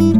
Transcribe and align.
thank 0.00 0.14
you 0.14 0.19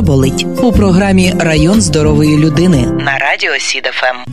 болить 0.00 0.46
у 0.62 0.72
програмі 0.72 1.34
Район 1.38 1.80
здорової 1.80 2.36
людини 2.36 2.86
на 2.86 3.18
радіо 3.18 3.52
СІДФМ. 3.58 4.30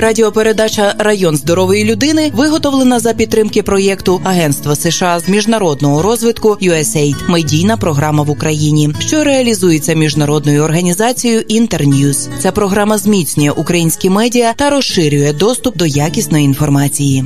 Радіопередача 0.00 0.94
Район 0.98 1.36
здорової 1.36 1.84
людини 1.84 2.30
виготовлена 2.34 3.00
за 3.00 3.12
підтримки 3.12 3.62
проєкту 3.62 4.20
Агентства 4.24 4.76
США 4.76 5.20
з 5.20 5.28
міжнародного 5.28 6.02
розвитку 6.02 6.48
USAID– 6.48 7.14
медійна 7.28 7.76
програма 7.76 8.22
в 8.22 8.30
Україні, 8.30 8.90
що 8.98 9.24
реалізується 9.24 9.94
міжнародною 9.94 10.62
організацією 10.62 11.40
Internews. 11.40 12.28
Ця 12.38 12.52
програма 12.52 12.98
зміцнює 12.98 13.50
українські 13.50 14.10
медіа 14.10 14.52
та 14.56 14.70
розширює 14.70 15.32
доступ 15.32 15.76
до 15.76 15.86
якісної 15.86 16.44
інформації. 16.44 17.24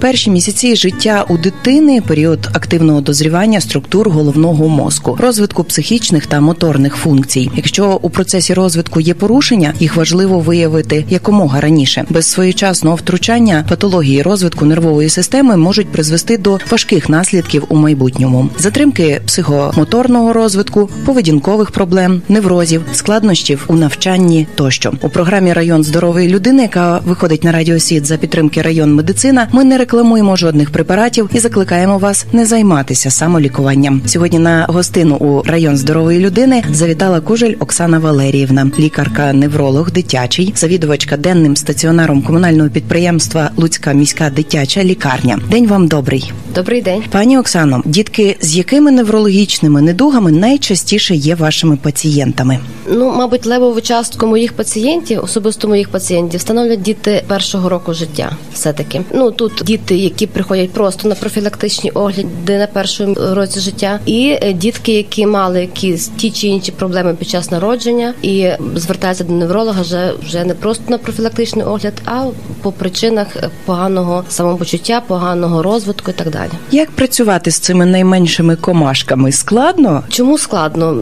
Перші 0.00 0.30
місяці 0.30 0.76
життя 0.76 1.24
у 1.28 1.38
дитини 1.38 2.00
період 2.00 2.48
активного 2.52 3.00
дозрівання 3.00 3.60
структур 3.60 4.10
головного 4.10 4.68
мозку, 4.68 5.16
розвитку 5.20 5.64
психічних 5.64 6.26
та 6.26 6.40
моторних 6.40 6.94
функцій. 6.94 7.50
Якщо 7.56 7.98
у 8.02 8.10
процесі 8.10 8.54
розвитку 8.54 9.00
є 9.00 9.14
порушення, 9.14 9.74
їх 9.80 9.96
важливо 9.96 10.38
виявити 10.38 11.04
якомога 11.10 11.60
раніше. 11.60 12.04
Без 12.10 12.26
своєчасного 12.26 12.96
втручання 12.96 13.64
патології 13.68 14.22
розвитку 14.22 14.64
нервової 14.64 15.08
системи 15.08 15.56
можуть 15.56 15.88
призвести 15.88 16.38
до 16.38 16.58
важких 16.70 17.08
наслідків 17.08 17.64
у 17.68 17.76
майбутньому, 17.76 18.48
затримки 18.58 19.20
психомоторного 19.26 20.32
розвитку, 20.32 20.90
поведінкових 21.04 21.70
проблем, 21.70 22.22
неврозів, 22.28 22.82
складнощів 22.92 23.64
у 23.68 23.74
навчанні 23.74 24.46
тощо 24.54 24.92
у 25.02 25.08
програмі 25.08 25.52
Район 25.52 25.84
здорової 25.84 26.28
людини, 26.28 26.62
яка 26.62 26.98
виходить 26.98 27.44
на 27.44 27.52
радіосід 27.52 28.06
за 28.06 28.16
підтримки 28.16 28.62
район 28.62 28.94
медицина. 28.94 29.48
Ми 29.52 29.64
не 29.64 29.78
рекламуємо 29.90 30.36
жодних 30.36 30.70
препаратів 30.70 31.30
і 31.32 31.38
закликаємо 31.38 31.98
вас 31.98 32.26
не 32.32 32.46
займатися 32.46 33.10
самолікуванням. 33.10 34.02
Сьогодні 34.06 34.38
на 34.38 34.66
гостину 34.68 35.16
у 35.16 35.42
район 35.42 35.76
здорової 35.76 36.18
людини 36.18 36.62
завітала 36.72 37.20
кужель 37.20 37.54
Оксана 37.58 37.98
Валеріївна, 37.98 38.70
лікарка-невролог 38.78 39.90
дитячий, 39.90 40.52
завідувачка 40.56 41.16
денним 41.16 41.56
стаціонаром 41.56 42.22
комунального 42.22 42.70
підприємства 42.70 43.50
Луцька 43.56 43.92
міська 43.92 44.30
дитяча 44.30 44.84
лікарня. 44.84 45.40
День 45.50 45.66
вам 45.66 45.88
добрий. 45.88 46.32
Добрий 46.54 46.82
день, 46.82 47.02
пані 47.10 47.38
Оксано. 47.38 47.82
Дітки 47.84 48.36
з 48.40 48.56
якими 48.56 48.90
неврологічними 48.90 49.82
недугами 49.82 50.32
найчастіше 50.32 51.14
є 51.14 51.34
вашими 51.34 51.76
пацієнтами? 51.76 52.58
Ну, 52.92 53.12
мабуть, 53.16 53.46
левову 53.46 53.80
частку 53.80 54.26
моїх 54.26 54.52
пацієнтів, 54.52 55.24
особисто 55.24 55.68
моїх 55.68 55.88
пацієнтів, 55.88 56.40
становлять 56.40 56.82
діти 56.82 57.24
першого 57.26 57.68
року 57.68 57.94
життя. 57.94 58.36
Все 58.54 58.72
таки, 58.72 59.00
ну 59.14 59.30
тут 59.30 59.62
діти, 59.64 59.79
які 59.88 60.26
приходять 60.26 60.70
просто 60.70 61.08
на 61.08 61.14
профілактичні 61.14 61.90
огляди 61.90 62.58
на 62.58 62.66
першому 62.66 63.14
році 63.14 63.60
життя, 63.60 64.00
і 64.06 64.38
е, 64.42 64.52
дітки, 64.52 64.92
які 64.92 65.26
мали 65.26 65.60
якісь 65.60 66.08
ті 66.16 66.30
чи 66.30 66.46
інші 66.46 66.72
проблеми 66.72 67.14
під 67.18 67.28
час 67.28 67.50
народження, 67.50 68.14
і 68.22 68.48
звертаються 68.76 69.24
до 69.24 69.32
невролога 69.32 69.82
вже 69.82 70.12
вже 70.26 70.44
не 70.44 70.54
просто 70.54 70.84
на 70.88 70.98
профілактичний 70.98 71.64
огляд, 71.64 71.94
а 72.04 72.26
по 72.62 72.72
причинах 72.72 73.26
поганого 73.64 74.24
самопочуття, 74.28 75.02
поганого 75.06 75.62
розвитку 75.62 76.10
і 76.10 76.14
так 76.14 76.30
далі. 76.30 76.50
Як 76.70 76.90
працювати 76.90 77.50
з 77.50 77.58
цими 77.58 77.86
найменшими 77.86 78.56
комашками? 78.56 79.32
Складно? 79.32 80.02
Чому 80.08 80.38
складно? 80.38 80.92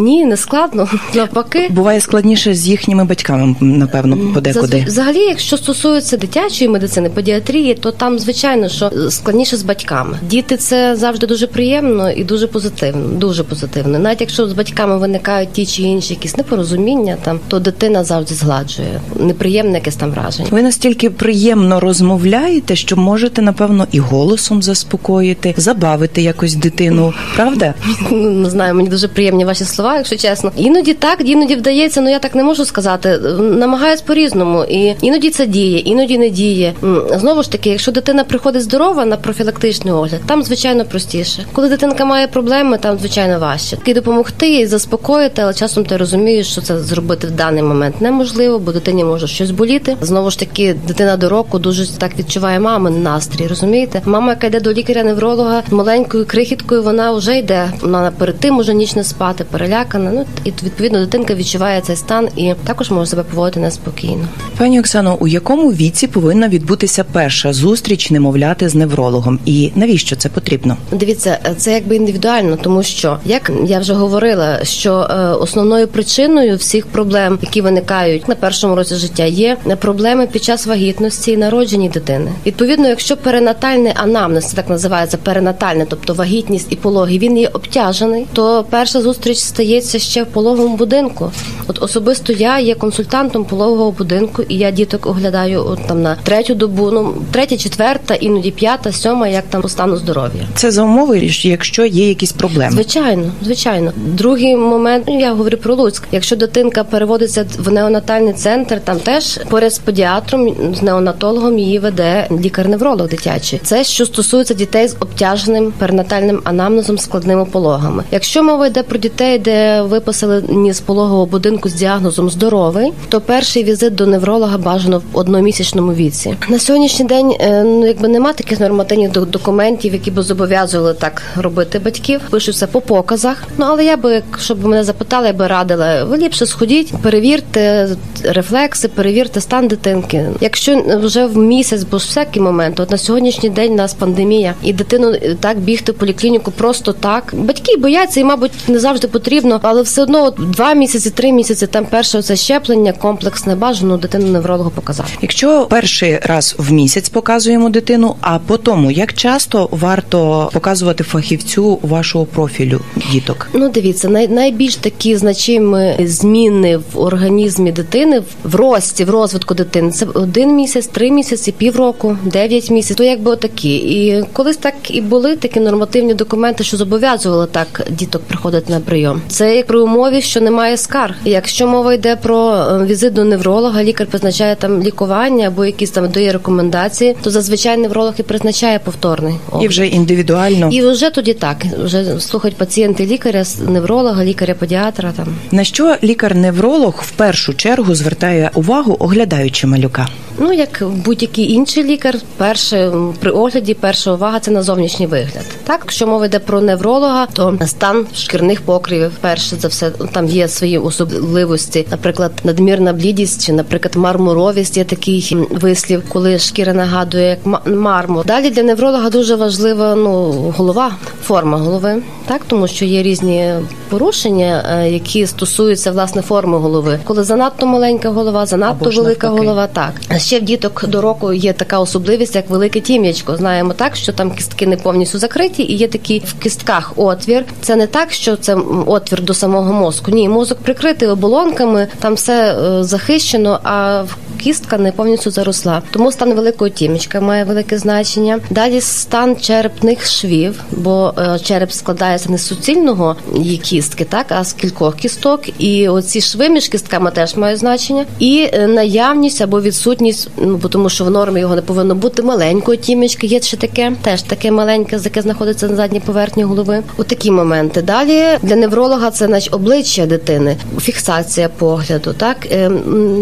Ні, 0.00 0.24
не 0.24 0.36
складно. 0.36 0.88
Навпаки, 1.14 1.68
буває 1.70 2.00
складніше 2.00 2.54
з 2.54 2.68
їхніми 2.68 3.04
батьками, 3.04 3.56
напевно, 3.60 4.18
подекуди. 4.34 4.84
Взагалі, 4.86 5.18
якщо 5.18 5.56
стосується 5.56 6.16
дитячої 6.16 6.70
медицини, 6.70 7.10
педіатрії, 7.10 7.74
то 7.74 7.90
там 7.90 8.15
звичайно 8.18 8.68
що 8.68 8.90
складніше 9.10 9.56
з 9.56 9.62
батьками. 9.62 10.18
Діти 10.22 10.56
це 10.56 10.96
завжди 10.96 11.26
дуже 11.26 11.46
приємно 11.46 12.10
і 12.10 12.24
дуже 12.24 12.46
позитивно. 12.46 13.08
Дуже 13.08 13.44
позитивно. 13.44 13.98
Навіть 13.98 14.20
якщо 14.20 14.48
з 14.48 14.52
батьками 14.52 14.98
виникають 14.98 15.52
ті 15.52 15.66
чи 15.66 15.82
інші 15.82 16.14
якісь 16.14 16.36
непорозуміння, 16.36 17.16
там 17.22 17.40
то 17.48 17.58
дитина 17.58 18.04
завжди 18.04 18.34
згладжує 18.34 19.00
неприємне 19.16 19.78
якесь 19.78 19.96
там 19.96 20.10
враження. 20.10 20.48
Ви 20.50 20.62
настільки 20.62 21.10
приємно 21.10 21.80
розмовляєте, 21.80 22.76
що 22.76 22.96
можете 22.96 23.42
напевно 23.42 23.86
і 23.92 23.98
голосом 23.98 24.62
заспокоїти, 24.62 25.54
забавити 25.56 26.22
якось 26.22 26.54
дитину. 26.54 27.12
Правда? 27.36 27.74
Ну, 28.10 28.30
не 28.30 28.50
знаю, 28.50 28.74
мені 28.74 28.88
дуже 28.88 29.08
приємні 29.08 29.44
ваші 29.44 29.64
слова, 29.64 29.96
якщо 29.96 30.16
чесно. 30.16 30.52
Іноді 30.56 30.94
так, 30.94 31.18
іноді 31.24 31.54
вдається. 31.54 32.00
Ну 32.00 32.10
я 32.10 32.18
так 32.18 32.34
не 32.34 32.44
можу 32.44 32.64
сказати. 32.64 33.18
Намагаюсь 33.38 34.00
по 34.00 34.14
різному, 34.14 34.64
і 34.64 34.94
іноді 35.00 35.30
це 35.30 35.46
діє, 35.46 35.78
іноді 35.78 36.18
не 36.18 36.30
діє. 36.30 36.74
Знову 37.16 37.42
ж 37.42 37.52
таки, 37.52 37.70
якщо 37.70 37.92
дитина 37.92 38.05
приходить 38.14 38.62
здорова 38.62 39.04
на 39.04 39.16
профілактичний 39.16 39.94
огляд, 39.94 40.20
там 40.26 40.42
звичайно 40.42 40.84
простіше. 40.84 41.44
Коли 41.52 41.68
дитинка 41.68 42.04
має 42.04 42.26
проблеми, 42.26 42.78
там 42.78 42.98
звичайно 42.98 43.38
важче. 43.38 43.78
І 43.84 43.94
допомогти 43.94 44.48
їй 44.48 44.66
заспокоїти, 44.66 45.42
але 45.42 45.54
часом 45.54 45.84
ти 45.84 45.96
розумієш, 45.96 46.46
що 46.52 46.60
це 46.60 46.78
зробити 46.78 47.26
в 47.26 47.30
даний 47.30 47.62
момент 47.62 48.00
неможливо, 48.00 48.58
бо 48.58 48.72
дитині 48.72 49.04
може 49.04 49.26
щось 49.26 49.50
боліти. 49.50 49.96
Знову 50.00 50.30
ж 50.30 50.38
таки, 50.38 50.76
дитина 50.86 51.16
до 51.16 51.28
року 51.28 51.58
дуже 51.58 51.86
так 51.86 52.18
відчуває 52.18 52.60
мамин 52.60 53.02
настрій. 53.02 53.46
Розумієте, 53.46 54.02
мама, 54.04 54.30
яка 54.30 54.46
йде 54.46 54.60
до 54.60 54.72
лікаря-невролога 54.72 55.62
маленькою 55.70 56.26
крихіткою, 56.26 56.82
вона 56.82 57.12
вже 57.12 57.38
йде. 57.38 57.72
Вона 57.80 58.12
перед 58.18 58.40
тим 58.40 58.54
може 58.54 58.74
ніч 58.74 58.94
не 58.96 59.04
спати, 59.04 59.44
перелякана. 59.50 60.10
Ну 60.14 60.26
і 60.44 60.48
відповідно 60.50 60.98
дитинка 60.98 61.34
відчуває 61.34 61.80
цей 61.80 61.96
стан 61.96 62.28
і 62.36 62.54
також 62.64 62.90
може 62.90 63.10
себе 63.10 63.22
поводити 63.22 63.60
неспокійно. 63.60 64.28
Пані 64.58 64.80
Оксано, 64.80 65.16
у 65.20 65.26
якому 65.26 65.72
віці 65.72 66.06
повинна 66.06 66.48
відбутися 66.48 67.04
перша 67.12 67.52
зустріч 67.52 67.95
немовляти 68.10 68.68
з 68.68 68.74
неврологом, 68.74 69.38
і 69.46 69.72
навіщо 69.74 70.16
це 70.16 70.28
потрібно? 70.28 70.76
Дивіться, 70.92 71.38
це 71.56 71.72
якби 71.72 71.96
індивідуально, 71.96 72.56
тому 72.56 72.82
що 72.82 73.18
як 73.24 73.52
я 73.66 73.78
вже 73.78 73.94
говорила, 73.94 74.64
що 74.64 74.92
е, 74.92 75.14
основною 75.16 75.88
причиною 75.88 76.56
всіх 76.56 76.86
проблем, 76.86 77.38
які 77.42 77.60
виникають 77.60 78.28
на 78.28 78.34
першому 78.34 78.74
році 78.74 78.94
життя, 78.94 79.24
є 79.24 79.56
проблеми 79.80 80.26
під 80.32 80.44
час 80.44 80.66
вагітності 80.66 81.32
і 81.32 81.36
народження 81.36 81.88
дитини. 81.88 82.32
Відповідно, 82.46 82.88
якщо 82.88 83.16
перинатальний 83.16 83.92
анамнез, 83.94 84.46
це 84.46 84.56
так 84.56 84.68
називається 84.68 85.16
перинатальне, 85.16 85.86
тобто 85.88 86.14
вагітність 86.14 86.66
і 86.70 86.76
пологи, 86.76 87.18
він 87.18 87.38
є 87.38 87.48
обтяжений, 87.52 88.26
то 88.32 88.64
перша 88.70 89.00
зустріч 89.00 89.38
стається 89.38 89.98
ще 89.98 90.22
в 90.22 90.26
пологовому 90.26 90.76
будинку. 90.76 91.30
От 91.66 91.82
особисто 91.82 92.32
я 92.32 92.58
є 92.58 92.74
консультантом 92.74 93.44
пологового 93.44 93.90
будинку, 93.90 94.42
і 94.42 94.56
я 94.56 94.70
діток 94.70 95.06
оглядаю 95.06 95.66
от 95.66 95.78
там 95.86 96.02
на 96.02 96.16
третю 96.22 96.54
добу, 96.54 96.90
ну 96.90 97.14
третя, 97.30 97.56
четверта, 97.76 98.14
іноді 98.14 98.50
п'ята, 98.50 98.92
сьома, 98.92 99.28
як 99.28 99.44
там 99.50 99.62
по 99.62 99.68
стану 99.68 99.96
здоров'я. 99.96 100.42
Це 100.54 100.70
за 100.70 100.82
умови, 100.82 101.30
якщо 101.42 101.86
є 101.86 102.08
якісь 102.08 102.32
проблеми. 102.32 102.72
Звичайно, 102.72 103.32
звичайно. 103.42 103.92
Другий 103.96 104.56
момент 104.56 105.04
ну, 105.08 105.20
я 105.20 105.32
говорю 105.32 105.56
про 105.56 105.74
Луцьк. 105.74 106.02
Якщо 106.12 106.36
дитинка 106.36 106.84
переводиться 106.84 107.46
в 107.58 107.72
неонатальний 107.72 108.32
центр, 108.32 108.80
там 108.80 108.98
теж 108.98 109.38
поряд 109.48 109.74
з 109.74 109.78
педіатром, 109.78 110.56
з 110.78 110.82
неонатологом 110.82 111.58
її 111.58 111.78
веде 111.78 112.28
лікар-невролог 112.30 113.08
дитячий. 113.08 113.60
Це 113.64 113.84
що 113.84 114.06
стосується 114.06 114.54
дітей 114.54 114.88
з 114.88 114.96
обтяженим 115.00 115.72
перинатальним 115.78 116.40
анамнезом, 116.44 116.98
складними 116.98 117.44
пологами. 117.44 118.04
Якщо 118.10 118.42
мова 118.42 118.66
йде 118.66 118.82
про 118.82 118.98
дітей, 118.98 119.38
де 119.38 119.82
виписали 119.82 120.44
ні 120.48 120.72
з 120.72 120.80
пологового 120.80 121.26
будинку 121.26 121.68
з 121.68 121.74
діагнозом 121.74 122.30
здоровий, 122.30 122.92
то 123.08 123.20
перший 123.20 123.64
візит 123.64 123.94
до 123.94 124.06
невролога 124.06 124.58
бажано 124.58 124.98
в 125.12 125.18
одномісячному 125.18 125.92
віці. 125.94 126.36
На 126.48 126.58
сьогоднішній 126.58 127.04
день 127.06 127.32
ну 127.66 127.86
якби 127.86 128.08
нема 128.08 128.32
таких 128.32 128.60
нормативних 128.60 129.10
документів, 129.10 129.92
які 129.92 130.10
б 130.10 130.22
зобов'язували 130.22 130.94
так 130.94 131.22
робити 131.36 131.78
батьків. 131.78 132.20
Пишуться 132.30 132.66
по 132.66 132.80
показах. 132.80 133.42
Ну 133.58 133.66
але 133.68 133.84
я 133.84 133.96
би, 133.96 134.22
щоб 134.38 134.64
мене 134.64 134.84
запитали, 134.84 135.26
я 135.26 135.32
би 135.32 135.46
радила 135.46 136.04
ви 136.04 136.16
ліпше 136.16 136.46
сходіть, 136.46 136.92
перевірте 137.02 137.88
рефлекси, 138.24 138.88
перевірте 138.88 139.40
стан 139.40 139.68
дитинки. 139.68 140.26
Якщо 140.40 140.82
вже 141.02 141.26
в 141.26 141.36
місяць, 141.36 141.82
бо 141.82 141.98
ж 141.98 142.06
всякий 142.08 142.42
момент, 142.42 142.80
от 142.80 142.90
на 142.90 142.98
сьогоднішній 142.98 143.50
день 143.50 143.72
у 143.72 143.76
нас 143.76 143.94
пандемія. 143.94 144.54
і 144.62 144.72
дитину 144.72 145.10
е, 145.10 145.36
так 145.40 145.58
бігти 145.58 145.92
в 145.92 145.94
поліклініку 145.94 146.50
просто 146.50 146.92
так. 146.92 147.34
Батьки 147.36 147.76
бояться, 147.76 148.20
і 148.20 148.24
мабуть 148.24 148.52
не 148.68 148.78
завжди 148.78 149.08
потрібно, 149.08 149.60
але 149.62 149.82
все 149.82 150.02
одно 150.02 150.24
от, 150.24 150.34
два 150.50 150.74
місяці, 150.74 151.10
три 151.10 151.32
місяці 151.32 151.66
там 151.66 151.84
перше 151.84 152.22
це 152.22 152.36
щеплення, 152.36 152.92
комплексне 152.92 153.54
бажано 153.54 153.96
дитину 153.96 154.26
неврологу 154.26 154.70
показати. 154.70 155.08
Якщо 155.22 155.66
перший 155.70 156.18
раз 156.18 156.54
в 156.58 156.72
місяць 156.72 157.08
показуємо 157.56 157.70
дитину, 157.70 158.14
а 158.20 158.38
по 158.38 158.56
тому 158.56 158.90
як 158.90 159.12
часто 159.12 159.68
варто 159.72 160.50
показувати 160.52 161.04
фахівцю 161.04 161.78
вашого 161.82 162.24
профілю 162.24 162.80
діток? 163.12 163.48
Ну, 163.52 163.68
дивіться, 163.68 164.08
най, 164.08 164.28
найбільш 164.28 164.76
такі 164.76 165.16
значимі 165.16 165.94
зміни 166.00 166.76
в 166.76 167.00
організмі 167.00 167.72
дитини 167.72 168.22
в 168.44 168.54
рості, 168.54 169.04
в 169.04 169.10
розвитку 169.10 169.54
дитини. 169.54 169.90
Це 169.90 170.06
один 170.14 170.54
місяць, 170.54 170.86
три 170.86 171.10
місяці, 171.10 171.52
півроку, 171.52 172.16
дев'ять 172.24 172.70
місяців. 172.70 172.96
То 172.96 173.04
якби 173.04 173.30
отакі. 173.30 173.76
І 173.76 174.24
колись 174.32 174.56
так 174.56 174.74
і 174.90 175.00
були 175.00 175.36
такі 175.36 175.60
нормативні 175.60 176.14
документи, 176.14 176.64
що 176.64 176.76
зобов'язували 176.76 177.46
так 177.46 177.86
діток 177.90 178.22
приходити 178.22 178.72
на 178.72 178.80
прийом. 178.80 179.22
Це 179.28 179.56
як 179.56 179.66
при 179.66 179.78
умові, 179.78 180.22
що 180.22 180.40
немає 180.40 180.76
скарг. 180.76 181.14
Якщо 181.24 181.66
мова 181.66 181.94
йде 181.94 182.16
про 182.16 182.54
е, 182.54 182.84
візит 182.84 183.12
до 183.12 183.24
невролога, 183.24 183.84
лікар 183.84 184.06
призначає 184.06 184.56
там 184.56 184.82
лікування 184.82 185.46
або 185.48 185.64
якісь 185.64 185.90
там 185.90 186.08
дає 186.08 186.32
рекомендації, 186.32 187.16
то 187.22 187.30
зазвичай 187.46 187.76
невролог 187.76 188.14
і 188.18 188.22
призначає 188.22 188.78
повторний 188.78 189.34
І 189.62 189.68
вже 189.68 189.86
індивідуально 189.86 190.68
І 190.72 190.82
вже 190.82 191.10
тоді 191.10 191.34
так. 191.34 191.64
Вже 191.84 192.20
слухають 192.20 192.56
пацієнти 192.56 193.06
лікаря, 193.06 193.44
невролога, 193.68 194.24
лікаря-педіатра. 194.24 195.12
Там 195.12 195.26
на 195.50 195.64
що 195.64 195.96
лікар-невролог 196.02 197.02
в 197.06 197.10
першу 197.10 197.54
чергу 197.54 197.94
звертає 197.94 198.50
увагу, 198.54 198.96
оглядаючи 198.98 199.66
малюка. 199.66 200.08
Ну 200.38 200.52
як 200.52 200.82
будь-який 201.04 201.52
інший 201.52 201.84
лікар, 201.84 202.16
перше 202.36 202.92
при 203.20 203.30
огляді 203.30 203.74
перша 203.74 204.12
увага 204.12 204.40
це 204.40 204.50
на 204.50 204.62
зовнішній 204.62 205.06
вигляд. 205.06 205.44
Так, 205.64 205.80
якщо 205.82 206.06
мова 206.06 206.26
йде 206.26 206.38
про 206.38 206.60
невролога, 206.60 207.26
то 207.26 207.58
стан 207.66 208.06
шкірних 208.14 208.60
покривів. 208.60 209.12
Перше 209.20 209.56
за 209.56 209.68
все 209.68 209.90
там 209.90 210.26
є 210.26 210.48
свої 210.48 210.78
особливості, 210.78 211.86
наприклад, 211.90 212.32
надмірна 212.44 212.92
блідість 212.92 213.46
чи, 213.46 213.52
наприклад, 213.52 213.96
мармуровість. 213.96 214.76
Є 214.76 214.84
такий 214.84 215.36
вислів, 215.50 216.02
коли 216.08 216.38
шкіра 216.38 216.72
нагадує 216.74 217.28
як 217.28 217.62
мармур. 217.66 218.26
Далі 218.26 218.50
для 218.50 218.62
невролога 218.62 219.10
дуже 219.10 219.34
важлива 219.34 219.94
ну 219.94 220.32
голова, 220.56 220.92
форма 221.22 221.58
голови, 221.58 222.02
так 222.26 222.42
тому 222.46 222.68
що 222.68 222.84
є 222.84 223.02
різні 223.02 223.54
порушення, 223.88 224.64
е, 224.70 224.90
які 224.90 225.26
стосуються 225.26 225.92
власне 225.92 226.22
форми 226.22 226.58
голови. 226.58 226.98
Коли 227.04 227.24
занадто 227.24 227.66
маленька 227.66 228.10
голова, 228.10 228.46
занадто 228.46 228.90
велика 228.90 229.26
навпаки. 229.26 229.46
голова, 229.46 229.66
так 229.66 229.92
ще 230.26 230.40
в 230.40 230.42
діток 230.42 230.84
до 230.88 231.00
року 231.00 231.32
є 231.32 231.52
така 231.52 231.78
особливість, 231.78 232.34
як 232.34 232.50
велике 232.50 232.80
тім'ячко. 232.80 233.36
Знаємо 233.36 233.72
так, 233.72 233.96
що 233.96 234.12
там 234.12 234.30
кістки 234.30 234.66
не 234.66 234.76
повністю 234.76 235.18
закриті, 235.18 235.62
і 235.62 235.74
є 235.74 235.88
такий 235.88 236.22
в 236.26 236.34
кістках 236.42 236.92
отвір. 236.96 237.44
Це 237.60 237.76
не 237.76 237.86
так, 237.86 238.12
що 238.12 238.36
це 238.36 238.54
отвір 238.86 239.22
до 239.22 239.34
самого 239.34 239.72
мозку. 239.72 240.10
Ні, 240.10 240.28
мозок 240.28 240.58
прикритий 240.58 241.08
оболонками, 241.08 241.88
там 242.00 242.14
все 242.14 242.54
е, 242.54 242.84
захищено, 242.84 243.60
а 243.64 244.04
кістка 244.36 244.78
не 244.78 244.92
повністю 244.92 245.30
заросла. 245.30 245.82
Тому 245.90 246.12
стан 246.12 246.34
великого 246.34 246.68
тім'ячка 246.68 247.20
має 247.20 247.44
велике 247.44 247.78
значення. 247.78 248.40
Далі 248.50 248.80
стан 248.80 249.36
черепних 249.36 250.06
швів, 250.06 250.64
бо 250.70 251.14
е, 251.18 251.38
череп 251.38 251.72
складається 251.72 252.30
не 252.30 252.38
з 252.38 252.46
суцільного 252.46 253.16
її 253.34 253.56
кістки, 253.56 254.04
так 254.04 254.26
а 254.28 254.44
з 254.44 254.52
кількох 254.52 254.96
кісток. 254.96 255.40
І 255.58 255.88
оці 255.88 256.20
шви 256.20 256.48
між 256.48 256.68
кістками 256.68 257.10
теж 257.10 257.36
мають 257.36 257.58
значення. 257.58 258.04
І 258.18 258.48
е, 258.52 258.66
наявність 258.66 259.40
або 259.40 259.60
відсутність, 259.60 260.15
ну 260.36 260.56
бо 260.56 260.68
тому 260.68 260.88
що 260.88 261.04
в 261.04 261.10
нормі 261.10 261.40
його 261.40 261.54
не 261.54 261.62
повинно 261.62 261.94
бути 261.94 262.22
маленької 262.22 262.78
тімечки. 262.78 263.26
Є 263.26 263.40
ще 263.40 263.56
таке, 263.56 263.92
теж 264.02 264.22
таке 264.22 264.50
маленьке, 264.50 264.98
яке 265.04 265.22
знаходиться 265.22 265.68
на 265.68 265.76
задній 265.76 266.00
поверхні 266.00 266.44
голови. 266.44 266.82
У 266.96 267.04
такі 267.04 267.30
моменти. 267.30 267.82
Далі 267.82 268.24
для 268.42 268.56
невролога 268.56 269.10
це 269.10 269.26
значить 269.26 269.54
обличчя 269.54 270.06
дитини, 270.06 270.56
фіксація 270.80 271.48
погляду, 271.48 272.14
так 272.18 272.46
Е, 272.52 272.70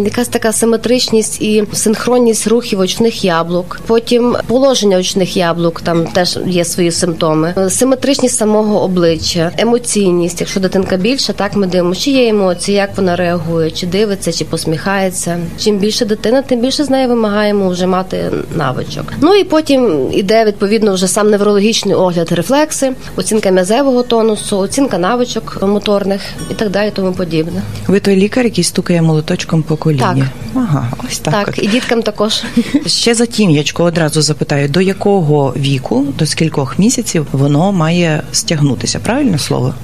якась 0.05 0.29
така 0.29 0.53
симетричність 0.53 1.43
і 1.43 1.65
синхронність 1.73 2.47
рухів 2.47 2.81
очних 2.81 3.25
яблук. 3.25 3.81
Потім 3.87 4.37
положення 4.47 4.99
очних 4.99 5.37
яблук, 5.37 5.81
там 5.81 6.07
теж 6.07 6.39
є 6.47 6.65
свої 6.65 6.91
симптоми. 6.91 7.55
Е, 7.59 7.71
Симетричність 7.71 8.37
самого 8.37 8.83
обличчя, 8.83 9.53
емоційність. 9.59 10.41
Якщо 10.41 10.61
дитинка 10.61 10.97
більша, 10.97 11.33
так 11.33 11.57
ми 11.57 11.67
дивимося, 11.67 12.01
чи 12.01 12.11
є 12.11 12.29
емоції, 12.29 12.77
як 12.77 12.97
вона 12.97 13.17
реагує, 13.17 13.71
чи 13.71 13.87
дивиться, 13.87 14.33
чи 14.33 14.45
посміхається. 14.45 15.39
Чим 15.59 15.79
більше 15.79 16.05
дитина, 16.05 16.43
тим 16.43 16.61
більше 16.61 16.84
з 16.85 16.91
нею 16.91 17.09
вимагаємо 17.09 17.69
вже 17.69 17.87
мати 17.87 18.31
навичок. 18.57 19.05
Ну 19.21 19.35
і 19.35 19.45
потім 19.45 20.09
іде 20.13 20.45
відповідно 20.45 20.95
вже 20.95 21.09
сам 21.09 21.31
неврологічний 21.31 21.95
огляд, 21.95 22.33
рефлекси, 22.33 22.93
оцінка 23.17 23.51
м'язевого 23.51 24.03
тонусу, 24.03 24.59
оцінка 24.59 24.99
навичок 24.99 25.59
моторних 25.63 26.21
і 26.51 26.55
так 26.55 26.71
далі, 26.71 26.93
тому 26.95 27.13
подібне. 27.13 27.63
Ви 27.87 28.01
той 28.01 28.17
лікар, 28.17 28.45
який 28.45 28.65
стукає 28.65 29.03
молоточком 29.03 29.63
по 29.63 29.77
коліні. 29.77 30.01
Так. 30.01 30.17
Ага, 30.55 30.93
ось 31.09 31.19
так. 31.19 31.35
Так, 31.35 31.49
от. 31.49 31.65
і 31.65 31.67
діткам 31.67 32.03
також. 32.03 32.43
Ще 32.87 33.15
за 33.15 33.27
тім'ячко 33.27 33.85
одразу 33.85 34.23
запитаю, 34.23 34.69
до 34.69 34.81
якого 34.81 35.55
віку, 35.57 36.07
до 36.19 36.27
скількох 36.27 36.79
місяців 36.79 37.27
воно 37.33 37.73
має 37.73 38.23
стягнутися? 38.33 38.99
Правильне 38.99 39.39
слово? 39.39 39.75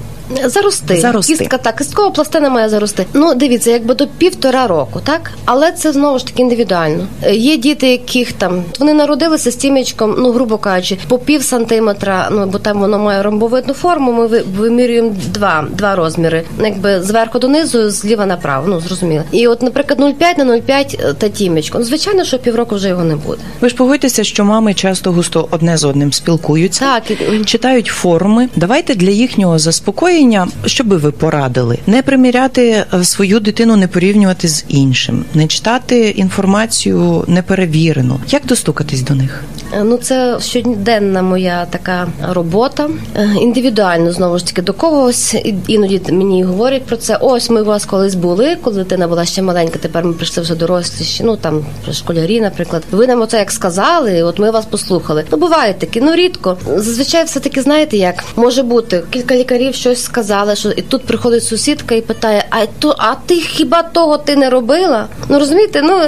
Зарости. 0.45 0.99
Зарости. 0.99 1.33
Кістка 1.37 1.57
так, 1.57 1.77
кісткова 1.77 2.09
пластина 2.09 2.49
має 2.49 2.69
зарости. 2.69 3.05
Ну, 3.13 3.33
дивіться, 3.33 3.71
якби 3.71 3.93
до 3.93 4.07
півтора 4.07 4.67
року, 4.67 5.01
так? 5.03 5.31
Але 5.45 5.71
це 5.71 5.91
знову 5.93 6.19
ж 6.19 6.27
таки 6.27 6.41
індивідуально. 6.41 7.07
Е, 7.23 7.35
Є 7.35 7.57
діти, 7.57 7.87
яких 7.91 8.33
там 8.33 8.63
вони 8.79 8.93
народилися 8.93 9.51
з 9.51 9.55
тім'ячком, 9.55 10.15
ну 10.19 10.31
грубо 10.31 10.57
кажучи, 10.57 10.97
по 11.07 11.17
пів 11.19 11.43
сантиметра, 11.43 12.29
ну 12.31 12.45
бо 12.45 12.59
там 12.59 12.79
воно 12.79 12.99
має 12.99 13.23
ромбовидну 13.23 13.73
форму. 13.73 14.11
Ми 14.13 14.27
вимірюємо 14.57 15.11
два, 15.33 15.65
два 15.71 15.95
розміри, 15.95 16.43
якби 16.63 17.01
зверху 17.01 17.39
донизу, 17.39 17.89
зліва 17.89 18.25
направо. 18.25 18.67
Ну 18.67 18.79
зрозуміло. 18.79 19.23
І 19.31 19.47
от, 19.47 19.61
наприклад, 19.61 19.99
0,5 19.99 20.37
на 20.45 20.53
0,5 20.57 21.13
та 21.13 21.29
тім'ячко. 21.29 21.79
Ну, 21.79 21.85
звичайно, 21.85 22.23
що 22.23 22.39
півроку 22.39 22.75
вже 22.75 22.87
його 22.87 23.03
не 23.03 23.15
буде. 23.15 23.41
Ви 23.61 23.69
ж 23.69 23.75
погодьтеся, 23.75 24.23
що 24.23 24.45
мами 24.45 24.73
часто 24.73 25.11
густо 25.11 25.47
одне 25.51 25.77
з 25.77 25.83
одним 25.83 26.13
спілкуються, 26.13 26.79
Так, 26.85 27.03
і- 27.11 27.45
читають 27.45 27.87
форуми. 27.87 28.49
Давайте 28.55 28.95
для 28.95 29.09
їхнього 29.09 29.59
заспокоєння, 29.59 30.20
що 30.65 30.83
би 30.83 30.97
ви 30.97 31.11
порадили, 31.11 31.77
не 31.87 32.01
приміряти 32.01 32.85
е, 32.93 33.03
свою 33.03 33.39
дитину, 33.39 33.75
не 33.75 33.87
порівнювати 33.87 34.47
з 34.47 34.65
іншим, 34.67 35.25
не 35.33 35.47
читати 35.47 36.09
інформацію 36.09 37.23
неперевірену. 37.27 38.19
Як 38.29 38.45
достукатись 38.45 39.01
до 39.01 39.15
них? 39.15 39.43
Е, 39.73 39.83
Ну, 39.83 39.97
це 39.97 40.37
щоденна 40.39 41.21
моя 41.21 41.65
така 41.65 42.07
робота. 42.29 42.89
Е, 43.15 43.29
Індивідуально 43.41 44.11
знову 44.11 44.37
ж 44.37 44.45
таки 44.45 44.61
до 44.61 44.73
когось. 44.73 45.35
Іноді 45.67 46.01
мені 46.11 46.43
говорять 46.43 46.83
про 46.85 46.97
це. 46.97 47.17
Ось 47.21 47.49
ми 47.49 47.61
у 47.61 47.65
вас 47.65 47.85
колись 47.85 48.15
були, 48.15 48.55
коли 48.61 48.75
дитина 48.75 49.07
була 49.07 49.25
ще 49.25 49.41
маленька. 49.41 49.79
Тепер 49.79 50.05
ми 50.05 50.13
прийшли 50.13 50.43
вже 50.43 50.55
доросліші. 50.55 51.23
Ну 51.23 51.35
там 51.37 51.65
школярі, 51.91 52.41
наприклад. 52.41 52.83
Ви 52.91 53.07
нам 53.07 53.21
оце 53.21 53.37
як 53.37 53.51
сказали, 53.51 54.23
от 54.23 54.39
ми 54.39 54.51
вас 54.51 54.65
послухали. 54.65 55.23
Ну 55.31 55.37
бувають 55.37 55.79
такі, 55.79 56.01
ну 56.01 56.15
рідко. 56.15 56.57
Зазвичай 56.75 57.23
все 57.25 57.39
таки 57.39 57.61
знаєте, 57.61 57.97
як 57.97 58.23
може 58.35 58.63
бути 58.63 59.03
кілька 59.09 59.35
лікарів 59.35 59.75
щось 59.75 60.00
сказали, 60.01 60.55
що 60.55 60.69
і 60.69 60.81
тут 60.81 61.05
приходить 61.05 61.43
сусідка 61.43 61.95
і 61.95 62.01
питає: 62.01 62.45
А 62.49 62.65
то, 62.79 62.95
а 62.97 63.15
ти 63.15 63.35
хіба 63.35 63.83
того 63.83 64.17
ти 64.17 64.35
не 64.35 64.49
робила? 64.49 65.07
Ну 65.29 65.39
розумієте, 65.39 65.81
ну 65.81 65.99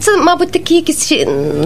це, 0.00 0.16
мабуть, 0.16 0.50
такий 0.50 0.76
якийсь 0.76 1.12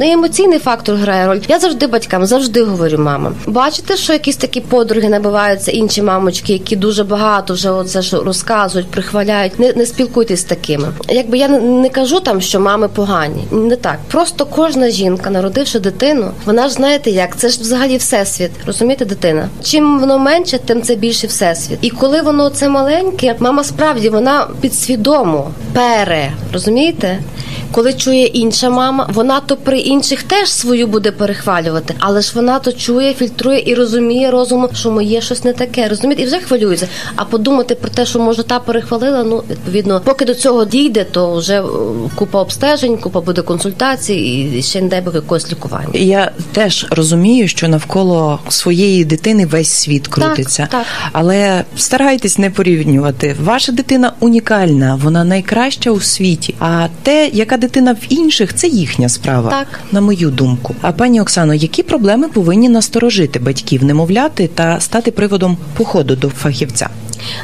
емоційний 0.00 0.58
фактор 0.58 0.96
грає 0.96 1.26
роль. 1.26 1.40
Я 1.48 1.58
завжди 1.58 1.86
батькам 1.86 2.26
завжди 2.26 2.62
говорю 2.62 2.98
мамам. 2.98 3.34
Бачите, 3.46 3.96
що 3.96 4.12
якісь 4.12 4.36
такі 4.36 4.60
подруги 4.60 5.08
набиваються, 5.08 5.70
інші 5.70 6.02
мамочки, 6.02 6.52
які 6.52 6.76
дуже 6.76 7.04
багато 7.04 7.54
вже 7.54 7.70
оце 7.70 8.02
ж 8.02 8.16
розказують, 8.16 8.88
прихваляють. 8.88 9.58
Не, 9.58 9.72
не 9.72 9.86
спілкуйтесь 9.86 10.40
з 10.40 10.44
такими. 10.44 10.88
Якби 11.08 11.38
я 11.38 11.48
не, 11.48 11.60
не 11.60 11.88
кажу 11.88 12.20
там, 12.20 12.40
що 12.40 12.60
мами 12.60 12.88
погані. 12.88 13.44
Не 13.50 13.76
так. 13.76 13.98
Просто 14.10 14.46
кожна 14.46 14.90
жінка, 14.90 15.30
народивши 15.30 15.78
дитину, 15.78 16.30
вона 16.46 16.68
ж 16.68 16.74
знаєте 16.74 17.10
як, 17.10 17.36
це 17.36 17.48
ж 17.48 17.60
взагалі 17.60 17.96
всесвіт. 17.96 18.50
Розумієте, 18.66 19.04
дитина? 19.04 19.48
Чим 19.62 20.00
воно 20.00 20.18
менше, 20.18 20.58
тим 20.58 20.82
це 20.82 20.94
більше 20.94 21.26
всесвіт. 21.26 21.63
І 21.80 21.90
коли 21.90 22.22
воно 22.22 22.50
це 22.50 22.68
маленьке, 22.68 23.36
мама 23.38 23.64
справді 23.64 24.08
вона 24.08 24.48
підсвідомо 24.60 25.50
пере, 25.72 26.32
розумієте? 26.52 27.18
Коли 27.74 27.92
чує 27.92 28.26
інша 28.26 28.70
мама, 28.70 29.08
вона 29.12 29.40
то 29.40 29.56
при 29.56 29.78
інших 29.78 30.22
теж 30.22 30.50
свою 30.50 30.86
буде 30.86 31.10
перехвалювати, 31.10 31.94
але 31.98 32.20
ж 32.20 32.32
вона 32.34 32.58
то 32.58 32.72
чує, 32.72 33.14
фільтрує 33.14 33.62
і 33.66 33.74
розуміє 33.74 34.30
розумом, 34.30 34.68
що 34.74 34.90
моє 34.90 35.20
щось 35.20 35.44
не 35.44 35.52
таке. 35.52 35.88
Розумієте, 35.88 36.22
і 36.22 36.26
вже 36.26 36.38
хвилюється. 36.38 36.88
А 37.16 37.24
подумати 37.24 37.74
про 37.74 37.90
те, 37.90 38.06
що 38.06 38.18
може 38.18 38.42
та 38.42 38.58
перехвалила, 38.58 39.22
ну 39.22 39.42
відповідно, 39.50 40.00
поки 40.04 40.24
до 40.24 40.34
цього 40.34 40.64
дійде, 40.64 41.04
то 41.04 41.36
вже 41.36 41.60
е, 41.60 41.64
купа 42.14 42.40
обстежень, 42.40 42.96
купа 42.98 43.20
буде 43.20 43.42
консультацій 43.42 44.14
і 44.14 44.62
ще 44.62 44.80
не 44.80 44.88
дай 44.88 45.00
Бог 45.00 45.14
якогось 45.14 45.50
лікування. 45.50 45.88
Я 45.92 46.30
теж 46.52 46.86
розумію, 46.90 47.48
що 47.48 47.68
навколо 47.68 48.38
своєї 48.48 49.04
дитини 49.04 49.46
весь 49.46 49.72
світ 49.72 50.08
крутиться, 50.08 50.68
так. 50.70 50.86
але 51.12 51.53
але 51.54 51.64
старайтесь 51.76 52.38
не 52.38 52.50
порівнювати. 52.50 53.36
Ваша 53.44 53.72
дитина 53.72 54.12
унікальна, 54.20 54.94
вона 55.02 55.24
найкраща 55.24 55.90
у 55.90 56.00
світі. 56.00 56.54
А 56.58 56.88
те, 57.02 57.30
яка 57.32 57.56
дитина 57.56 57.92
в 57.92 58.06
інших, 58.08 58.54
це 58.54 58.66
їхня 58.68 59.08
справа, 59.08 59.50
Так. 59.50 59.80
на 59.92 60.00
мою 60.00 60.30
думку. 60.30 60.74
А 60.82 60.92
пані 60.92 61.20
Оксано, 61.20 61.54
які 61.54 61.82
проблеми 61.82 62.28
повинні 62.28 62.68
насторожити 62.68 63.38
батьків, 63.38 63.84
немовляти 63.84 64.50
та 64.54 64.80
стати 64.80 65.10
приводом 65.10 65.56
походу 65.76 66.16
до 66.16 66.28
фахівця? 66.28 66.88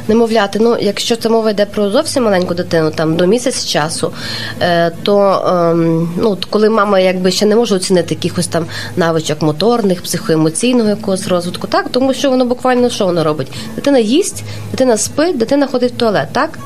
Немовляти, 0.09 0.59
ну 0.59 0.77
якщо 0.81 1.17
це 1.17 1.29
мова 1.29 1.51
йде 1.51 1.67
про 1.67 1.91
зовсім 1.91 2.25
маленьку 2.25 2.55
дитину, 2.55 2.91
там 2.91 3.17
до 3.17 3.27
місяця 3.27 3.69
часу, 3.69 4.13
е, 4.61 4.93
то 5.03 5.45
ем, 5.47 6.13
ну 6.17 6.39
коли 6.51 6.71
мама 6.71 7.01
якби 7.01 7.31
ще 7.31 7.47
не 7.47 7.57
може 7.57 7.75
оцінити 7.75 8.15
якихось 8.15 8.47
там 8.47 8.67
навичок 8.97 9.43
моторних, 9.43 10.03
психоемоційного 10.03 10.89
якогось 10.89 11.29
розвитку, 11.29 11.67
так 11.67 11.89
тому 11.91 12.15
що 12.15 12.31
воно 12.31 12.45
буквально 12.45 12.91
що 12.91 13.07
воно 13.07 13.25
робить? 13.25 13.49
Дитина 13.77 13.99
їсть, 13.99 14.45
дитина 14.71 14.97
спить, 14.97 15.39
дитина 15.39 15.67
ходить 15.67 15.93
в 15.93 15.97
туалет, 15.97 16.29
так 16.33 16.59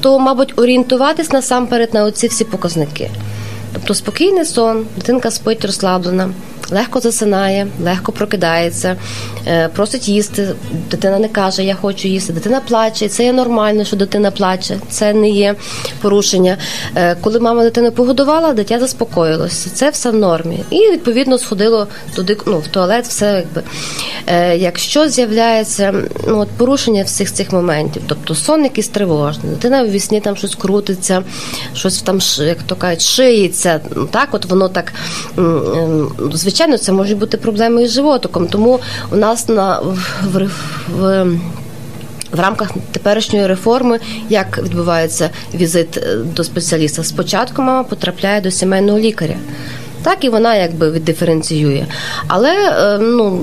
то, 0.00 0.18
мабуть, 0.18 0.58
орієнтуватись 0.58 1.32
насамперед 1.32 1.94
на 1.94 2.04
оці 2.04 2.28
всі 2.28 2.44
показники. 2.44 3.10
Тобто 3.72 3.94
спокійний 3.94 4.44
сон, 4.44 4.86
дитинка 4.96 5.30
спить 5.30 5.64
розслаблена, 5.64 6.30
легко 6.70 7.00
засинає, 7.00 7.66
легко 7.84 8.12
прокидається, 8.12 8.96
е, 9.46 9.68
просить 9.68 10.08
їсти. 10.08 10.48
Дитина 10.90 11.18
не 11.18 11.28
каже, 11.28 11.64
я 11.64 11.74
хочу 11.74 12.08
їсти. 12.08 12.32
Дитина 12.32 12.60
плаче. 12.68 13.08
Це 13.08 13.24
є 13.24 13.32
нормально, 13.32 13.84
що 13.84 13.96
дитина 13.96 14.30
плаче. 14.30 14.76
Це 14.90 15.12
не 15.12 15.30
є 15.30 15.54
порушення. 16.00 16.56
Е, 16.96 17.16
Коли 17.20 17.40
мама 17.40 17.62
дитину 17.62 17.92
погодувала, 17.92 18.52
дитя 18.52 18.78
заспокоїлося. 18.78 19.70
Це 19.70 19.90
все 19.90 20.10
в 20.10 20.14
нормі. 20.14 20.58
І 20.70 20.76
відповідно 20.76 21.38
сходило 21.38 21.86
туди, 22.14 22.36
ну 22.46 22.58
в 22.58 22.66
туалет, 22.66 23.06
все 23.06 23.32
якби. 23.36 23.62
Е, 24.26 24.56
Якщо 24.56 25.08
з'являється 25.08 25.94
ну 26.28 26.38
от 26.40 26.48
порушення 26.48 27.02
всіх 27.02 27.32
цих 27.32 27.52
моментів, 27.52 28.02
тобто 28.06 28.34
сон 28.34 28.62
якийсь 28.64 28.88
тривожний, 28.88 29.50
дитина 29.50 29.82
в 29.82 29.90
вісні 29.90 30.20
там 30.20 30.36
щось 30.36 30.54
крутиться, 30.54 31.22
щось 31.74 32.02
там 32.02 32.18
як 32.38 32.62
то 32.62 32.76
кажуть, 32.76 33.02
шиється. 33.02 33.80
Ну, 33.96 34.08
Так, 34.10 34.28
от 34.32 34.44
воно 34.44 34.68
так 34.68 34.92
ем, 35.38 36.12
звичайно, 36.52 36.78
це 36.78 36.92
можуть 36.92 37.18
бути 37.18 37.36
проблеми 37.36 37.82
із 37.82 37.90
животиком. 37.90 38.46
Тому 38.46 38.80
у 39.12 39.16
нас 39.16 39.48
на 39.48 39.80
в, 39.80 40.48
в, 40.88 41.24
в 42.32 42.40
рамках 42.40 42.70
теперішньої 42.92 43.46
реформи, 43.46 44.00
як 44.28 44.58
відбувається 44.58 45.30
візит 45.54 45.96
е, 45.96 46.16
до 46.16 46.44
спеціаліста, 46.44 47.04
спочатку 47.04 47.62
мама 47.62 47.82
потрапляє 47.82 48.40
до 48.40 48.50
сімейного 48.50 48.98
лікаря. 48.98 49.36
Так 50.02 50.24
і 50.24 50.28
вона 50.28 50.54
якби 50.54 50.90
віддиференціює. 50.90 51.86
Але 52.28 52.54
е, 52.54 52.98
ну, 52.98 53.40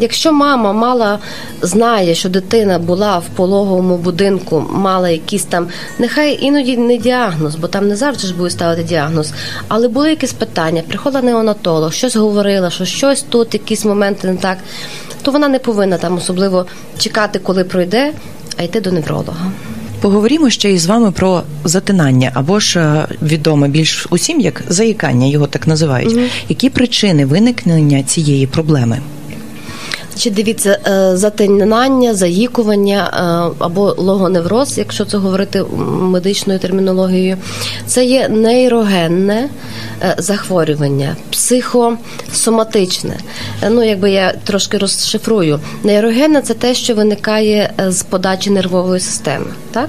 якщо 0.00 0.32
мама 0.32 0.72
мала 0.72 1.18
знає, 1.62 2.14
що 2.14 2.28
дитина 2.28 2.78
була 2.78 3.18
в 3.18 3.24
пологовому 3.36 3.96
будинку, 3.96 4.64
мала 4.70 5.08
якісь 5.08 5.44
там, 5.44 5.68
нехай 5.98 6.44
іноді 6.44 6.76
не 6.76 6.96
діагноз, 6.96 7.56
бо 7.56 7.66
там 7.66 7.88
не 7.88 7.96
завжди 7.96 8.26
ж 8.26 8.34
будуть 8.34 8.52
ставити 8.52 8.82
діагноз, 8.82 9.32
але 9.68 9.88
були 9.88 10.10
якісь 10.10 10.32
питання, 10.32 10.82
приходила 10.88 11.22
неонатолог, 11.22 11.92
щось 11.92 12.16
говорила, 12.16 12.70
що 12.70 12.84
щось 12.84 13.22
тут, 13.22 13.54
якісь 13.54 13.84
моменти 13.84 14.28
не 14.28 14.36
так, 14.36 14.58
то 15.22 15.30
вона 15.30 15.48
не 15.48 15.58
повинна 15.58 15.98
там 15.98 16.16
особливо 16.16 16.66
чекати, 16.98 17.38
коли 17.38 17.64
пройде, 17.64 18.12
а 18.56 18.62
йти 18.62 18.80
до 18.80 18.92
невролога. 18.92 19.52
Поговоримо 20.00 20.50
ще 20.50 20.72
із 20.72 20.86
вами 20.86 21.12
про 21.12 21.42
затинання, 21.64 22.30
або 22.34 22.60
ж 22.60 22.80
е, 22.80 23.06
відоме 23.22 23.68
більш 23.68 24.06
усім 24.10 24.40
як 24.40 24.64
заїкання, 24.68 25.26
його 25.26 25.46
так 25.46 25.66
називають. 25.66 26.18
Які 26.48 26.70
причини 26.70 27.26
виникнення 27.26 28.02
цієї 28.02 28.46
проблеми? 28.46 28.98
Значить, 30.20 30.34
дивіться, 30.34 30.78
е, 30.86 31.16
затинання, 31.16 32.14
заїкування 32.14 33.10
е, 33.12 33.54
або 33.58 33.94
логоневроз, 33.98 34.78
якщо 34.78 35.04
це 35.04 35.16
говорити 35.16 35.64
медичною 36.00 36.58
термінологією, 36.58 37.36
це 37.86 38.04
є 38.04 38.28
нейрогенне 38.28 39.48
е, 40.02 40.14
захворювання, 40.18 41.16
психосоматичне. 41.30 43.16
Ну, 43.70 43.82
якби 43.82 44.10
я 44.10 44.32
трошки 44.44 44.78
розшифрую. 44.78 45.60
Нейрогенне 45.84 46.42
це 46.42 46.54
те, 46.54 46.74
що 46.74 46.94
виникає 46.94 47.72
з 47.88 48.02
подачі 48.02 48.50
нервової 48.50 49.00
системи. 49.00 49.46
Так? 49.72 49.88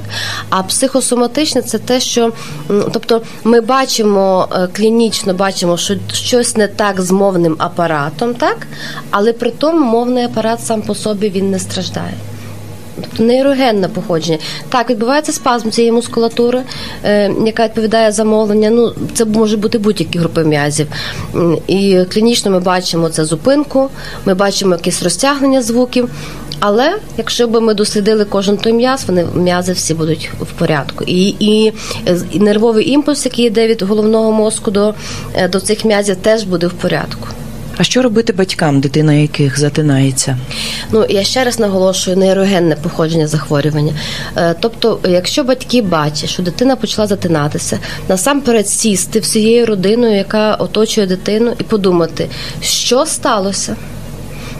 А 0.49 0.63
психосоматичне 0.63 1.61
це 1.61 1.77
те, 1.77 1.99
що 1.99 2.31
тобто 2.67 3.21
ми 3.43 3.61
бачимо 3.61 4.47
клінічно, 4.75 5.33
бачимо, 5.33 5.77
що 5.77 5.95
щось 6.13 6.57
не 6.57 6.67
так 6.67 7.01
з 7.01 7.11
мовним 7.11 7.55
апаратом, 7.57 8.33
так? 8.33 8.67
але 9.09 9.33
при 9.33 9.51
тому 9.51 9.85
мовний 9.85 10.20
апарат 10.25 10.63
сам 10.63 10.81
по 10.81 10.95
собі 10.95 11.29
він 11.29 11.51
не 11.51 11.59
страждає. 11.59 12.13
Тобто 12.95 13.23
нейрогенне 13.23 13.87
походження. 13.87 14.37
Так, 14.69 14.89
відбувається 14.89 15.31
спазм 15.31 15.69
цієї 15.69 15.91
мускулатури, 15.91 16.61
е, 17.03 17.31
яка 17.45 17.65
відповідає 17.65 18.11
за 18.11 18.23
мовлення. 18.23 18.69
Ну, 18.69 18.93
це 19.13 19.25
може 19.25 19.57
бути 19.57 19.77
будь-які 19.77 20.19
групи 20.19 20.43
м'язів. 20.43 20.87
І 21.67 21.99
клінічно 22.13 22.51
ми 22.51 22.59
бачимо 22.59 23.09
це 23.09 23.25
зупинку, 23.25 23.89
ми 24.25 24.33
бачимо 24.33 24.75
якесь 24.75 25.03
розтягнення 25.03 25.61
звуків. 25.61 26.09
Але 26.63 26.97
якщо 27.17 27.47
б 27.47 27.61
ми 27.61 27.73
дослідили 27.73 28.25
кожен 28.25 28.57
той 28.57 28.73
м'яз, 28.73 29.03
вони 29.07 29.25
м'язи 29.35 29.73
всі 29.73 29.93
будуть 29.93 30.29
в 30.41 30.59
порядку. 30.59 31.03
І, 31.07 31.35
і, 31.39 31.73
і 32.31 32.39
нервовий 32.39 32.89
імпульс, 32.89 33.25
який 33.25 33.45
йде 33.45 33.67
від 33.67 33.81
головного 33.81 34.31
мозку 34.31 34.71
до, 34.71 34.93
е, 35.33 35.47
до 35.47 35.59
цих 35.59 35.85
м'язів, 35.85 36.15
теж 36.15 36.43
буде 36.43 36.67
в 36.67 36.73
порядку. 36.73 37.27
А 37.77 37.83
що 37.83 38.01
робити 38.01 38.33
батькам, 38.33 38.79
дитина 38.79 39.13
яких 39.13 39.59
затинається? 39.59 40.37
Ну 40.91 41.05
я 41.09 41.23
ще 41.23 41.43
раз 41.43 41.59
наголошую 41.59 42.17
нейрогенне 42.17 42.75
походження 42.75 43.27
захворювання. 43.27 43.93
Е, 44.37 44.55
Тобто, 44.59 44.99
якщо 45.09 45.43
батьки 45.43 45.81
бачать, 45.81 46.29
що 46.29 46.43
дитина 46.43 46.75
почала 46.75 47.07
затинатися, 47.07 47.79
насамперед 48.09 48.67
сісти 48.67 49.19
всією 49.19 49.65
родиною, 49.65 50.15
яка 50.15 50.55
оточує 50.55 51.07
дитину, 51.07 51.53
і 51.59 51.63
подумати, 51.63 52.29
що 52.61 53.05
сталося. 53.05 53.75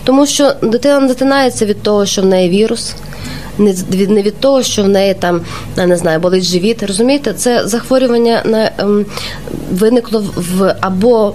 Тому 0.04 0.26
що 0.26 0.54
дитина 0.62 1.00
не 1.00 1.08
затинається 1.08 1.66
від 1.66 1.82
того, 1.82 2.06
що 2.06 2.22
в 2.22 2.26
неї 2.26 2.50
вірус. 2.50 2.94
Не 3.58 3.72
від 3.72 4.10
не 4.10 4.22
від 4.22 4.40
того, 4.40 4.64
що 4.64 4.84
в 4.84 4.88
неї 4.88 5.14
там 5.14 5.42
не 5.78 5.98
знаю, 5.98 6.20
болить 6.20 6.44
живіт. 6.44 6.84
Розумієте, 6.84 7.34
це 7.34 7.68
захворювання 7.68 8.42
на 8.46 8.72
ем, 8.78 9.06
виникло 9.72 10.26
в 10.36 10.76
або 10.82 11.34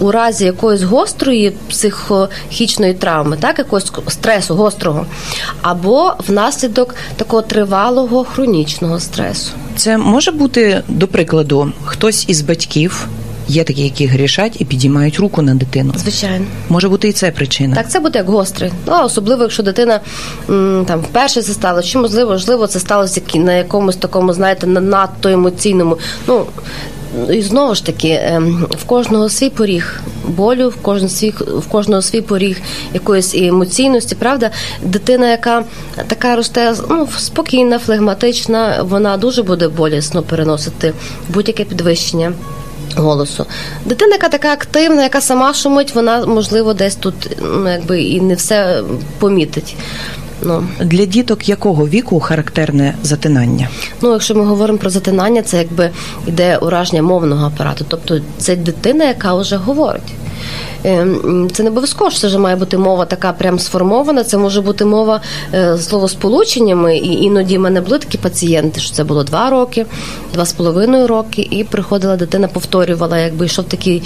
у 0.00 0.10
разі 0.10 0.44
якоїсь 0.44 0.82
гострої 0.82 1.52
психохічної 1.68 2.94
травми, 2.94 3.36
так 3.40 3.58
якогось 3.58 3.92
стресу 4.08 4.54
гострого, 4.54 5.06
або 5.62 6.12
внаслідок 6.28 6.94
такого 7.16 7.42
тривалого 7.42 8.24
хронічного 8.24 9.00
стресу. 9.00 9.50
Це 9.76 9.98
може 9.98 10.30
бути, 10.30 10.82
до 10.88 11.08
прикладу, 11.08 11.72
хтось 11.84 12.24
із 12.28 12.40
батьків, 12.40 13.06
є 13.48 13.64
такі, 13.64 13.82
які 13.82 14.06
грішать 14.06 14.60
і 14.60 14.64
підіймають 14.64 15.18
руку 15.18 15.42
на 15.42 15.54
дитину. 15.54 15.92
Звичайно. 15.96 16.44
Може 16.68 16.88
бути 16.88 17.08
і 17.08 17.12
це 17.12 17.30
причина. 17.30 17.76
Так, 17.76 17.90
це 17.90 18.00
буде 18.00 18.18
як 18.18 18.28
гострий. 18.28 18.72
Ну, 18.86 19.04
особливо, 19.04 19.42
якщо 19.42 19.62
дитина 19.62 20.00
там 20.86 21.00
вперше 21.00 21.42
це 21.42 21.52
сталося, 21.52 21.88
чи 21.88 21.98
можливо, 21.98 22.30
можливо, 22.32 22.66
це 22.66 22.80
сталося 22.80 23.20
на 23.34 23.52
якомусь 23.52 23.96
такому, 23.96 24.32
знаєте, 24.32 24.66
на- 24.66 24.80
надто 24.80 25.28
емоційному. 25.28 25.98
Ну 26.28 26.46
і 27.32 27.42
знову 27.42 27.74
ж 27.74 27.86
таки, 27.86 28.20
ем, 28.22 28.66
в 28.70 28.84
кожного 28.84 29.28
свій 29.28 29.50
поріг 29.50 30.00
болю, 30.28 30.68
в 30.68 30.76
кожного 30.76 31.08
свій 31.08 31.30
в 31.48 31.66
кожного 31.68 32.02
свій 32.02 32.20
поріг 32.20 32.60
якоїсь 32.94 33.34
і 33.34 33.46
емоційності. 33.46 34.14
Правда, 34.14 34.50
дитина, 34.82 35.30
яка 35.30 35.64
така 36.06 36.36
росте, 36.36 36.74
ну 36.90 37.08
спокійна, 37.18 37.78
флегматична, 37.78 38.82
вона 38.82 39.16
дуже 39.16 39.42
буде 39.42 39.68
болісно 39.68 40.22
переносити 40.22 40.92
будь-яке 41.28 41.64
підвищення 41.64 42.32
голосу. 42.96 43.46
Дитина, 43.84 44.12
яка 44.12 44.28
така 44.28 44.52
активна, 44.52 45.02
яка 45.02 45.20
сама 45.20 45.54
шумить, 45.54 45.94
вона 45.94 46.26
можливо 46.26 46.74
десь 46.74 46.94
тут 46.94 47.14
ну, 47.42 47.70
якби 47.70 48.02
і 48.02 48.20
не 48.20 48.34
все 48.34 48.82
помітить. 49.18 49.76
Ну, 50.42 50.64
Для 50.80 51.04
діток 51.04 51.48
якого 51.48 51.88
віку 51.88 52.20
характерне 52.20 52.94
затинання? 53.02 53.68
ну, 54.02 54.12
якщо 54.12 54.34
ми 54.34 54.44
говоримо 54.44 54.78
про 54.78 54.90
затинання, 54.90 55.42
це 55.42 55.58
якби 55.58 55.90
йде 56.26 56.56
ураження 56.56 57.02
мовного 57.02 57.46
апарату. 57.46 57.84
Тобто 57.88 58.20
це 58.38 58.56
дитина, 58.56 59.04
яка 59.04 59.34
вже 59.34 59.56
говорить. 59.56 60.12
Ем, 60.84 61.50
Це 61.52 61.62
не 61.62 61.70
обов'язково, 61.70 62.10
що 62.10 62.20
це 62.20 62.26
вже 62.26 62.38
має 62.38 62.56
бути 62.56 62.78
мова 62.78 63.04
така 63.04 63.32
прям 63.32 63.58
сформована. 63.58 64.24
Це 64.24 64.38
може 64.38 64.60
бути 64.60 64.84
мова 64.84 65.20
е, 65.54 65.78
словосполученнями. 65.78 66.96
І 66.96 67.22
іноді 67.22 67.58
в 67.58 67.60
мене 67.60 67.80
були 67.80 67.98
такі 67.98 68.18
пацієнти, 68.18 68.80
що 68.80 68.94
це 68.94 69.04
було 69.04 69.24
два 69.24 69.50
роки, 69.50 69.86
два 70.34 70.44
з 70.44 70.52
половиною 70.52 71.06
роки, 71.06 71.48
і 71.50 71.64
приходила 71.64 72.16
дитина, 72.16 72.48
повторювала, 72.48 73.18
якби 73.18 73.46
йшов 73.46 73.64
такий 73.64 74.02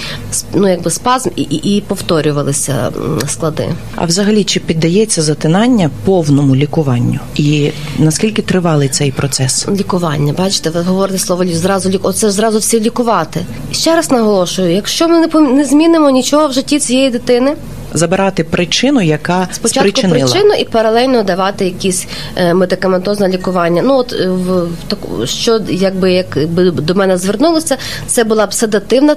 ну, 0.54 0.68
якби 0.68 0.90
спазм, 0.90 1.30
і, 1.36 1.42
і, 1.42 1.76
і 1.76 1.80
повторювалися 1.80 2.90
склади. 3.26 3.68
А 3.96 4.04
взагалі 4.04 4.44
чи 4.44 4.60
піддається 4.60 5.22
затинання 5.22 5.90
повному 6.20 6.56
лікуванню? 6.56 7.18
І 7.36 7.70
наскільки 7.98 8.42
тривалий 8.42 8.88
цей 8.88 9.12
процес? 9.12 9.68
Лікування, 9.68 10.34
бачите, 10.38 10.70
ви 10.70 10.80
говорите 10.80 11.18
слово 11.18 11.46
зразу 11.46 11.90
лік... 11.90 12.00
Оце 12.02 12.30
зразу 12.30 12.58
всі 12.58 12.80
лікувати. 12.80 13.40
Ще 13.72 13.96
раз 13.96 14.10
наголошую: 14.10 14.72
якщо 14.72 15.08
ми 15.08 15.26
не 15.40 15.64
змінимо 15.64 16.10
нічого 16.10 16.48
в 16.48 16.52
житті 16.52 16.78
цієї 16.78 17.10
дитини, 17.10 17.56
забирати 17.92 18.44
причину, 18.44 19.00
яка 19.00 19.48
Спочатку 19.52 19.88
спричинила. 19.88 20.30
причину 20.30 20.54
і 20.54 20.64
паралельно 20.64 21.22
давати 21.22 21.64
якісь 21.64 22.06
е, 22.36 22.54
медикаментозне 22.54 23.28
лікування. 23.28 23.82
Ну 23.82 23.96
от 23.96 24.12
е, 24.12 24.28
в, 24.28 24.64
в 24.64 24.70
таку, 24.88 25.26
що 25.26 25.60
якби 25.68 26.12
якби 26.12 26.70
до 26.70 26.94
мене 26.94 27.18
звернулося, 27.18 27.76
це 28.06 28.24
була 28.24 28.46
б 28.46 28.54
седативна 28.54 29.16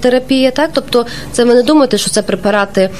терапія, 0.00 0.50
так 0.50 0.70
тобто 0.72 1.06
це 1.32 1.44
ви 1.44 1.54
не 1.54 1.62
думаєте, 1.62 1.98
що 1.98 2.10
це 2.10 2.22
препарати, 2.22 2.90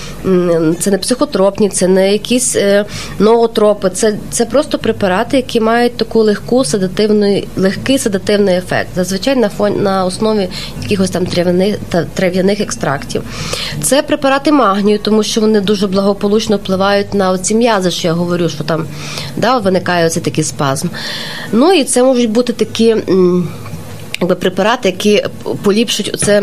це 0.81 0.91
не 0.91 0.99
психотропні, 0.99 1.69
це 1.69 1.89
не 1.89 2.13
якісь 2.13 2.57
е, 2.57 2.85
ноотропи, 3.19 3.91
це, 3.91 4.15
це 4.31 4.45
просто 4.45 4.79
препарати, 4.79 5.37
які 5.37 5.61
мають 5.61 5.97
таку 5.97 6.23
легку 6.23 6.65
седативний, 6.65 7.49
легкий 7.57 7.99
седативний 7.99 8.57
ефект. 8.57 8.89
Зазвичай 8.97 9.37
на 9.37 9.49
фон 9.49 9.83
на 9.83 10.05
основі 10.05 10.49
якихось 10.83 11.11
там 11.11 11.27
трав'яних 11.27 11.77
та 11.89 12.05
трав'яних 12.05 12.61
екстрактів. 12.61 13.23
Це 13.83 14.03
препарати 14.03 14.53
магнію, 14.53 14.99
тому 15.09 15.23
що 15.23 15.41
вони 15.41 15.61
дуже 15.61 15.87
благополучно 15.87 16.57
впливають 16.57 17.15
на 17.15 17.38
ці 17.38 17.55
м'язи, 17.55 17.91
що 17.91 18.09
я 18.09 18.15
говорю, 18.15 18.49
що 18.49 18.65
там 18.65 18.87
да, 19.37 19.59
виникає 19.59 20.07
оцей 20.07 20.23
такий 20.23 20.45
спазм. 20.45 20.88
Ну 21.53 21.73
і 21.73 21.85
це 21.85 22.03
можуть 22.03 22.31
бути 22.31 22.53
такі 22.53 22.97
якби, 24.21 24.35
препарати, 24.35 24.88
які 24.88 25.25
поліпшують 25.62 26.15
оце. 26.15 26.43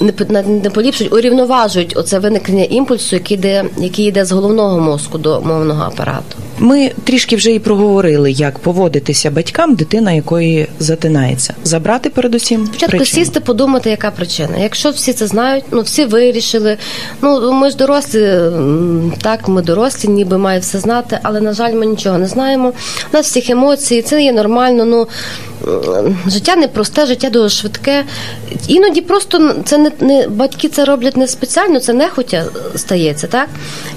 Не 0.00 0.42
не 0.42 0.70
поліпшують, 0.70 1.12
урівноважують 1.12 1.96
оце 1.96 2.18
виникнення 2.18 2.64
імпульсу, 2.64 3.16
який 3.16 3.36
йде, 3.36 3.64
який 3.78 4.06
йде 4.06 4.24
з 4.24 4.32
головного 4.32 4.80
мозку 4.80 5.18
до 5.18 5.40
мовного 5.40 5.82
апарату. 5.82 6.36
Ми 6.58 6.90
трішки 7.04 7.36
вже 7.36 7.52
і 7.52 7.58
проговорили, 7.58 8.32
як 8.32 8.58
поводитися 8.58 9.30
батькам, 9.30 9.74
дитина 9.74 10.12
якої 10.12 10.68
затинається. 10.78 11.54
Забрати 11.64 12.10
передусім 12.10 12.66
Спочатку 12.66 12.96
причину. 12.96 13.24
сісти, 13.24 13.40
подумати, 13.40 13.90
яка 13.90 14.10
причина. 14.10 14.58
Якщо 14.58 14.90
всі 14.90 15.12
це 15.12 15.26
знають, 15.26 15.64
ну 15.70 15.80
всі 15.80 16.04
вирішили. 16.04 16.76
Ну 17.22 17.52
ми 17.52 17.70
ж 17.70 17.76
дорослі, 17.76 18.38
так, 19.22 19.48
ми 19.48 19.62
дорослі, 19.62 20.08
ніби 20.08 20.38
має 20.38 20.60
все 20.60 20.78
знати, 20.78 21.18
але 21.22 21.40
на 21.40 21.52
жаль, 21.52 21.72
ми 21.72 21.86
нічого 21.86 22.18
не 22.18 22.26
знаємо. 22.26 22.68
У 23.12 23.16
нас 23.16 23.26
всіх 23.26 23.50
емоцій, 23.50 24.02
це 24.02 24.22
є 24.22 24.32
нормально. 24.32 24.84
Ну 24.84 25.06
життя 26.26 26.56
не 26.56 26.68
просте, 26.68 27.06
життя 27.06 27.30
дуже 27.30 27.48
швидке. 27.48 28.04
Іноді 28.68 29.00
просто 29.00 29.54
це 29.64 29.78
не, 29.78 29.92
не 30.00 30.28
батьки 30.28 30.68
це 30.68 30.84
роблять 30.84 31.16
не 31.16 31.28
спеціально, 31.28 31.80
це 31.80 31.92
нехотя 31.92 32.44
стається. 32.76 33.26
Так 33.26 33.48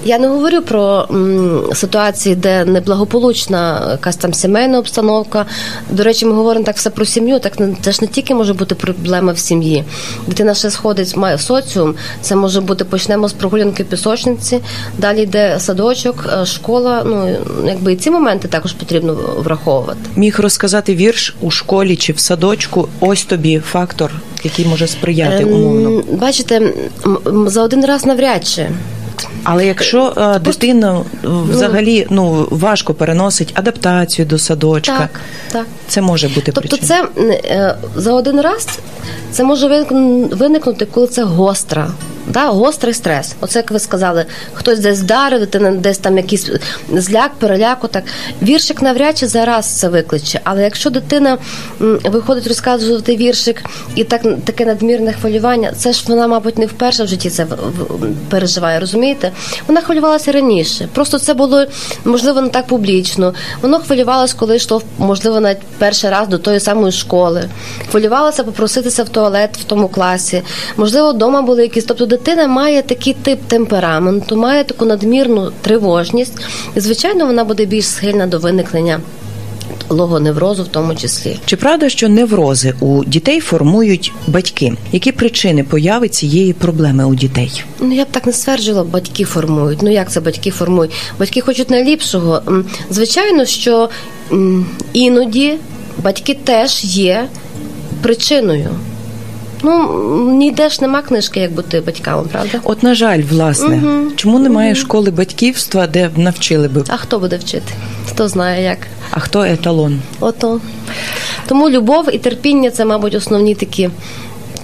я 0.06 0.20
не 0.20 0.28
говорю 0.28 0.62
про 0.62 1.08
м, 1.12 1.62
ситуації, 1.74 2.36
де 2.36 2.66
неблагополучна 2.66 3.88
якась 3.92 4.16
там 4.16 4.34
сімейна 4.34 4.80
обстановка. 4.80 5.46
До 5.90 6.04
речі, 6.04 6.26
ми 6.26 6.34
говоримо 6.34 6.66
так 6.66 6.76
все 6.76 6.90
про 6.90 7.06
сім'ю. 7.06 7.40
Так 7.40 7.54
це 7.82 7.92
ж 7.92 7.98
не 8.02 8.08
тільки 8.08 8.36
може 8.36 8.54
бути 8.54 8.76
проблема 8.76 9.34
в 9.34 9.40
сім'ї. 9.40 9.84
Дитина 10.28 10.54
ще 10.54 10.72
сходить, 10.72 11.18
має 11.18 11.38
соціум. 11.38 11.96
Це 12.22 12.36
може 12.36 12.62
бути 12.62 12.86
почнемо 12.86 13.28
з 13.28 13.34
прогулянки 13.34 13.84
пісочниці, 13.84 14.60
далі 14.98 15.22
йде 15.22 15.60
садочок, 15.60 16.26
е, 16.42 16.46
школа. 16.46 17.04
Ну 17.06 17.36
якби 17.66 17.94
і 17.94 17.96
ці 17.96 18.12
моменти 18.12 18.48
також 18.48 18.74
потрібно 18.74 19.14
враховувати. 19.38 20.00
Міг 20.16 20.40
розказати 20.40 20.96
вірш 20.96 21.36
у 21.42 21.52
школі 21.58 21.96
чи 21.96 22.14
в 22.14 22.20
садочку. 22.20 22.88
Ось 23.00 23.24
тобі 23.24 23.60
фактор, 23.60 24.12
який 24.44 24.66
може 24.66 24.88
сприяти 24.88 25.44
Ем, 25.44 25.54
умовно. 25.54 26.04
Бачите, 26.12 26.74
за 27.46 27.62
один 27.64 27.86
раз 27.86 28.06
навряд 28.06 28.48
чи. 28.48 28.70
Але 29.44 29.66
якщо 29.68 30.14
е, 30.18 30.40
дитина 30.40 30.98
е, 31.24 31.28
взагалі 31.52 32.08
ну 32.10 32.48
важко 32.52 32.94
переносить 32.94 33.52
адаптацію 33.54 34.26
до 34.26 34.38
садочка, 34.38 34.98
Так, 34.98 35.20
так. 35.52 35.66
це 35.88 36.02
може 36.02 36.28
бути 36.28 36.52
Тобто, 36.52 36.78
причиною. 36.78 37.08
це 37.16 37.24
е, 37.50 37.76
за 37.96 38.14
один 38.14 38.42
раз 38.42 38.68
це 39.32 39.44
може 39.44 39.68
виникн- 39.68 40.36
виникнути, 40.36 40.86
коли 40.86 41.08
це 41.08 41.24
гостра. 41.24 41.92
Да, 42.28 42.50
гострий 42.50 42.94
стрес. 42.94 43.36
Оце 43.42 43.60
як 43.60 43.72
ви 43.72 43.80
сказали, 43.80 44.26
хтось 44.54 44.80
десь 44.80 45.00
вдарив, 45.00 45.48
десь 45.82 45.98
там 45.98 46.18
якийсь 46.18 46.50
зляк, 46.94 47.32
переляк, 47.40 47.88
так. 47.92 48.04
Віршик 48.42 48.82
навряд 48.82 49.18
чи 49.18 49.28
зараз 49.28 49.66
це 49.66 49.90
викличе. 49.90 50.42
Але 50.44 50.64
якщо 50.64 50.90
дитина 50.90 51.38
виходить 52.04 52.48
розказувати 52.48 53.16
віршик 53.16 53.64
і 53.96 54.04
так 54.04 54.22
таке 54.46 54.66
надмірне 54.66 55.14
хвилювання, 55.14 55.72
це 55.78 55.94
ж 55.94 56.04
вона, 56.08 56.28
мабуть, 56.28 56.58
не 56.58 56.66
вперше 56.66 57.04
в 57.04 57.08
житті 57.08 57.30
це 57.30 57.48
переживає, 58.30 58.80
розумієте? 58.80 59.32
Вона 59.68 59.82
хвилювалася 59.82 60.32
раніше. 60.32 60.88
Просто 60.94 61.20
це 61.20 61.34
було 61.34 61.66
можливо 62.06 62.42
не 62.42 62.50
так 62.50 62.68
публічно. 62.68 63.34
Воно 63.62 63.80
хвилювалося, 63.80 64.36
коли 64.38 64.56
йшло 64.56 64.82
можливо 64.98 65.40
навіть 65.40 65.62
перший 65.78 66.10
раз 66.10 66.28
до 66.28 66.38
тої 66.38 66.60
самої 66.60 66.92
школи. 66.92 67.50
Хвилювалася 67.92 68.44
попроситися 68.44 69.04
в 69.04 69.10
туалет 69.10 69.58
в 69.58 69.64
тому 69.64 69.88
класі. 69.88 70.42
Можливо, 70.78 71.12
вдома 71.12 71.42
були 71.42 71.62
якісь. 71.62 71.86
Тобто 71.86 72.17
дитина 72.18 72.48
має 72.48 72.82
такий 72.82 73.14
тип 73.14 73.40
темпераменту, 73.48 74.36
має 74.36 74.64
таку 74.64 74.86
надмірну 74.86 75.52
тривожність, 75.62 76.34
і 76.76 76.80
звичайно 76.80 77.26
вона 77.26 77.44
буде 77.44 77.66
більш 77.66 77.86
схильна 77.86 78.28
до 78.28 78.40
виникнення 78.40 79.00
логоневрозу, 79.90 80.64
в 80.64 80.68
тому 80.68 80.96
числі. 80.96 81.40
Чи 81.46 81.56
правда, 81.56 81.90
що 81.90 82.10
неврози 82.10 82.74
у 82.80 83.06
дітей 83.06 83.40
формують 83.40 84.14
батьки? 84.28 84.74
Які 84.92 85.12
причини 85.12 85.64
появи 85.64 86.10
цієї 86.10 86.54
проблеми 86.54 87.06
у 87.06 87.16
дітей? 87.16 87.64
Ну 87.80 87.96
я 87.96 88.04
б 88.04 88.08
так 88.12 88.26
не 88.26 88.34
стверджувала, 88.34 88.84
батьки 88.84 89.24
формують. 89.24 89.82
Ну 89.82 89.92
як 89.92 90.12
це 90.12 90.20
батьки 90.20 90.52
формують? 90.52 90.92
Батьки 91.20 91.42
хочуть 91.42 91.70
найліпшого. 91.70 92.42
Звичайно, 92.90 93.46
що 93.46 93.90
іноді 94.94 95.54
батьки 96.04 96.38
теж 96.44 96.84
є 96.84 97.28
причиною. 98.02 98.70
Ну, 99.64 99.90
ніде 100.32 100.70
ж 100.70 100.82
нема 100.82 101.02
книжки, 101.02 101.40
як 101.40 101.52
бути 101.52 101.82
батьками, 101.82 102.24
правда? 102.32 102.60
От, 102.64 102.84
на 102.84 102.96
жаль, 102.96 103.22
власне, 103.22 103.82
чому 104.16 104.40
немає 104.40 104.76
школи 104.76 105.12
батьківства, 105.12 105.88
де 105.88 106.08
б 106.08 106.18
навчили 106.18 106.68
би? 106.68 106.84
А 106.88 106.98
хто 106.98 107.20
буде 107.20 107.38
вчити? 107.38 107.74
Хто 108.10 108.28
знає 108.28 108.64
як? 108.64 108.78
А 109.12 109.20
хто 109.20 109.44
еталон? 109.44 110.00
Ото. 110.20 110.62
Тому 111.48 111.70
любов 111.70 112.16
і 112.16 112.18
терпіння 112.18 112.72
це, 112.72 112.86
мабуть, 112.86 113.16
основні 113.16 113.56
такі, 113.56 113.90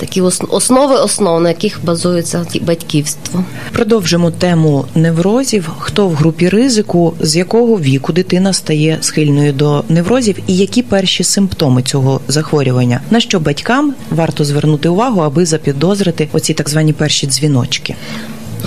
такі 0.04 0.22
основи 0.50 0.96
основ, 0.96 1.42
на 1.42 1.50
яких 1.50 1.80
базується 1.84 2.46
батьківство. 2.62 3.44
Продовжимо 3.72 4.32
тему 4.32 4.86
неврозів. 4.96 5.70
Хто 5.80 6.08
в 6.08 6.14
групі 6.14 6.50
ризику, 6.50 7.14
з 7.20 7.36
якого 7.36 7.80
віку 7.80 8.14
дитина 8.14 8.54
стає 8.54 8.98
схильною 9.02 9.54
до 9.54 9.84
неврозів, 9.90 10.36
і 10.48 10.58
які 10.58 10.82
перші 10.84 11.24
симптоми 11.24 11.84
цього 11.84 12.22
захворювання? 12.28 13.02
На 13.12 13.20
що 13.20 13.40
батькам 13.40 13.94
варто 14.12 14.46
звернути 14.46 14.90
увагу, 14.90 15.22
аби 15.22 15.46
запідозрити 15.46 16.28
оці 16.34 16.54
так 16.54 16.70
звані 16.70 16.94
перші 16.94 17.28
дзвіночки? 17.28 17.96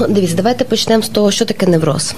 Дивіться, 0.09 0.37
давайте 0.37 0.65
почнемо 0.65 1.03
з 1.03 1.09
того, 1.09 1.31
що 1.31 1.45
таке 1.45 1.67
невроз. 1.67 2.15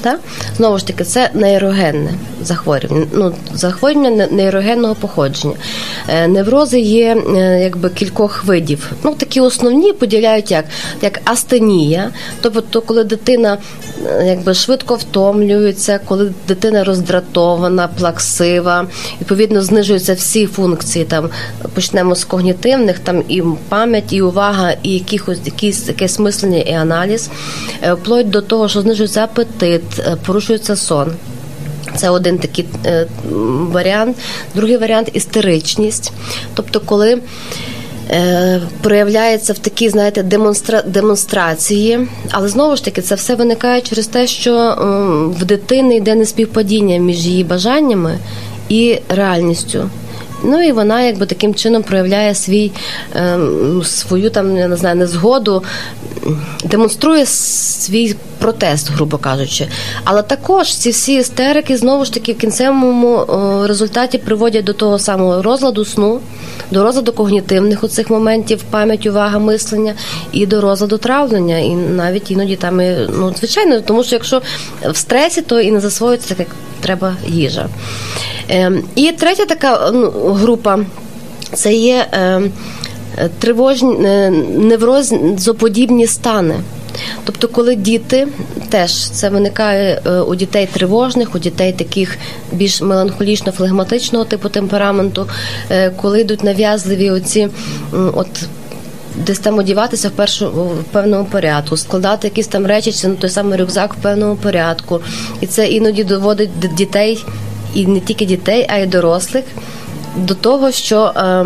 Так? 0.00 0.20
Знову 0.56 0.78
ж 0.78 0.86
таки, 0.86 1.04
це 1.04 1.30
нейрогенне 1.34 2.10
захворювання, 2.42 3.06
ну, 3.12 3.34
захворювання 3.54 4.28
нейрогенного 4.30 4.94
походження. 4.94 5.54
Е, 6.08 6.28
Неврози 6.28 6.80
є 6.80 7.16
е, 7.36 7.60
якби 7.62 7.90
кількох 7.90 8.44
видів. 8.44 8.92
Ну, 9.04 9.14
такі 9.14 9.40
основні 9.40 9.92
поділяють 9.92 10.50
як, 10.50 10.64
як 11.02 11.20
астенія, 11.24 12.10
тобто 12.40 12.80
коли 12.80 13.04
дитина 13.04 13.58
е, 14.06 14.24
якби 14.26 14.54
швидко 14.54 14.94
втомлюється, 14.94 16.00
коли 16.04 16.32
дитина 16.48 16.84
роздратована, 16.84 17.88
плаксива, 17.88 18.86
відповідно 19.20 19.62
знижуються 19.62 20.14
всі 20.14 20.46
функції. 20.46 21.04
Там 21.04 21.30
почнемо 21.74 22.14
з 22.14 22.24
когнітивних, 22.24 22.98
там 22.98 23.22
і 23.28 23.42
пам'ять, 23.68 24.12
і 24.12 24.22
увага, 24.22 24.72
і 24.82 24.92
якихось 24.94 25.38
якісь 25.44 25.88
якесь 25.88 26.18
мислення 26.18 26.58
і 26.58 26.72
аналіз, 26.72 27.30
вплоть 27.92 28.30
до 28.30 28.40
того, 28.42 28.68
що 28.68 28.80
знижується 28.80 29.24
апетит, 29.24 29.82
порушується 30.26 30.76
сон. 30.76 31.12
Це 31.96 32.10
один 32.10 32.38
такий 32.38 32.66
е, 32.86 33.06
варіант. 33.70 34.16
Другий 34.54 34.76
варіант 34.76 35.10
істеричність. 35.12 36.12
Тобто, 36.54 36.80
коли 36.80 37.18
е, 38.10 38.60
проявляється 38.82 39.52
в 39.52 39.58
такій, 39.58 39.88
знаєте, 39.88 40.22
демонстра... 40.22 40.82
демонстрації, 40.82 42.08
але 42.30 42.48
знову 42.48 42.76
ж 42.76 42.84
таки 42.84 43.02
це 43.02 43.14
все 43.14 43.34
виникає 43.34 43.80
через 43.80 44.06
те, 44.06 44.26
що 44.26 44.54
м, 44.56 45.30
в 45.30 45.44
дитини 45.44 45.96
йде 45.96 46.14
неспівпадіння 46.14 46.96
між 46.96 47.26
її 47.26 47.44
бажаннями 47.44 48.18
і 48.68 48.98
реальністю. 49.08 49.90
Ну 50.44 50.62
і 50.62 50.72
вона 50.72 51.02
якби 51.02 51.26
таким 51.26 51.54
чином 51.54 51.82
проявляє 51.82 52.34
свій 52.34 52.72
ем, 53.14 53.82
свою 53.84 54.30
там 54.30 54.56
я 54.56 54.68
не 54.68 54.76
знаю 54.76 54.96
незгоду, 54.96 55.62
демонструє 56.64 57.26
свій 57.26 58.14
протест, 58.40 58.90
грубо 58.90 59.18
кажучи. 59.18 59.68
Але 60.04 60.22
також 60.22 60.74
ці 60.74 60.90
всі 60.90 61.14
істерики 61.14 61.76
знову 61.76 62.04
ж 62.04 62.12
таки 62.12 62.32
в 62.32 62.38
кінцевому 62.38 63.18
е, 63.18 63.66
результаті 63.66 64.18
приводять 64.18 64.64
до 64.64 64.72
того 64.72 64.98
самого 64.98 65.42
розладу 65.42 65.84
сну, 65.84 66.20
до 66.70 66.82
розладу 66.82 67.12
когнітивних 67.12 67.84
оцих 67.84 68.10
моментів, 68.10 68.62
пам'ять, 68.70 69.06
увага, 69.06 69.38
мислення 69.38 69.94
і 70.32 70.46
до 70.46 70.60
розладу 70.60 70.98
травлення. 70.98 71.58
І 71.58 71.70
навіть 71.74 72.30
іноді 72.30 72.56
там 72.56 72.80
і, 72.80 72.96
ну 73.18 73.34
звичайно, 73.38 73.80
тому 73.80 74.04
що 74.04 74.14
якщо 74.14 74.42
в 74.90 74.96
стресі, 74.96 75.42
то 75.42 75.60
і 75.60 75.72
не 75.72 75.80
засвоюється 75.80 76.28
так, 76.28 76.38
як 76.38 76.48
треба 76.80 77.14
їжа. 77.26 77.68
Ем, 78.48 78.82
І 78.94 79.12
третя 79.12 79.44
така 79.44 79.90
ну, 79.94 80.10
група 80.10 80.78
це 81.54 81.72
є 81.72 82.06
ем, 82.12 82.52
тривожні 83.38 83.96
е, 84.04 84.30
неврозоподібні 84.56 86.06
стани. 86.06 86.54
Тобто, 87.24 87.48
коли 87.48 87.74
діти 87.74 88.28
теж 88.68 89.10
це 89.10 89.28
виникає 89.28 90.02
е, 90.06 90.20
у 90.20 90.34
дітей 90.34 90.68
тривожних, 90.72 91.34
у 91.34 91.38
дітей 91.38 91.72
таких 91.72 92.18
більш 92.52 92.82
меланхолічно-флегматичного 92.82 94.24
типу 94.26 94.48
темпераменту, 94.48 95.28
е, 95.70 95.90
коли 95.90 96.20
йдуть 96.20 96.44
нав'язливі 96.44 97.10
оці 97.10 97.48
от. 97.92 98.26
Десь 99.26 99.38
там 99.38 99.58
одіватися 99.58 100.08
в 100.08 100.10
першу 100.10 100.50
в 100.50 100.84
певному 100.92 101.24
порядку, 101.24 101.76
складати 101.76 102.26
якісь 102.26 102.46
там 102.46 102.66
речі, 102.66 102.92
чи 102.92 103.08
на 103.08 103.14
той 103.14 103.30
самий 103.30 103.58
рюкзак 103.58 103.94
в 103.94 103.96
певному 103.96 104.36
порядку, 104.36 105.00
і 105.40 105.46
це 105.46 105.68
іноді 105.68 106.04
доводить 106.04 106.50
дітей, 106.76 107.24
і 107.74 107.86
не 107.86 108.00
тільки 108.00 108.24
дітей, 108.24 108.66
а 108.68 108.76
й 108.78 108.86
дорослих 108.86 109.44
до 110.16 110.34
того, 110.34 110.70
що 110.70 111.12
е, 111.16 111.44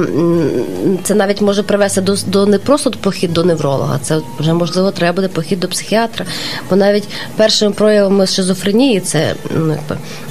це 1.03 1.15
навіть 1.15 1.41
може 1.41 1.63
привести 1.63 2.01
до 2.01 2.17
до 2.27 2.47
не 2.47 2.59
просто 2.59 2.91
похід 2.91 3.33
до 3.33 3.45
невролога, 3.45 3.99
це 4.03 4.21
вже 4.39 4.53
можливо 4.53 4.91
треба 4.91 5.17
буде 5.17 5.29
похід 5.29 5.61
до 5.61 5.69
психіатра. 5.69 6.27
Бо 6.71 6.77
навіть 6.77 7.09
першими 7.37 7.73
проявами 7.73 8.27
шизофренії 8.27 9.01
це 9.01 9.35
ну 9.57 9.77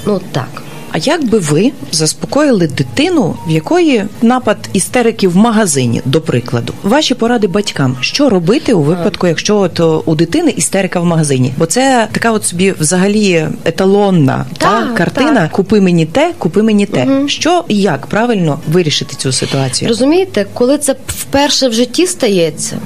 ну 0.06 0.20
так. 0.32 0.63
А 0.94 0.98
як 0.98 1.24
би 1.24 1.38
ви 1.38 1.72
заспокоїли 1.92 2.66
дитину, 2.66 3.36
в 3.46 3.50
якої 3.50 4.04
напад 4.22 4.56
істерики 4.72 5.28
в 5.28 5.36
магазині, 5.36 6.02
до 6.04 6.20
прикладу, 6.20 6.72
ваші 6.82 7.14
поради 7.14 7.46
батькам, 7.46 7.96
що 8.00 8.28
робити 8.28 8.72
у 8.72 8.82
випадку, 8.82 9.26
якщо 9.26 9.56
от 9.56 9.80
у 10.04 10.14
дитини 10.14 10.54
істерика 10.56 11.00
в 11.00 11.04
магазині? 11.04 11.52
Бо 11.58 11.66
це 11.66 12.08
така 12.12 12.32
от 12.32 12.44
собі 12.44 12.74
взагалі 12.80 13.46
еталонна 13.64 14.46
так, 14.58 14.88
та 14.88 14.94
картина. 14.94 15.34
Так. 15.34 15.50
Купи 15.50 15.80
мені 15.80 16.06
те, 16.06 16.32
купи 16.38 16.62
мені 16.62 16.86
те. 16.86 17.04
Угу. 17.04 17.28
Що 17.28 17.64
і 17.68 17.80
як 17.80 18.06
правильно 18.06 18.58
вирішити 18.72 19.16
цю 19.16 19.32
ситуацію? 19.32 19.88
Розумієте, 19.88 20.46
коли 20.54 20.78
це 20.78 20.96
вперше 21.06 21.68
в 21.68 21.72
житті 21.72 22.06
стається, 22.06 22.76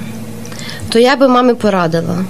то 0.89 0.99
я 0.99 1.15
би 1.15 1.27
мамі 1.27 1.53
порадила 1.53 2.25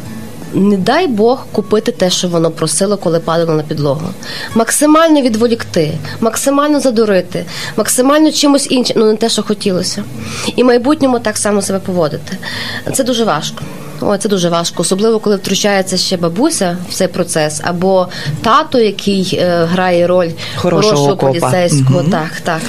не 0.54 0.78
дай 0.78 1.08
Бог 1.08 1.46
купити 1.52 1.92
те, 1.92 2.10
що 2.10 2.28
воно 2.28 2.52
просило, 2.52 2.98
коли 2.98 3.20
падало 3.20 3.54
на 3.54 3.64
підлогу. 3.64 4.10
Максимально 4.56 5.22
відволікти, 5.22 5.94
максимально 6.20 6.80
задурити, 6.80 7.46
максимально 7.78 8.32
чимось 8.32 8.68
іншим, 8.72 8.96
ну 9.00 9.06
не 9.06 9.16
те, 9.16 9.30
що 9.30 9.44
хотілося. 9.44 10.04
І 10.56 10.64
в 10.64 10.66
майбутньому 10.66 11.20
так 11.20 11.38
само 11.38 11.62
себе 11.62 11.80
поводити. 11.80 12.38
Це 12.94 13.04
дуже 13.04 13.24
важко. 13.24 13.62
О, 14.02 14.18
це 14.18 14.30
дуже 14.30 14.50
важко, 14.50 14.82
особливо 14.82 15.20
коли 15.20 15.36
втручається 15.36 15.98
ще 15.98 16.18
бабуся 16.18 16.78
в 16.90 16.94
цей 16.94 17.08
процес, 17.08 17.62
або 17.64 18.08
тато, 18.42 18.80
який 18.80 19.40
е, 19.42 19.66
грає 19.66 20.08
роль 20.08 20.30
хорошого, 20.56 20.96
хорошого 20.96 21.18
поліцейського. 21.18 22.00
Угу. 22.00 22.10
Так, 22.12 22.32
так. 22.44 22.62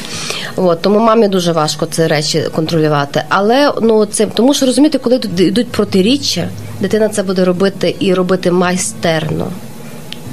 От, 0.57 0.83
тому 0.83 0.99
мамі 0.99 1.29
дуже 1.29 1.53
важко 1.53 1.87
ці 1.87 2.07
речі 2.07 2.45
контролювати. 2.55 3.23
Але 3.29 3.73
ну 3.83 4.07
це 4.07 4.27
тому, 4.27 4.55
що 4.55 4.67
розумієте, 4.67 4.99
коли 4.99 5.21
йдуть 5.37 5.69
протиріччя, 5.69 6.49
дитина 6.81 7.09
це 7.09 7.23
буде 7.23 7.45
робити 7.45 7.97
і 7.99 8.15
робити 8.15 8.51
майстерно, 8.51 9.47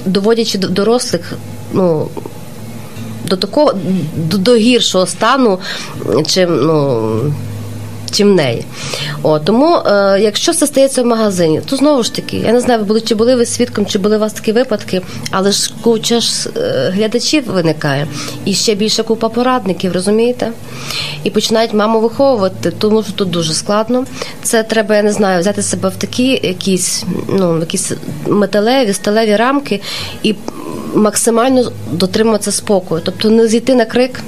доводячи 0.06 0.58
до 0.58 0.68
дорослих, 0.68 1.34
ну. 1.74 2.08
До 3.30 3.38
такого 3.38 3.74
до, 4.16 4.38
до 4.38 4.56
гіршого 4.56 5.06
стану, 5.06 5.60
чим 6.26 6.66
ну 6.66 7.34
чим 8.18 8.36
неї. 8.36 8.66
О, 9.24 9.40
Тому, 9.40 9.76
е, 9.76 10.20
якщо 10.22 10.54
це 10.54 10.68
стається 10.68 11.04
в 11.04 11.06
магазині, 11.06 11.62
то 11.70 11.76
знову 11.76 12.04
ж 12.04 12.14
таки, 12.14 12.38
я 12.38 12.54
не 12.54 12.60
знаю, 12.60 12.84
були 12.84 13.02
чи 13.02 13.16
були 13.16 13.36
ви 13.36 13.46
свідком, 13.46 13.86
чи 13.86 14.00
були 14.00 14.18
у 14.18 14.20
вас 14.20 14.34
такі 14.34 14.52
випадки, 14.52 15.02
але 15.32 15.52
ж 15.52 15.72
куча 15.82 16.20
ж 16.20 16.50
е, 16.58 16.92
глядачів 16.96 17.46
виникає. 17.46 18.08
І 18.46 18.54
ще 18.54 18.76
більше 18.76 19.04
купа 19.04 19.30
порадників, 19.30 19.94
розумієте? 19.94 20.52
І 21.24 21.30
починають 21.30 21.74
маму 21.74 22.00
виховувати, 22.00 22.72
тому 22.72 23.04
що 23.04 23.12
тут 23.12 23.30
дуже 23.30 23.54
складно. 23.54 24.06
Це 24.44 24.64
треба, 24.64 24.96
я 24.96 25.04
не 25.04 25.12
знаю, 25.12 25.40
взяти 25.40 25.62
себе 25.62 25.90
в 25.90 25.96
такі 25.96 26.40
якісь, 26.44 27.04
ну, 27.30 27.60
якісь 27.60 27.92
металеві, 28.28 28.94
сталеві 28.94 29.36
рамки 29.36 29.82
і 30.24 30.36
максимально 30.96 31.72
дотримуватися 31.92 32.52
спокою. 32.52 33.02
Тобто 33.06 33.30
не 33.30 33.48
зійти 33.48 33.76
на 33.76 33.86
крик 33.86 34.20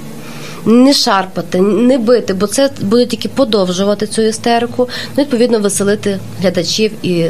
не 0.65 0.93
шарпати, 0.93 1.61
не 1.61 1.97
бити, 1.97 2.33
бо 2.33 2.47
це 2.47 2.69
буде 2.81 3.05
тільки 3.05 3.29
подовжувати 3.29 4.07
цю 4.07 4.21
істерику. 4.21 4.89
Ну, 5.17 5.23
відповідно, 5.23 5.59
веселити 5.59 6.19
глядачів 6.41 6.91
і 7.03 7.25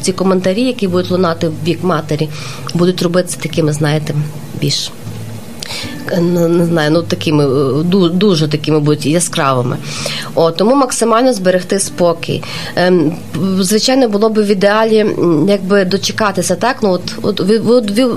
ці 0.00 0.12
коментарі, 0.12 0.62
які 0.62 0.88
будуть 0.88 1.10
лунати 1.10 1.48
в 1.48 1.52
бік 1.52 1.84
матері, 1.84 2.28
будуть 2.74 3.02
робитися 3.02 3.38
такими, 3.40 3.72
знаєте, 3.72 4.14
більш. 4.60 4.90
Не 6.20 6.64
знаю, 6.64 6.90
ну 6.90 7.02
такими 7.02 7.46
дуже 8.08 8.48
такими 8.48 8.80
будуть 8.80 9.06
яскравими. 9.06 9.76
О, 10.34 10.50
тому 10.50 10.74
максимально 10.74 11.32
зберегти 11.32 11.80
спокій. 11.80 12.42
Ем, 12.76 13.12
звичайно, 13.60 14.08
було 14.08 14.28
б 14.28 14.42
в 14.42 14.46
ідеалі, 14.46 15.06
якби 15.48 15.84
дочекатися, 15.84 16.54
так 16.54 16.76
ну 16.82 16.90
от 16.90 17.14
от 17.22 17.40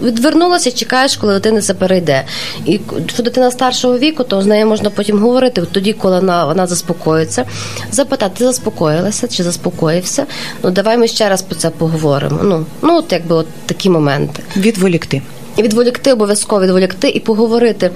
відвернулася, 0.03 0.71
чекаєш, 0.71 1.17
коли 1.17 1.33
дитина 1.33 1.61
це 1.61 1.73
перейде. 1.73 2.23
І 2.65 2.79
що 3.07 3.23
дитина 3.23 3.51
старшого 3.51 3.97
віку, 3.97 4.23
то 4.23 4.41
з 4.41 4.45
нею 4.45 4.67
можна 4.67 4.89
потім 4.89 5.19
говорити 5.19 5.61
тоді, 5.71 5.93
коли 5.93 6.15
вона 6.15 6.45
вона 6.45 6.67
заспокоїться, 6.67 7.45
запитати, 7.91 8.35
ти 8.37 8.45
заспокоїлася 8.45 9.27
чи 9.27 9.43
заспокоївся? 9.43 10.25
Ну 10.63 10.71
давай 10.71 10.97
ми 10.97 11.07
ще 11.07 11.29
раз 11.29 11.41
про 11.41 11.55
це 11.55 11.69
поговоримо. 11.69 12.39
Ну 12.43 12.65
ну 12.81 12.97
от 12.97 13.11
якби 13.11 13.35
от 13.35 13.47
такі 13.65 13.89
моменти. 13.89 14.43
Відволікти 14.57 15.21
відволікти, 15.61 16.13
обов'язково 16.13 16.61
відволікти 16.61 17.09
і 17.09 17.19
поговорити, 17.19 17.91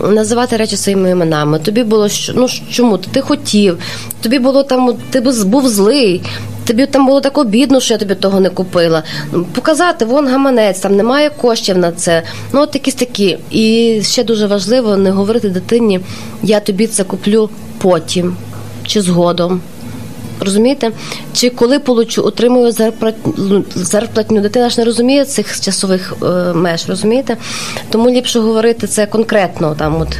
називати 0.00 0.56
речі 0.56 0.76
своїми 0.76 1.10
іменами. 1.10 1.58
Тобі 1.58 1.84
було 1.84 2.08
що 2.08 2.32
ну 2.36 2.48
чому 2.70 2.98
ти 2.98 3.20
хотів? 3.20 3.78
Тобі 4.20 4.38
було 4.38 4.62
там, 4.62 4.94
ти 5.10 5.20
був 5.44 5.68
злий. 5.68 6.22
Тобі 6.66 6.86
там 6.86 7.06
було 7.06 7.20
так 7.20 7.38
обідно, 7.38 7.80
що 7.80 7.94
я 7.94 7.98
тобі 7.98 8.14
того 8.14 8.40
не 8.40 8.50
купила. 8.50 9.02
Ну, 9.32 9.46
показати, 9.54 10.04
вон 10.04 10.28
гаманець, 10.28 10.80
там 10.80 10.96
немає 10.96 11.30
коштів 11.30 11.78
на 11.78 11.92
це. 11.92 12.22
Ну, 12.52 12.60
от 12.60 12.74
якісь 12.74 12.94
такі. 12.94 13.38
І 13.50 13.98
ще 14.02 14.24
дуже 14.24 14.46
важливо 14.46 14.96
не 14.96 15.10
говорити 15.10 15.48
дитині, 15.48 16.00
я 16.42 16.60
тобі 16.60 16.86
це 16.86 17.04
куплю 17.04 17.50
потім 17.78 18.36
чи 18.86 19.00
згодом. 19.00 19.60
Розумієте? 20.40 20.90
Чи 21.32 21.50
коли 21.50 21.78
получу, 21.78 22.24
отримую 22.24 22.72
зарплатню, 22.72 23.64
зарплатню 23.74 24.40
дитина 24.40 24.70
ж 24.70 24.80
не 24.80 24.84
розуміє 24.84 25.24
цих 25.24 25.60
часових 25.60 26.14
е, 26.22 26.26
меж, 26.52 26.88
розумієте? 26.88 27.36
Тому 27.90 28.10
ліпше 28.10 28.40
говорити 28.40 28.86
це 28.86 29.06
конкретно 29.06 29.74
там, 29.74 30.00
от. 30.00 30.18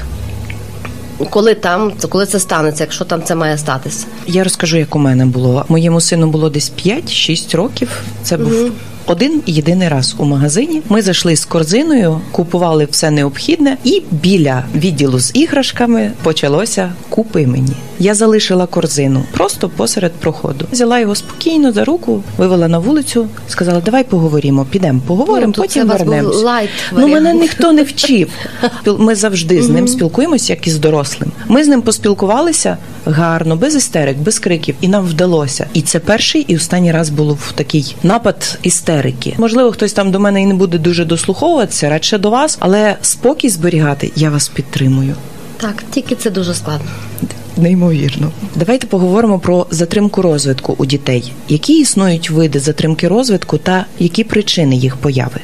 Коли 1.31 1.55
там, 1.55 1.93
коли 2.09 2.27
це 2.27 2.39
станеться, 2.39 2.85
якщо 2.85 3.05
там 3.05 3.23
це 3.23 3.35
має 3.35 3.59
статися, 3.59 4.07
я 4.27 4.45
розкажу, 4.45 4.77
як 4.77 4.97
у 4.97 4.99
мене 4.99 5.27
було. 5.27 5.65
Моєму 5.69 6.01
сину 6.01 6.27
було 6.27 6.51
десь 6.51 6.73
5-6 6.87 7.57
років. 7.57 8.03
Це 8.23 8.37
був 8.37 8.63
угу. 8.63 8.71
Один 9.07 9.43
єдиний 9.47 9.89
раз 9.89 10.15
у 10.19 10.25
магазині. 10.25 10.83
Ми 10.89 11.03
зайшли 11.03 11.37
з 11.37 11.45
корзиною, 11.45 12.21
купували 12.31 12.89
все 12.91 13.11
необхідне, 13.11 13.77
і 13.85 14.03
біля 14.11 14.65
відділу 14.75 15.21
з 15.21 15.31
іграшками 15.35 16.13
почалося 16.23 16.93
купи 17.09 17.47
мені. 17.47 17.73
Я 17.99 18.15
залишила 18.15 18.67
корзину 18.67 19.25
просто 19.33 19.69
посеред 19.69 20.13
проходу. 20.13 20.67
Взяла 20.73 20.99
його 20.99 21.15
спокійно 21.15 21.73
за 21.73 21.85
руку, 21.85 22.23
вивела 22.39 22.69
на 22.69 22.79
вулицю, 22.79 23.29
сказала: 23.49 23.81
Давай 23.81 24.05
поговоримо, 24.05 24.67
підемо, 24.71 25.01
поговоримо, 25.07 25.53
ну, 25.57 25.63
потім 25.63 25.89
вернемось. 25.89 26.45
Ну 26.93 27.09
мене 27.09 27.35
ніхто 27.35 27.73
не 27.73 27.83
вчив. 27.83 28.29
Ми 28.99 29.15
завжди 29.15 29.63
з 29.63 29.69
ним 29.69 29.89
спілкуємося, 29.89 30.53
як 30.53 30.67
і 30.67 30.71
з 30.71 30.79
дорослим. 30.79 31.33
Ми 31.49 31.65
з 31.65 31.69
ним 31.69 31.83
поспілкувалися 31.83 32.77
гарно, 33.07 33.57
без 33.57 33.77
істерик, 33.77 34.19
без 34.19 34.39
криків, 34.39 34.75
і 34.81 34.89
нам 34.89 35.07
вдалося. 35.07 35.67
І 35.75 35.83
це 35.83 35.99
перший 35.99 36.43
і 36.43 36.57
останній 36.57 36.93
раз 36.93 37.11
був 37.11 37.53
такий 37.55 37.97
напад 38.03 38.59
істерики. 38.63 38.96
Можливо, 39.39 39.73
хтось 39.73 39.93
там 39.93 40.11
до 40.11 40.21
мене 40.21 40.43
і 40.43 40.47
не 40.47 40.55
буде 40.55 40.79
дуже 40.79 41.05
дослуховуватися, 41.05 41.89
радше 41.89 42.19
до 42.19 42.31
вас, 42.31 42.57
але 42.61 42.97
спокій 43.03 43.49
зберігати 43.49 44.13
я 44.17 44.31
вас 44.31 44.49
підтримую. 44.49 45.15
Так, 45.57 45.85
тільки 45.91 46.15
це 46.15 46.31
дуже 46.31 46.55
складно. 46.55 46.91
Неймовірно, 47.57 48.31
давайте 48.55 48.87
поговоримо 48.87 49.39
про 49.39 49.67
затримку 49.71 50.23
розвитку 50.23 50.75
у 50.79 50.87
дітей. 50.87 51.33
Які 51.49 51.81
існують 51.81 52.31
види 52.31 52.59
затримки 52.59 53.09
розвитку 53.09 53.59
та 53.59 53.87
які 53.99 54.25
причини 54.25 54.77
їх 54.77 54.97
появи? 54.97 55.41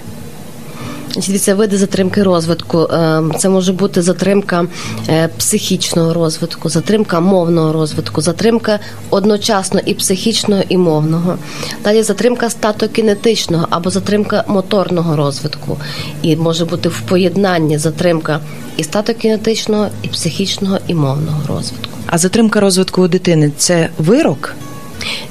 Дивіться, 1.16 1.54
види 1.54 1.76
затримки 1.78 2.22
розвитку. 2.22 2.78
Е, 2.78 3.22
це 3.38 3.48
може 3.48 3.72
бути 3.72 4.02
затримка 4.02 4.66
е, 5.08 5.28
психічного 5.38 6.14
розвитку, 6.14 6.68
затримка 6.68 7.20
мовного 7.20 7.72
розвитку, 7.72 8.20
затримка 8.20 8.80
одночасно 9.10 9.80
і 9.86 9.94
психічного, 9.94 10.62
і 10.68 10.76
мовного. 10.76 11.38
Далі 11.84 12.02
затримка 12.02 12.50
статокінетичного 12.50 13.66
або 13.70 13.90
затримка 13.90 14.44
моторного 14.48 15.16
розвитку. 15.16 15.78
І 16.22 16.36
може 16.36 16.64
бути 16.64 16.88
в 16.88 17.00
поєднанні 17.00 17.78
затримка 17.78 18.40
і 18.76 18.84
статокінетичного, 18.84 19.88
і 20.02 20.08
психічного, 20.08 20.78
і 20.86 20.94
мовного 20.94 21.40
розвитку. 21.48 21.88
А 22.06 22.18
затримка 22.18 22.60
розвитку 22.60 23.02
у 23.02 23.08
дитини 23.08 23.52
це 23.56 23.88
вирок? 23.98 24.54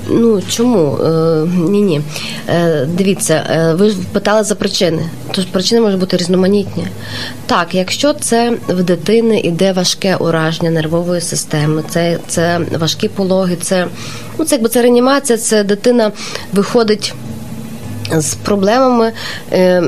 Ну 0.10 0.42
чому? 0.50 0.98
Е, 0.98 1.48
ні, 1.70 1.82
ні. 1.82 2.02
Е, 2.50 2.88
дивіться, 2.98 3.34
е, 3.34 3.74
ви 3.74 3.94
питали 4.12 4.44
за 4.44 4.56
причини. 4.56 5.10
Тож 5.32 5.46
причини 5.46 5.82
можуть 5.82 6.00
бути 6.00 6.18
різноманітні. 6.18 6.88
Так, 7.46 7.76
якщо 7.76 8.14
це 8.14 8.58
в 8.68 8.84
дитини 8.84 9.40
іде 9.40 9.72
важке 9.72 10.16
ураження 10.16 10.72
нервової 10.72 11.22
системи, 11.22 11.84
це 11.90 12.18
це 12.28 12.60
важкі 12.80 13.08
пологи, 13.08 13.56
це 13.62 13.88
ну 14.40 14.46
це 14.46 14.56
якби 14.56 14.70
це 14.70 14.82
реанімація, 14.82 15.38
це 15.38 15.64
дитина 15.64 16.12
виходить 16.54 17.14
з 18.18 18.34
проблемами. 18.36 19.12
Е, 19.52 19.84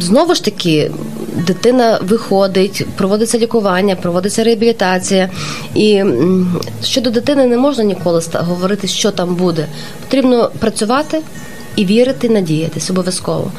знову 0.00 0.34
ж 0.34 0.44
таки, 0.44 0.90
дитина 1.46 1.98
виходить, 2.02 2.86
проводиться 2.96 3.38
лікування, 3.38 3.96
проводиться 3.96 4.44
реабілітація. 4.44 5.30
І 5.74 6.04
щодо 6.84 7.10
дитини 7.10 7.46
не 7.46 7.56
можна 7.56 7.84
ніколи 7.84 8.22
говорити, 8.34 8.88
що 8.88 9.10
там 9.10 9.34
буде. 9.34 9.66
Потрібно 10.04 10.50
працювати 10.58 11.20
і 11.78 11.84
вірити, 11.84 12.28
надіятись 12.28 12.90
обов'язково. 12.90 13.52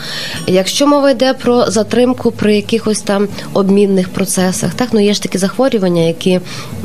Якщо 0.47 0.87
мова 0.87 1.11
йде 1.11 1.33
про 1.33 1.71
затримку 1.71 2.31
при 2.31 2.55
якихось 2.55 3.01
там 3.01 3.27
обмінних 3.53 4.09
процесах, 4.09 4.73
так 4.73 4.89
ну 4.91 4.99
є 4.99 5.13
ж 5.13 5.23
такі 5.23 5.37
захворювання, 5.37 6.01
які 6.01 6.39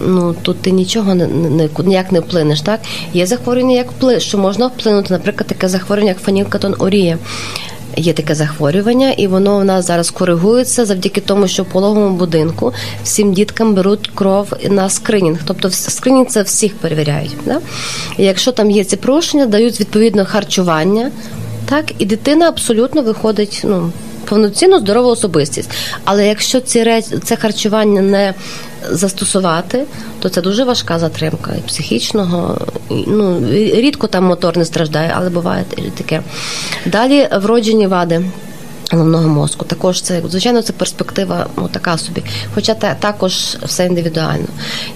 ну 0.07 0.35
тут 0.43 0.61
ти 0.61 0.71
нічого 0.71 1.15
не, 1.15 1.27
не 1.27 1.69
ніяк 1.85 2.13
не 2.13 2.21
вплинеш. 2.21 2.61
Так 2.61 2.81
є 3.15 3.27
захворювання, 3.27 3.77
як 3.77 3.91
вплив, 3.91 4.21
що 4.21 4.39
можна 4.39 4.67
вплинути, 4.67 5.09
наприклад, 5.11 5.47
таке 5.47 5.69
захворювання, 5.69 6.11
як 6.11 6.21
фанілкатон 6.21 6.75
орія 6.79 7.19
є 7.97 8.13
таке 8.13 8.35
захворювання, 8.35 9.11
і 9.11 9.27
воно 9.27 9.59
в 9.59 9.65
нас 9.65 9.87
зараз 9.87 10.11
коригується 10.11 10.85
завдяки 10.85 11.21
тому, 11.21 11.49
що 11.49 11.63
в 11.63 11.67
пологовому 11.67 12.17
будинку 12.17 12.73
всім 13.05 13.33
діткам 13.33 13.75
беруть 13.75 14.11
кров 14.15 14.53
на 14.71 14.89
скринінг. 14.89 15.39
Тобто 15.45 15.71
скринінг 15.71 16.27
це 16.27 16.43
всіх 16.43 16.77
перевіряють. 16.77 17.37
Да? 17.45 17.61
І 18.19 18.25
Якщо 18.25 18.53
там 18.53 18.71
є 18.71 18.85
ці 18.85 18.97
прошення, 18.97 19.47
дають 19.47 19.81
відповідно 19.81 20.25
харчування, 20.25 21.11
так 21.69 21.85
і 21.99 22.07
дитина 22.07 22.49
абсолютно 22.49 23.03
виходить. 23.03 23.63
ну, 23.65 23.93
Повноцінну 24.25 24.79
здорову 24.79 25.09
особистість, 25.09 25.71
але 26.05 26.27
якщо 26.27 26.61
ці 26.61 26.83
реч... 26.83 27.05
це 27.25 27.37
харчування 27.37 28.03
не 28.03 28.35
застосувати, 28.91 29.85
то 30.21 30.29
це 30.29 30.43
дуже 30.43 30.65
важка 30.65 30.99
затримка 30.99 31.53
і 31.59 31.69
психічного. 31.69 32.59
Ну 32.91 33.51
рідко 33.53 34.07
там 34.07 34.25
мотор 34.25 34.59
не 34.59 34.65
страждає, 34.65 35.13
але 35.17 35.31
буває 35.31 35.65
таке. 35.97 36.23
Далі 36.87 37.29
вроджені 37.33 37.87
вади. 37.87 38.23
Головного 38.95 39.29
мозку 39.29 39.65
також 39.65 40.03
це 40.03 40.23
звичайно 40.29 40.63
це 40.63 40.73
перспектива 40.73 41.47
ну, 41.57 41.69
така 41.69 41.99
собі, 41.99 42.23
хоча 42.55 42.75
та, 42.75 42.95
також 42.95 43.57
все 43.63 43.87
індивідуально. 43.87 44.47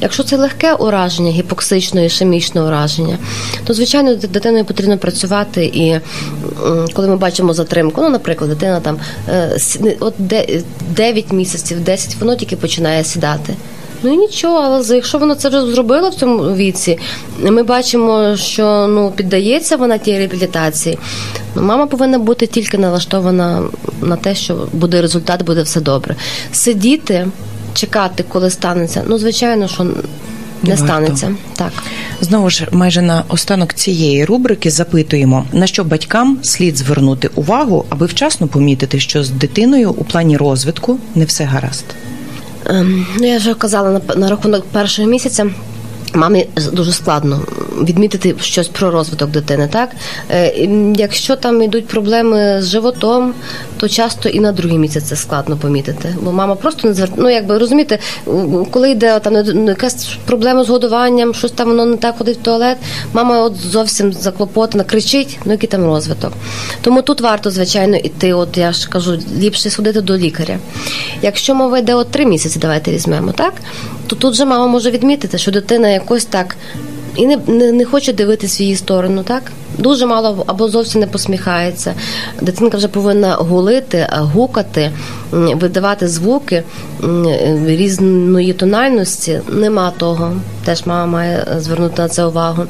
Якщо 0.00 0.22
це 0.22 0.36
легке 0.36 0.74
ураження, 0.74 1.30
гіпоксичне, 1.30 2.06
ішемічне 2.06 2.62
ураження, 2.62 3.18
то 3.64 3.74
звичайно 3.74 4.14
дитиною 4.14 4.64
потрібно 4.64 4.98
працювати. 4.98 5.64
І 5.64 6.00
коли 6.94 7.08
ми 7.08 7.16
бачимо 7.16 7.54
затримку, 7.54 8.00
ну 8.02 8.08
наприклад, 8.08 8.50
дитина 8.50 8.80
там 8.80 8.98
е, 9.28 9.58
от 10.00 10.14
9 10.90 11.32
місяців, 11.32 11.80
10, 11.80 12.16
воно 12.20 12.36
тільки 12.36 12.56
починає 12.56 13.04
сідати. 13.04 13.54
Ну 14.02 14.14
і 14.14 14.16
нічого, 14.16 14.58
але 14.58 14.96
якщо 14.96 15.18
вона 15.18 15.34
це 15.34 15.48
вже 15.48 15.66
зробила 15.66 16.08
в 16.08 16.14
цьому 16.14 16.54
віці, 16.54 16.98
ми 17.40 17.62
бачимо, 17.62 18.36
що 18.36 18.86
ну 18.86 19.12
піддається 19.16 19.76
вона 19.76 19.98
тій 19.98 20.18
реабілітації. 20.18 20.98
Ну, 21.54 21.62
Мама 21.62 21.86
повинна 21.86 22.18
бути 22.18 22.46
тільки 22.46 22.78
налаштована 22.78 23.62
на 24.02 24.16
те, 24.16 24.34
що 24.34 24.68
буде 24.72 25.02
результат, 25.02 25.44
буде 25.44 25.62
все 25.62 25.80
добре. 25.80 26.16
Сидіти, 26.52 27.28
чекати, 27.74 28.24
коли 28.28 28.50
станеться. 28.50 29.02
Ну, 29.06 29.18
звичайно, 29.18 29.68
що. 29.68 29.86
Не 30.62 30.70
Варто. 30.70 30.84
станеться 30.84 31.34
так 31.56 31.72
знову 32.20 32.50
ж 32.50 32.66
майже 32.72 33.02
на 33.02 33.24
останок 33.28 33.74
цієї 33.74 34.24
рубрики 34.24 34.70
запитуємо 34.70 35.46
на 35.52 35.66
що 35.66 35.84
батькам 35.84 36.38
слід 36.42 36.76
звернути 36.76 37.30
увагу, 37.34 37.84
аби 37.88 38.06
вчасно 38.06 38.48
помітити, 38.48 39.00
що 39.00 39.24
з 39.24 39.30
дитиною 39.30 39.90
у 39.90 40.04
плані 40.04 40.36
розвитку 40.36 40.98
не 41.14 41.24
все 41.24 41.44
гаразд. 41.44 41.84
Ем, 42.66 43.06
ну, 43.18 43.26
я 43.26 43.38
вже 43.38 43.54
казала 43.54 43.90
на, 43.90 44.14
на 44.14 44.28
рахунок 44.28 44.64
першого 44.64 45.08
місяця. 45.08 45.50
Мамі 46.14 46.46
дуже 46.72 46.92
складно 46.92 47.40
відмітити 47.82 48.34
щось 48.40 48.68
про 48.68 48.90
розвиток 48.90 49.30
дитини. 49.30 49.68
Так 49.72 49.90
е, 50.30 50.68
якщо 50.96 51.36
там 51.36 51.62
йдуть 51.62 51.86
проблеми 51.86 52.62
з 52.62 52.68
животом, 52.68 53.34
то 53.76 53.88
часто 53.88 54.28
і 54.28 54.40
на 54.40 54.52
другий 54.52 54.78
місяць 54.78 55.04
це 55.04 55.16
складно 55.16 55.56
помітити, 55.56 56.16
бо 56.20 56.32
мама 56.32 56.54
просто 56.54 56.88
не 56.88 56.94
звер... 56.94 57.08
Ну, 57.16 57.30
якби 57.30 57.58
розумієте, 57.58 57.98
коли 58.70 58.90
йде 58.90 59.18
там 59.18 59.66
якась 59.68 60.16
проблема 60.26 60.64
з 60.64 60.68
годуванням, 60.68 61.34
щось 61.34 61.52
там 61.52 61.68
воно 61.68 61.84
не 61.84 61.96
так 61.96 62.18
ходить 62.18 62.38
в 62.38 62.42
туалет. 62.42 62.76
Мама 63.12 63.40
от 63.40 63.56
зовсім 63.56 64.12
заклопотана, 64.12 64.84
кричить, 64.84 65.38
ну 65.44 65.52
який 65.52 65.68
там 65.68 65.84
розвиток. 65.84 66.32
Тому 66.80 67.02
тут 67.02 67.20
варто 67.20 67.50
звичайно 67.50 67.96
іти. 67.96 68.32
От 68.34 68.56
я 68.56 68.72
ж 68.72 68.88
кажу, 68.88 69.18
ліпше 69.38 69.70
сходити 69.70 70.00
до 70.00 70.16
лікаря. 70.16 70.58
Якщо 71.22 71.54
мова 71.54 71.78
йде 71.78 71.94
от 71.94 72.10
три 72.10 72.26
місяці, 72.26 72.58
давайте 72.58 72.92
візьмемо, 72.92 73.32
так 73.32 73.52
то 74.08 74.16
тут 74.16 74.34
же 74.34 74.44
мама 74.44 74.66
може 74.66 74.90
відмітити, 74.90 75.38
що 75.38 75.50
дитина 75.50 75.88
якось 75.88 76.24
так 76.24 76.56
і 77.16 77.26
не 77.26 77.38
не, 77.46 77.72
не 77.72 77.84
хоче 77.84 78.12
дивитися 78.12 78.56
в 78.58 78.62
її 78.62 78.76
сторону, 78.76 79.22
так? 79.22 79.42
Дуже 79.78 80.06
мало 80.06 80.44
або 80.46 80.68
зовсім 80.68 81.00
не 81.00 81.06
посміхається. 81.06 81.94
Дитинка 82.40 82.76
вже 82.76 82.88
повинна 82.88 83.34
гулити, 83.34 84.06
гукати, 84.12 84.90
видавати 85.30 86.08
звуки 86.08 86.62
різної 87.66 88.52
тональності. 88.52 89.40
Нема 89.48 89.90
того. 89.90 90.32
Теж 90.64 90.86
мама 90.86 91.06
має 91.06 91.46
звернути 91.58 92.02
на 92.02 92.08
це 92.08 92.24
увагу. 92.24 92.62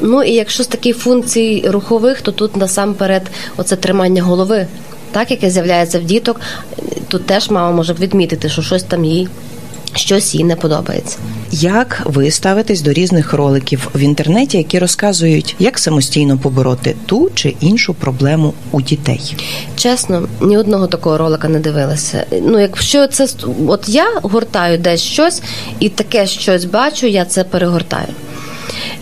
Ну 0.00 0.22
і 0.22 0.32
якщо 0.32 0.64
з 0.64 0.66
таких 0.66 0.98
функцій 0.98 1.64
рухових, 1.68 2.20
то 2.20 2.32
тут 2.32 2.56
насамперед 2.56 3.22
оце 3.56 3.76
тримання 3.76 4.22
голови, 4.22 4.66
так 5.12 5.30
яке 5.30 5.50
з'являється 5.50 5.98
в 5.98 6.02
діток, 6.02 6.40
тут 7.08 7.26
теж 7.26 7.50
мама 7.50 7.76
може 7.76 7.92
відмітити, 7.92 8.48
що 8.48 8.62
щось 8.62 8.82
там 8.82 9.04
їй 9.04 9.28
щось 9.94 10.34
їй 10.34 10.44
не 10.44 10.56
подобається. 10.56 11.18
Як 11.50 12.02
ви 12.04 12.30
ставитесь 12.30 12.80
до 12.80 12.92
різних 12.92 13.32
роликів 13.32 13.88
в 13.94 14.00
інтернеті, 14.00 14.56
які 14.56 14.78
розказують, 14.78 15.56
як 15.58 15.78
самостійно 15.78 16.38
побороти 16.38 16.96
ту 17.06 17.30
чи 17.34 17.54
іншу 17.60 17.94
проблему 17.94 18.54
у 18.70 18.82
дітей? 18.82 19.36
Чесно, 19.76 20.28
ні 20.40 20.58
одного 20.58 20.86
такого 20.86 21.18
ролика 21.18 21.48
не 21.48 21.60
дивилася. 21.60 22.26
Ну, 22.42 22.60
якщо 22.60 23.06
це 23.06 23.28
от 23.68 23.88
я 23.88 24.20
гортаю 24.22 24.78
десь 24.78 25.02
щось 25.02 25.42
і 25.80 25.88
таке 25.88 26.26
щось 26.26 26.64
бачу, 26.64 27.06
я 27.06 27.24
це 27.24 27.44
перегортаю. 27.44 28.08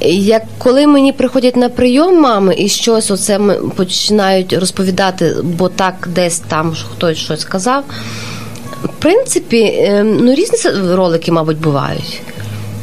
Як 0.00 0.42
коли 0.58 0.86
мені 0.86 1.12
приходять 1.12 1.56
на 1.56 1.68
прийом 1.68 2.20
мами 2.20 2.54
і 2.58 2.68
щось 2.68 3.10
оце 3.10 3.40
починають 3.76 4.52
розповідати, 4.52 5.36
бо 5.42 5.68
так 5.68 6.08
десь 6.14 6.38
там 6.38 6.74
хтось 6.92 7.18
щось 7.18 7.40
сказав. 7.40 7.84
В 8.84 8.88
принципі, 8.98 9.74
ем, 9.78 10.16
ну 10.16 10.34
різні 10.34 10.70
ролики, 10.94 11.32
мабуть, 11.32 11.60
бувають. 11.60 12.22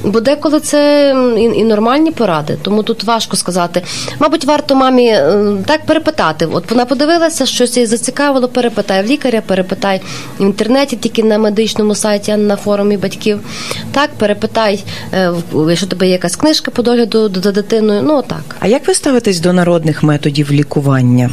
Бо 0.04 0.20
деколи 0.20 0.60
це 0.60 1.14
і, 1.38 1.42
і 1.42 1.64
нормальні 1.64 2.12
поради, 2.12 2.58
тому 2.62 2.84
тут 2.84 3.04
важко 3.04 3.38
сказати. 3.38 3.82
Мабуть, 4.20 4.46
варто 4.46 4.76
мамі 4.76 5.10
ем, 5.10 5.64
так 5.66 5.86
перепитати. 5.86 6.46
От 6.46 6.72
вона 6.72 6.86
подивилася, 6.86 7.46
щось 7.46 7.78
її 7.78 7.88
зацікавило, 7.88 8.48
перепитай 8.48 9.04
в 9.04 9.06
лікаря, 9.06 9.42
перепитай 9.48 10.02
в 10.40 10.42
інтернеті, 10.42 10.96
тільки 10.96 11.24
на 11.24 11.38
медичному 11.38 11.96
сайті, 11.96 12.32
а 12.32 12.38
не 12.38 12.44
на 12.44 12.56
форумі 12.56 12.98
батьків. 12.98 13.40
Так, 13.92 14.10
перепитай, 14.18 14.84
е, 15.14 15.32
якщо 15.70 15.88
тебе 15.88 16.06
є 16.06 16.12
якась 16.12 16.36
книжка 16.36 16.72
по 16.72 16.82
догляду 16.82 17.32
за 17.36 17.52
дитиною. 17.52 18.02
Ну 18.04 18.22
так. 18.22 18.56
А 18.60 18.68
як 18.68 18.88
ви 18.88 18.94
ставитесь 18.94 19.40
до 19.40 19.54
народних 19.54 20.04
методів 20.04 20.52
лікування? 20.52 21.30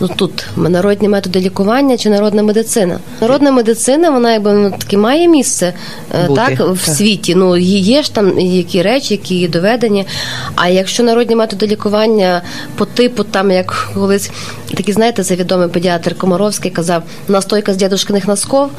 Ну 0.00 0.08
тут 0.16 0.46
народні 0.56 1.08
методи 1.08 1.40
лікування 1.40 1.96
чи 1.96 2.10
народна 2.10 2.42
медицина. 2.42 2.98
Народна 3.20 3.50
медицина, 3.50 4.10
вона 4.10 4.32
якби 4.32 4.52
ну, 4.52 4.70
таки 4.70 4.96
має 4.96 5.28
місце 5.28 5.74
е, 6.14 6.26
Бути. 6.26 6.40
так 6.40 6.60
в 6.60 6.86
так. 6.86 6.94
світі. 6.94 7.34
Ну 7.34 7.56
є 7.56 8.02
ж 8.02 8.14
там 8.14 8.40
які 8.40 8.82
речі, 8.82 9.14
які 9.14 9.48
доведені. 9.48 10.06
А 10.54 10.68
якщо 10.68 11.02
народні 11.02 11.36
методи 11.36 11.66
лікування 11.66 12.42
по 12.76 12.84
типу, 12.84 13.24
там 13.24 13.50
як 13.50 13.90
колись 13.94 14.30
такий, 14.74 14.94
знаєте, 14.94 15.24
це 15.24 15.36
відомий 15.36 15.68
педіатр 15.68 16.14
Комаровський 16.14 16.70
казав, 16.70 17.02
настойка 17.28 17.72
з 17.74 17.76
дідушкиних 17.76 18.28
носков, 18.28 18.70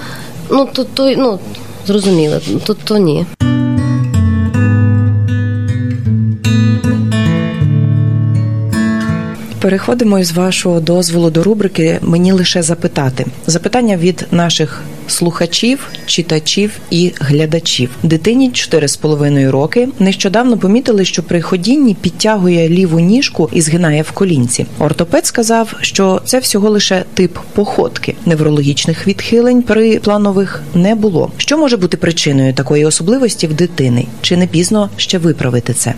ну 0.49 0.67
то 0.73 0.83
то 0.83 1.13
ну 1.17 1.39
зрозуміло, 1.87 2.39
тут 2.65 2.77
то 2.83 2.97
ні. 2.97 3.25
Переходимо 9.61 10.19
із 10.19 10.31
вашого 10.31 10.79
дозволу 10.79 11.29
до 11.29 11.43
рубрики 11.43 11.99
Мені 12.01 12.31
лише 12.31 12.61
запитати 12.61 13.25
запитання 13.47 13.97
від 13.97 14.27
наших 14.31 14.81
слухачів, 15.07 15.87
читачів 16.05 16.71
і 16.89 17.13
глядачів. 17.19 17.89
Дитині 18.03 18.49
4,5 18.49 19.51
роки 19.51 19.89
нещодавно 19.99 20.57
помітили, 20.57 21.05
що 21.05 21.23
при 21.23 21.41
ходінні 21.41 21.93
підтягує 22.01 22.69
ліву 22.69 22.99
ніжку 22.99 23.49
і 23.53 23.61
згинає 23.61 24.01
в 24.01 24.11
колінці. 24.11 24.65
Ортопед 24.79 25.25
сказав, 25.25 25.73
що 25.81 26.21
це 26.25 26.39
всього 26.39 26.69
лише 26.69 27.03
тип 27.13 27.37
походки. 27.53 28.15
Неврологічних 28.25 29.07
відхилень 29.07 29.61
при 29.61 29.99
планових 29.99 30.61
не 30.73 30.95
було. 30.95 31.31
Що 31.37 31.57
може 31.57 31.77
бути 31.77 31.97
причиною 31.97 32.53
такої 32.53 32.85
особливості 32.85 33.47
в 33.47 33.53
дитини? 33.53 34.05
Чи 34.21 34.37
не 34.37 34.47
пізно 34.47 34.89
ще 34.97 35.17
виправити 35.17 35.73
це? 35.73 35.93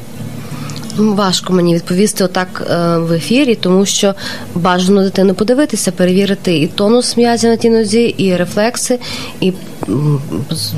Важко 0.97 1.53
мені 1.53 1.75
відповісти 1.75 2.23
отак 2.23 2.67
е, 2.71 2.97
в 2.97 3.11
ефірі, 3.11 3.55
тому 3.55 3.85
що 3.85 4.15
бажано 4.55 5.03
дитину 5.03 5.33
подивитися, 5.33 5.91
перевірити 5.91 6.57
і 6.57 6.67
тонус 6.67 7.17
м'язів 7.17 7.49
на 7.49 7.55
тій 7.55 7.69
нозі, 7.69 8.03
і 8.17 8.35
рефлекси, 8.35 8.99
і 9.41 9.53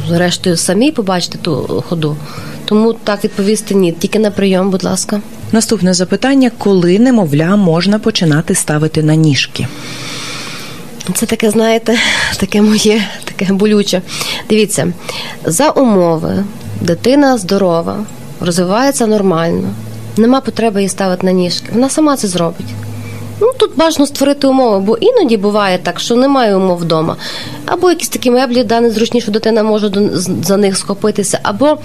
зрештою 0.08 0.58
самі 0.58 0.92
побачити 0.92 1.38
ту 1.42 1.84
ходу. 1.90 2.18
Тому 2.66 2.94
так 2.94 3.24
відповісти 3.24 3.76
ні. 3.76 3.92
Тільки 3.92 4.20
на 4.20 4.32
прийом, 4.32 4.70
будь 4.70 4.84
ласка. 4.84 5.22
Наступне 5.52 5.94
запитання: 5.94 6.52
коли 6.58 7.00
немовля 7.00 7.56
можна 7.56 8.00
починати 8.00 8.56
ставити 8.56 9.04
на 9.04 9.16
ніжки? 9.16 9.68
Це 11.14 11.26
таке, 11.26 11.50
знаєте, 11.50 11.98
таке 12.38 12.62
моє, 12.62 13.08
таке 13.24 13.54
болюче. 13.54 14.02
Дивіться, 14.50 14.94
за 15.46 15.70
умови 15.70 16.44
дитина 16.82 17.38
здорова, 17.38 18.06
розвивається 18.40 19.08
нормально, 19.08 19.70
нема 20.18 20.42
потреби 20.42 20.80
її 20.80 20.90
ставити 20.90 21.26
на 21.26 21.32
ніжки. 21.32 21.70
Вона 21.74 21.90
сама 21.90 22.18
це 22.18 22.28
зробить. 22.28 22.68
Ну 23.42 23.52
тут 23.58 23.76
бажано 23.76 24.06
створити 24.06 24.48
умови, 24.48 24.80
бо 24.80 24.98
іноді 24.98 25.38
буває 25.38 25.78
так, 25.78 26.00
що 26.00 26.16
немає 26.16 26.56
умов 26.56 26.78
вдома. 26.78 27.16
Або 27.66 27.90
якісь 27.90 28.10
такі 28.10 28.32
меблі, 28.32 28.64
да, 28.64 28.80
незручні, 28.80 29.22
що 29.22 29.32
дитина 29.32 29.64
може 29.64 29.92
за 30.44 30.58
них 30.58 30.78
схопитися, 30.78 31.40
або 31.44 31.78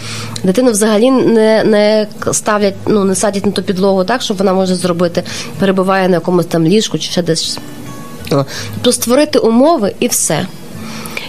дитину 0.45 0.71
взагалі 0.71 1.11
не 1.11 1.65
не 1.65 2.07
ставлять, 2.33 2.75
ну 2.87 3.05
не 3.05 3.15
садять 3.15 3.47
на 3.47 3.53
ту 3.53 3.63
підлогу 3.63 4.05
так, 4.05 4.23
щоб 4.23 4.37
вона 4.37 4.53
може 4.53 4.75
зробити, 4.75 5.23
перебуває 5.59 6.09
на 6.09 6.15
якомусь 6.15 6.47
там 6.47 6.67
ліжку 6.67 6.99
чи 6.99 7.11
ще 7.11 7.23
десь. 7.23 7.59
Тобто 8.29 8.93
створити 8.93 9.39
умови 9.39 9.95
і 10.01 10.09
все. 10.09 10.47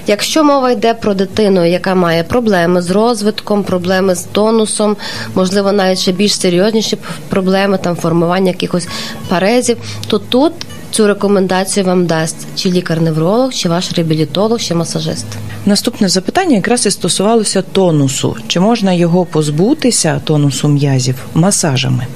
Якщо 0.07 0.43
мова 0.43 0.71
йде 0.71 0.93
про 0.93 1.13
дитину, 1.13 1.65
яка 1.65 1.95
має 1.95 2.23
проблеми 2.23 2.81
з 2.81 2.89
розвитком, 2.89 3.63
проблеми 3.63 4.15
з 4.15 4.23
тонусом, 4.23 4.97
можливо, 5.35 5.71
навіть 5.71 5.99
ще 5.99 6.11
більш 6.11 6.39
серйозніші 6.39 6.97
проблеми, 7.29 7.79
там 7.83 7.95
формування 7.95 8.47
якихось 8.47 8.87
парезів, 9.29 9.77
то 10.07 10.19
тут 10.19 10.53
цю 10.91 11.07
рекомендацію 11.07 11.85
вам 11.85 12.05
дасть 12.05 12.47
чи 12.55 12.71
лікар-невролог, 12.71 13.53
чи 13.53 13.69
ваш 13.69 13.91
реабілітолог, 13.91 14.59
чи 14.59 14.75
масажист. 14.75 15.25
Наступне 15.65 16.09
запитання 16.09 16.55
якраз 16.55 16.85
і 16.85 16.91
стосувалося 16.91 17.61
тонусу. 17.61 18.35
Чи 18.47 18.59
можна 18.59 18.93
його 18.93 19.25
позбутися 19.25 20.21
тонусу 20.23 20.67
м'язів 20.67 21.15
масажами? 21.33 22.07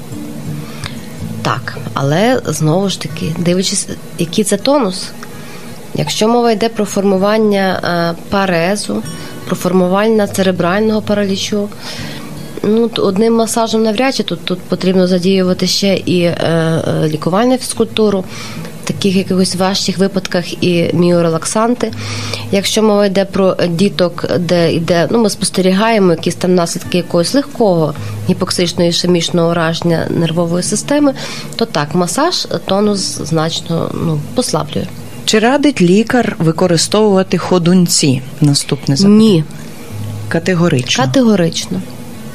Так, 1.42 1.78
але 1.94 2.42
знову 2.46 2.90
ж 2.90 3.02
таки, 3.02 3.36
дивлячись, 3.38 3.88
який 4.20 4.44
це 4.44 4.58
тонус. 4.58 5.08
Якщо 5.98 6.28
мова 6.28 6.52
йде 6.52 6.70
про 6.70 6.86
формування 6.86 7.80
е, 7.84 8.24
парезу, 8.30 9.04
про 9.46 9.56
формування 9.56 10.28
церебрального 10.28 11.02
паралічу, 11.02 11.70
ну 12.64 12.90
одним 12.98 13.34
масажем 13.34 13.84
навряд 13.84 14.16
чи 14.16 14.24
тут 14.24 14.46
тут 14.46 14.60
потрібно 14.60 15.08
задіювати 15.08 15.68
ще 15.68 15.96
і 15.96 16.22
е, 16.22 16.36
е, 16.48 17.08
лікувальну 17.08 17.58
фізкультуру. 17.58 18.24
В 18.84 18.88
таких 18.88 19.16
якихось 19.16 19.56
важчих 19.56 19.98
випадках 19.98 20.64
і 20.64 20.90
міорелаксанти. 20.94 21.92
Якщо 22.52 22.84
мова 22.84 23.06
йде 23.06 23.26
про 23.26 23.56
діток, 23.70 24.26
де 24.40 24.74
йде, 24.74 25.08
ну 25.12 25.20
ми 25.20 25.30
спостерігаємо 25.30 26.12
якісь 26.12 26.36
там 26.36 26.56
наслідки 26.56 26.98
якогось 26.98 27.34
легкого 27.34 27.94
гіпоксичного 28.30 28.90
ішемічного 28.90 29.52
ураження 29.52 30.08
нервової 30.10 30.64
системи, 30.64 31.14
то 31.56 31.66
так, 31.66 31.96
масаж 31.96 32.48
тонус 32.66 33.22
значно 33.24 33.92
ну, 33.94 34.20
послаблює. 34.36 34.86
Чи 35.26 35.40
радить 35.40 35.82
лікар 35.82 36.36
використовувати 36.40 37.38
ходунці? 37.38 38.22
Наступне 38.42 38.96
запитання. 38.96 39.18
Ні. 39.18 39.44
Категорично. 40.28 41.04
Категорично. 41.04 41.82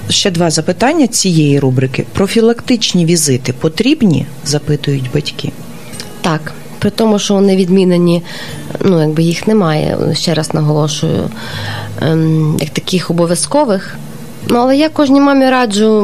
Ще 0.08 0.30
два 0.30 0.50
запитання 0.50 1.06
цієї 1.06 1.58
рубрики. 1.58 2.06
Профілактичні 2.12 3.04
візити 3.04 3.52
потрібні? 3.52 4.26
запитують 4.44 5.10
батьки. 5.14 5.52
Так. 6.20 6.52
При 6.78 6.90
тому, 6.90 7.18
що 7.18 7.34
вони 7.34 7.56
відмінені, 7.56 8.22
ну 8.84 9.00
якби 9.00 9.22
їх 9.22 9.46
немає, 9.46 9.98
ще 10.14 10.34
раз 10.34 10.54
наголошую, 10.54 11.30
ем, 12.02 12.56
як 12.60 12.70
таких 12.70 13.10
обов'язкових. 13.10 13.96
Ну, 14.48 14.58
але 14.58 14.76
я 14.76 14.88
кожній 14.88 15.20
мамі 15.20 15.50
раджу 15.50 16.02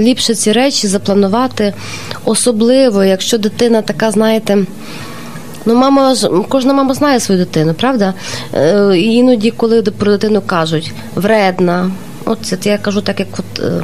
ліпше 0.00 0.34
ці 0.34 0.52
речі 0.52 0.86
запланувати, 0.86 1.74
особливо, 2.24 3.04
якщо 3.04 3.38
дитина 3.38 3.82
така, 3.82 4.10
знаєте. 4.10 4.58
Ну, 5.66 5.74
мама 5.74 6.14
кожна 6.48 6.72
мама 6.72 6.94
знає 6.94 7.20
свою 7.20 7.40
дитину, 7.40 7.74
правда? 7.74 8.14
Е, 8.54 8.98
Іноді, 8.98 9.50
коли 9.50 9.82
про 9.82 10.12
дитину 10.12 10.42
кажуть 10.46 10.92
вредна, 11.14 11.90
от 12.24 12.38
це 12.42 12.58
я 12.64 12.78
кажу 12.78 13.00
так, 13.00 13.20
як 13.20 13.28
от. 13.38 13.64
Е, 13.64 13.82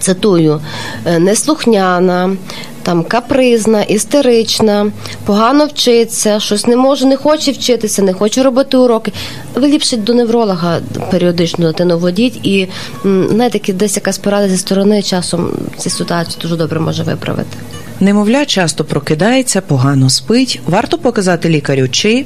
цитую, 0.00 0.60
«Е, 1.06 1.18
неслухняна, 1.18 2.36
там 2.82 3.04
капризна, 3.04 3.82
істерична, 3.82 4.92
погано 5.26 5.66
вчиться, 5.66 6.40
щось 6.40 6.66
не 6.66 6.76
може, 6.76 7.06
не 7.06 7.16
хоче 7.16 7.52
вчитися, 7.52 8.02
не 8.02 8.12
хоче 8.12 8.42
робити 8.42 8.76
уроки. 8.76 9.12
Ви 9.54 9.68
ліпше 9.68 9.96
до 9.96 10.14
невролога 10.14 10.80
періодично 11.10 11.66
дитину 11.66 11.98
водіть 11.98 12.46
і 12.46 12.68
знаєте, 13.04 13.72
десь 13.72 13.96
якась 13.96 14.18
порада 14.18 14.48
зі 14.48 14.56
сторони 14.56 15.02
часом 15.02 15.50
цю 15.78 15.90
ситуацію 15.90 16.36
дуже 16.42 16.56
добре 16.56 16.80
може 16.80 17.02
виправити. 17.02 17.56
Немовля 18.00 18.44
часто 18.44 18.84
прокидається, 18.84 19.60
погано 19.60 20.10
спить. 20.10 20.60
Варто 20.66 20.98
показати 20.98 21.48
лікарю, 21.48 21.88
чи 21.88 22.24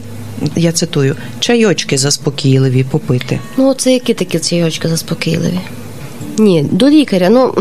я 0.57 0.73
цитую 0.73 1.17
чайочки 1.41 1.99
заспокійливі 1.99 2.85
попити. 2.85 3.41
Ну, 3.57 3.75
це 3.75 3.93
які 3.93 4.15
такі 4.15 4.39
чайочки 4.39 4.89
заспокійливі? 4.89 5.61
Ні, 6.39 6.67
до 6.71 6.91
лікаря. 6.91 7.29
Ну 7.31 7.55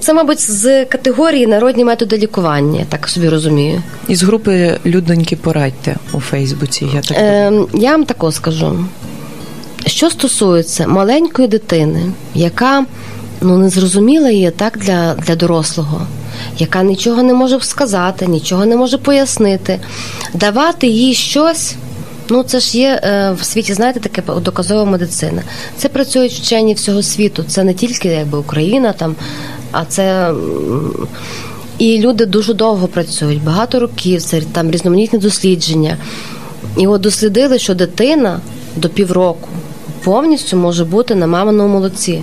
це, 0.00 0.14
мабуть, 0.14 0.40
з 0.40 0.84
категорії 0.84 1.46
народні 1.46 1.84
методи 1.84 2.18
лікування, 2.18 2.86
так 2.88 3.08
собі 3.08 3.28
розумію. 3.28 3.82
Із 4.08 4.22
групи 4.22 4.78
людоньки 4.86 5.36
порадьте 5.36 5.96
у 6.12 6.20
Фейсбуці. 6.20 6.86
Я 6.94 7.00
так 7.00 7.16
е, 7.18 7.52
я 7.74 7.90
вам 7.90 8.04
тако 8.04 8.32
скажу. 8.32 8.84
Що 9.86 10.10
стосується 10.10 10.86
маленької 10.86 11.48
дитини, 11.48 12.02
яка 12.34 12.84
ну 13.40 13.58
не 13.58 13.68
зрозуміла 13.68 14.30
її 14.30 14.50
так 14.50 14.78
для, 14.78 15.14
для 15.14 15.36
дорослого 15.36 16.06
яка 16.58 16.82
нічого 16.82 17.22
не 17.22 17.34
може 17.34 17.60
сказати, 17.60 18.26
нічого 18.26 18.66
не 18.66 18.76
може 18.76 18.98
пояснити, 18.98 19.80
давати 20.34 20.86
їй 20.86 21.14
щось. 21.14 21.74
Ну, 22.28 22.42
це 22.42 22.60
ж 22.60 22.78
є 22.78 23.00
е, 23.04 23.32
в 23.40 23.44
світі, 23.44 23.74
знаєте, 23.74 24.00
таке 24.00 24.22
доказова 24.40 24.84
медицина. 24.84 25.42
Це 25.76 25.88
працюють 25.88 26.32
вчені 26.32 26.74
всього 26.74 27.02
світу. 27.02 27.44
Це 27.48 27.64
не 27.64 27.74
тільки 27.74 28.08
якби 28.08 28.38
Україна 28.38 28.92
там, 28.92 29.16
а 29.72 29.84
це. 29.84 30.32
І 31.78 31.98
люди 31.98 32.26
дуже 32.26 32.54
довго 32.54 32.86
працюють, 32.86 33.44
багато 33.44 33.80
років, 33.80 34.22
це 34.22 34.40
там 34.40 34.70
різноманітні 34.70 35.18
дослідження. 35.18 35.96
І 36.76 36.86
от 36.86 37.00
дослідили, 37.00 37.58
що 37.58 37.74
дитина 37.74 38.40
до 38.76 38.88
півроку 38.88 39.48
повністю 40.04 40.56
може 40.56 40.84
бути 40.84 41.14
на 41.14 41.26
маминому 41.26 41.74
молоці. 41.74 42.22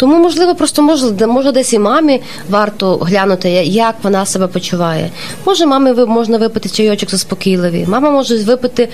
Тому, 0.00 0.18
можливо, 0.18 0.54
просто 0.54 0.82
може, 0.82 1.26
може 1.26 1.52
десь 1.52 1.72
і 1.72 1.78
мамі 1.78 2.20
варто 2.50 2.96
глянути, 2.96 3.50
як 3.50 3.94
вона 4.02 4.26
себе 4.26 4.46
почуває. 4.46 5.10
Може, 5.46 5.66
мамі 5.66 5.92
можна 5.92 6.38
випити 6.38 6.68
чайочок 6.68 7.10
заспокійливий. 7.10 7.86
Мама 7.86 8.10
може 8.10 8.38
випити. 8.38 8.88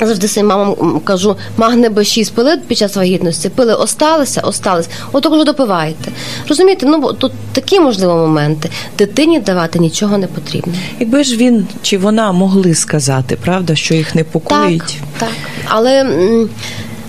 Завжди 0.00 0.28
своїм 0.28 0.48
мамам 0.48 1.00
кажу, 1.04 1.36
магне 1.56 1.88
Б6 1.88 2.32
пили 2.32 2.56
під 2.66 2.78
час 2.78 2.96
вагітності, 2.96 3.48
пили 3.48 3.74
осталися, 3.74 4.40
остались, 4.40 4.88
отак 5.12 5.32
вже 5.32 5.44
допивайте. 5.44 6.10
Розумієте, 6.48 6.86
ну 6.86 7.12
тут 7.12 7.32
такі 7.52 7.80
можливо 7.80 8.14
моменти. 8.14 8.70
Дитині 8.98 9.40
давати 9.40 9.78
нічого 9.78 10.18
не 10.18 10.26
потрібно. 10.26 10.72
Якби 11.00 11.24
ж 11.24 11.36
він 11.36 11.66
чи 11.82 11.98
вона 11.98 12.32
могли 12.32 12.74
сказати, 12.74 13.38
правда, 13.44 13.74
що 13.74 13.94
їх 13.94 14.14
непокоїть. 14.14 14.82
Так, 14.82 14.98
так. 15.18 15.30
але 15.68 16.16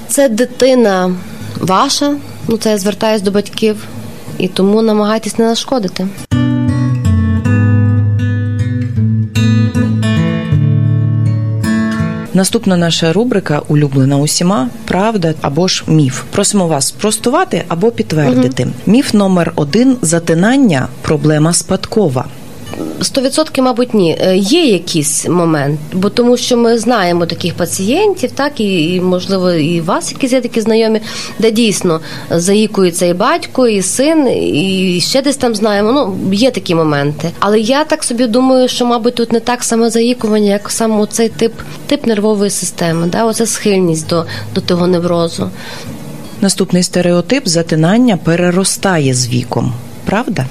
це 0.08 0.30
дитина 0.30 1.16
ваша. 1.60 2.16
Ну, 2.48 2.58
це 2.58 2.70
я 2.70 2.78
звертаюсь 2.78 3.22
до 3.22 3.32
батьків 3.32 3.84
і 4.38 4.48
тому 4.48 4.82
намагайтесь 4.82 5.38
не 5.38 5.46
нашкодити. 5.46 6.08
Наступна 12.34 12.78
наша 12.78 13.14
рубрика 13.14 13.62
улюблена 13.68 14.18
усіма 14.18 14.70
правда 14.86 15.34
або 15.42 15.68
ж 15.68 15.84
міф. 15.88 16.24
Просимо 16.32 16.68
вас 16.68 16.88
спростувати 16.88 17.64
або 17.68 17.92
підтвердити. 17.92 18.64
Угу. 18.64 18.74
Міф 18.86 19.14
номер 19.14 19.52
один 19.56 19.98
затинання 20.02 20.88
проблема 21.02 21.54
спадкова. 21.54 22.26
100% 23.00 23.62
мабуть, 23.62 23.94
ні. 23.94 24.18
Е, 24.22 24.38
є 24.38 24.66
якийсь 24.66 25.28
момент, 25.28 25.80
бо 25.94 26.10
тому 26.10 26.38
що 26.38 26.58
ми 26.58 26.78
знаємо 26.78 27.26
таких 27.26 27.54
пацієнтів, 27.54 28.32
так 28.32 28.60
і, 28.60 28.96
і 28.96 29.02
можливо, 29.02 29.52
і 29.52 29.82
вас 29.82 30.12
якісь 30.12 30.32
є 30.32 30.42
такі 30.42 30.62
знайомі, 30.62 31.02
де 31.40 31.52
дійсно 31.52 32.02
заїкується 32.30 33.06
і 33.06 33.14
батько, 33.14 33.68
і 33.68 33.82
син, 33.82 34.28
і 34.28 35.00
ще 35.02 35.22
десь 35.22 35.38
там 35.38 35.56
знаємо. 35.56 35.92
Ну 35.92 36.34
є 36.34 36.52
такі 36.52 36.76
моменти. 36.76 37.32
Але 37.40 37.60
я 37.60 37.84
так 37.84 38.04
собі 38.04 38.28
думаю, 38.28 38.68
що, 38.68 38.86
мабуть, 38.86 39.16
тут 39.16 39.32
не 39.32 39.40
так 39.40 39.64
саме 39.64 39.90
заїкування, 39.90 40.52
як 40.52 40.72
саме 40.72 41.08
цей 41.08 41.30
тип 41.30 41.54
тип 41.88 42.06
нервової 42.06 42.50
системи, 42.50 43.08
да, 43.08 43.26
оця 43.26 43.46
схильність 43.46 44.08
до, 44.08 44.26
до 44.56 44.62
того 44.62 44.88
неврозу. 44.88 45.50
Наступний 46.42 46.84
стереотип 46.84 47.48
затинання 47.48 48.18
переростає 48.18 49.14
з 49.14 49.28
віком. 49.28 49.74
Правда? 50.08 50.46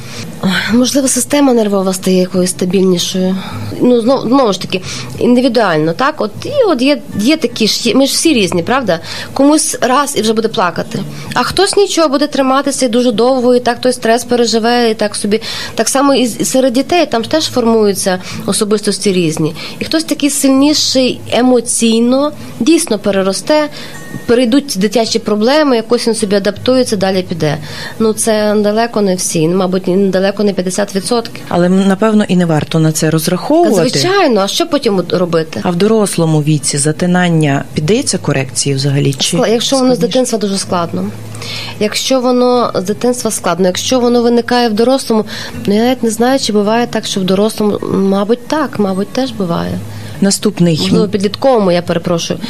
Можливо, 0.73 1.09
система 1.09 1.53
нервова 1.53 1.93
стає 1.93 2.21
якоюсь 2.21 2.51
стабільнішою. 2.51 3.37
Ну 3.81 4.01
знову 4.01 4.29
знову 4.29 4.53
ж 4.53 4.61
таки, 4.61 4.83
індивідуально, 5.19 5.93
так 5.93 6.15
от 6.21 6.31
і 6.45 6.51
от 6.67 6.83
є 6.83 7.03
є 7.19 7.37
такі 7.37 7.67
ж 7.67 7.95
ми 7.95 8.07
ж 8.07 8.13
всі 8.13 8.35
різні, 8.35 8.63
правда? 8.63 9.01
Комусь 9.33 9.77
раз 9.81 10.17
і 10.17 10.23
вже 10.23 10.33
буде 10.33 10.49
плакати. 10.49 11.03
А 11.35 11.43
хтось 11.43 11.77
нічого 11.77 12.09
буде 12.09 12.27
триматися 12.27 12.89
дуже 12.89 13.13
довго, 13.13 13.55
і 13.55 13.61
так 13.61 13.81
той 13.81 13.93
стрес 13.93 14.25
переживе, 14.25 14.91
і 14.91 14.95
так 14.95 15.17
собі. 15.17 15.41
Так 15.75 15.89
само 15.89 16.15
і 16.15 16.27
серед 16.27 16.73
дітей 16.73 17.07
там 17.07 17.25
теж 17.25 17.45
формуються 17.45 18.23
особистості 18.47 19.13
різні. 19.13 19.55
І 19.79 19.85
хтось 19.85 20.05
такий 20.05 20.31
сильніший 20.31 21.21
емоційно 21.33 22.33
дійсно 22.61 22.99
переросте 22.99 23.69
перейдуть 24.27 24.75
дитячі 24.77 25.19
проблеми, 25.19 25.77
якось 25.77 26.09
він 26.09 26.15
собі 26.15 26.37
адаптується, 26.37 26.97
далі 26.97 27.23
піде. 27.23 27.57
Ну 27.99 28.13
це 28.13 28.55
далеко 28.59 29.01
не 29.01 29.15
всі, 29.15 29.49
мабуть, 29.49 30.11
далеко 30.11 30.45
не 30.45 30.53
50%. 30.53 31.23
Але 31.49 31.69
напевно 31.69 32.25
і 32.29 32.37
не 32.37 32.47
варто 32.47 32.79
на 32.79 32.93
це 32.93 33.11
розраховувати. 33.11 33.89
Звичайно, 33.89 34.41
а 34.41 34.49
що 34.49 34.67
потім 34.67 35.03
робити? 35.11 35.61
А 35.63 35.71
в 35.71 35.77
дорослому 35.77 36.43
віці 36.43 36.79
затинання 36.79 37.65
піддається 37.75 38.19
корекції 38.19 38.75
взагалі? 38.75 39.15
Чи 39.15 39.37
якщо 39.37 39.77
воно 39.77 39.95
з 39.95 39.99
дитинства 39.99 40.39
дуже 40.39 40.59
складно? 40.59 41.11
Якщо 41.81 42.21
воно 42.21 42.73
з 42.75 42.83
дитинства 42.83 43.31
складно, 43.31 43.67
якщо 43.67 44.01
воно 44.01 44.23
виникає 44.23 44.69
в 44.69 44.73
дорослому, 44.73 45.25
ну 45.67 45.75
я 45.75 45.83
навіть 45.83 46.03
не 46.03 46.11
знаю, 46.11 46.39
чи 46.39 46.53
буває 46.53 46.87
так, 46.87 47.07
що 47.07 47.21
в 47.21 47.25
дорослому, 47.25 47.79
мабуть, 47.93 48.47
так, 48.47 48.79
мабуть, 48.79 49.09
теж 49.09 49.31
буває. 49.31 49.79
Наступний 50.21 50.79
Можливо, 50.83 51.09
підлітковому, 51.09 51.73
я 51.73 51.83
перепрошую. 51.83 52.41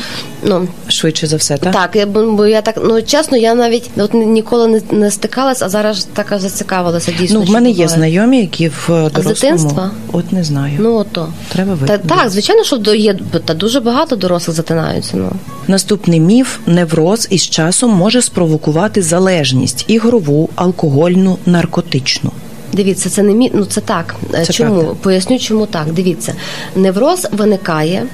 Ну 0.42 0.68
швидше 0.88 1.26
за 1.26 1.36
все, 1.36 1.56
так? 1.56 1.72
Так, 1.72 1.96
я 1.96 2.06
бо 2.06 2.46
я 2.46 2.62
так 2.62 2.80
ну 2.84 3.02
чесно, 3.02 3.36
я 3.36 3.54
навіть 3.54 3.90
от 3.96 4.14
ніколи 4.14 4.68
не, 4.68 4.80
не 4.90 5.10
стикалась, 5.10 5.62
а 5.62 5.68
зараз 5.68 6.08
така 6.12 6.38
зацікавилася. 6.38 7.12
Дійсно, 7.18 7.40
ну 7.40 7.46
в 7.46 7.50
мене 7.50 7.70
є 7.70 7.88
знайомі, 7.88 8.40
які 8.40 8.68
в 8.68 8.86
дорослому... 8.88 9.22
З 9.22 9.40
дитинства? 9.40 9.90
От 10.12 10.32
не 10.32 10.44
знаю. 10.44 10.76
Ну 10.78 10.94
ото 10.94 11.28
треба 11.48 11.74
визнати. 11.74 12.08
Та, 12.08 12.16
так, 12.16 12.30
звичайно, 12.30 12.64
що 12.64 12.94
є 12.94 13.18
та 13.44 13.54
дуже 13.54 13.80
багато 13.80 14.16
дорослих 14.16 14.56
затинаються. 14.56 15.16
Ну 15.16 15.32
наступний 15.68 16.20
міф 16.20 16.58
невроз 16.66 17.28
із 17.30 17.42
часом 17.42 17.90
може 17.90 18.22
спровокувати 18.22 19.02
залежність 19.02 19.84
ігрову, 19.88 20.48
алкогольну, 20.54 21.38
наркотичну. 21.46 22.32
Дивіться, 22.72 23.10
це 23.10 23.22
не 23.22 23.34
мі... 23.34 23.50
ну 23.54 23.64
це 23.64 23.80
так. 23.80 24.14
Це 24.32 24.52
чому 24.52 24.80
правда. 24.80 24.94
поясню, 25.02 25.38
чому 25.38 25.66
так? 25.66 25.92
Дивіться, 25.92 26.34
невроз 26.76 27.28
виникає 27.32 28.06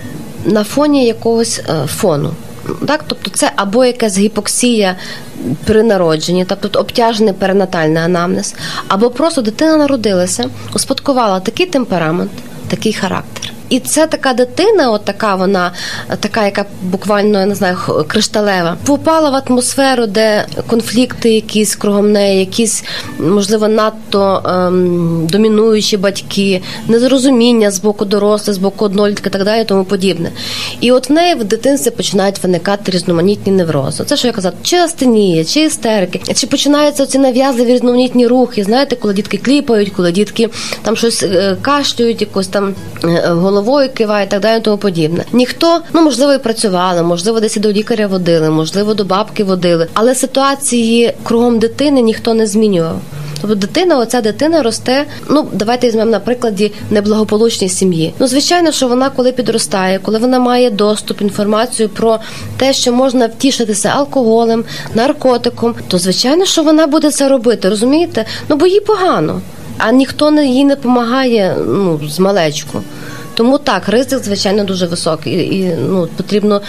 на 0.44 0.64
фоні 0.64 1.07
якогось 1.07 1.61
е, 1.68 1.86
фону. 1.86 2.30
Так, 2.86 3.05
тобто 3.07 3.30
це 3.30 3.53
або 3.57 3.84
якась 3.84 4.18
гіпоксія 4.18 4.96
при 5.64 5.82
народженні, 5.82 6.44
тобто 6.44 6.80
обтяжений 6.80 7.34
перинатальний 7.34 8.03
анамнез, 8.03 8.55
або 8.88 9.11
просто 9.11 9.42
дитина 9.42 9.76
народилася, 9.76 10.44
успадкувала 10.74 11.40
такий 11.40 11.66
темперамент, 11.66 12.30
такий 12.68 12.92
характер. 12.92 13.53
І 13.73 13.81
це 13.81 14.07
така 14.07 14.33
дитина, 14.33 14.91
от 14.91 15.05
така 15.05 15.35
вона, 15.35 15.73
така, 16.20 16.45
яка 16.45 16.64
буквально 16.83 17.41
я 17.41 17.47
не 17.47 17.55
знаю, 17.55 17.77
кришталева, 18.09 18.77
попала 18.87 19.31
в 19.31 19.43
атмосферу, 19.49 20.07
де 20.07 20.47
конфлікти, 20.66 21.35
якісь 21.35 21.77
кругом 21.77 22.12
неї, 22.12 22.41
якісь 22.41 22.85
можливо 23.18 23.68
надто 23.68 24.43
ем, 24.45 25.27
домінуючі 25.27 25.97
батьки, 25.97 26.62
незрозуміння 26.89 27.70
з 27.70 27.81
боку 27.81 28.05
дорослих, 28.05 28.55
з 28.55 28.59
боку 28.59 28.85
однолітки, 28.85 29.31
так 29.31 29.45
далі, 29.45 29.64
тому 29.64 29.85
подібне. 29.85 30.31
І 30.81 30.93
от 30.93 31.11
в 31.11 31.12
неї 31.12 31.35
в 31.35 31.45
дитинстві 31.45 31.91
починають 31.91 32.43
виникати 32.43 32.93
різноманітні 32.93 33.53
неврози. 33.53 34.05
Це 34.05 34.16
що 34.16 34.27
я 34.27 34.33
казав, 34.33 34.53
чи 34.62 34.77
астенія, 34.77 35.45
чи 35.45 35.61
істерики, 35.61 36.20
чи 36.35 36.47
починаються 36.47 37.07
ці 37.07 37.18
нав'язливі 37.18 37.73
різноманітні 37.73 38.27
рухи. 38.27 38.64
Знаєте, 38.64 38.97
коли 38.97 39.14
дітки 39.14 39.37
кліпають, 39.37 39.91
коли 39.91 40.12
дітки 40.12 40.49
там 40.83 40.97
щось 40.97 41.23
е, 41.23 41.57
кашлюють, 41.62 42.20
якось 42.20 42.49
там 42.49 42.75
е, 43.05 43.29
голову 43.29 43.62
головою 43.63 43.91
киває, 43.95 44.27
і 44.27 44.29
так 44.29 44.41
далі, 44.41 44.59
і 44.59 44.63
тому 44.63 44.77
подібне. 44.77 45.25
Ніхто, 45.33 45.81
ну 45.93 46.03
можливо, 46.03 46.33
і 46.33 46.39
працювали, 46.39 47.03
можливо, 47.03 47.41
десь 47.41 47.57
до 47.57 47.73
лікаря 47.73 48.07
водили, 48.07 48.51
можливо, 48.51 48.95
до 48.95 49.05
бабки 49.05 49.45
водили, 49.45 49.87
але 49.95 50.15
ситуації 50.15 51.15
кругом 51.23 51.59
дитини 51.59 52.01
ніхто 52.01 52.35
не 52.35 52.47
змінював. 52.47 53.01
Тобто 53.43 53.55
дитина, 53.57 53.99
оця 53.99 54.21
дитина 54.21 54.63
росте. 54.63 55.07
Ну 55.31 55.49
давайте 55.53 55.87
візьмемо 55.87 56.11
на 56.11 56.21
прикладі 56.21 56.73
неблагополучній 56.91 57.69
сім'ї. 57.69 58.15
Ну 58.19 58.27
звичайно, 58.27 58.73
що 58.73 58.89
вона, 58.89 59.11
коли 59.11 59.33
підростає, 59.33 59.99
коли 59.99 60.19
вона 60.19 60.39
має 60.39 60.71
доступ 60.71 61.23
інформацію 61.23 61.89
про 61.89 62.19
те, 62.57 62.73
що 62.73 62.93
можна 62.93 63.27
втішитися 63.27 63.89
алкоголем, 63.89 64.65
наркотиком, 64.95 65.75
то 65.89 65.99
звичайно, 65.99 66.45
що 66.45 66.63
вона 66.63 66.87
буде 66.87 67.11
це 67.11 67.29
робити, 67.29 67.69
розумієте? 67.69 68.25
Ну 68.49 68.57
бо 68.57 68.67
їй 68.67 68.81
погано, 68.81 69.41
а 69.79 69.93
ніхто 69.93 70.31
не 70.31 70.47
їй 70.47 70.65
не 70.65 70.75
допомагає 70.75 71.57
ну 71.67 72.01
з 72.09 72.19
малечку. 72.19 72.83
Тому 73.35 73.59
так, 73.59 73.89
ризик, 73.89 74.24
звичайно, 74.24 74.64
дуже 74.64 74.87
високий. 74.87 75.57
І 75.57 75.76
ну 75.89 76.09
потрібно 76.16 76.61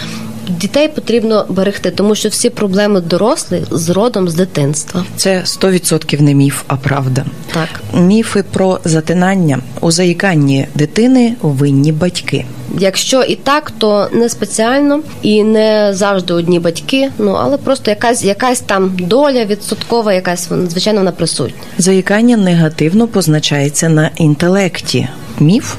дітей 0.48 0.88
потрібно 0.88 1.46
берегти, 1.48 1.90
тому 1.90 2.14
що 2.14 2.28
всі 2.28 2.50
проблеми 2.50 3.00
дорослих 3.00 3.62
з 3.70 3.90
родом 3.90 4.28
з 4.28 4.34
дитинства. 4.34 5.04
Це 5.16 5.42
100% 5.46 6.20
не 6.20 6.34
міф, 6.34 6.62
а 6.66 6.76
правда. 6.76 7.24
Так, 7.52 7.68
міфи 7.94 8.44
про 8.52 8.80
затинання 8.84 9.58
у 9.80 9.90
заїканні 9.90 10.68
дитини 10.74 11.36
винні 11.42 11.92
батьки. 11.92 12.44
Якщо 12.78 13.22
і 13.22 13.36
так, 13.36 13.72
то 13.78 14.08
не 14.12 14.28
спеціально 14.28 15.00
і 15.22 15.44
не 15.44 15.90
завжди 15.94 16.34
одні 16.34 16.58
батьки. 16.58 17.10
Ну 17.18 17.30
але 17.30 17.56
просто 17.56 17.90
якась 17.90 18.24
якась 18.24 18.60
там 18.60 18.96
доля 18.98 19.44
відсоткова, 19.44 20.12
якась 20.12 20.48
звичайно 20.68 21.00
вона 21.00 21.12
присутня. 21.12 21.62
Заїкання 21.78 22.36
негативно 22.36 23.08
позначається 23.08 23.88
на 23.88 24.10
інтелекті. 24.16 25.08
Міф. 25.40 25.74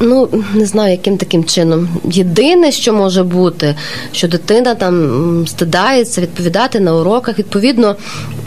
Ну 0.00 0.28
не 0.54 0.66
знаю, 0.66 0.90
яким 0.90 1.16
таким 1.16 1.44
чином. 1.44 1.88
Єдине, 2.04 2.72
що 2.72 2.92
може 2.92 3.22
бути, 3.22 3.74
що 4.12 4.28
дитина 4.28 4.74
там 4.74 5.46
стидається 5.46 6.20
відповідати 6.20 6.80
на 6.80 6.96
уроках. 6.96 7.38
Відповідно, 7.38 7.96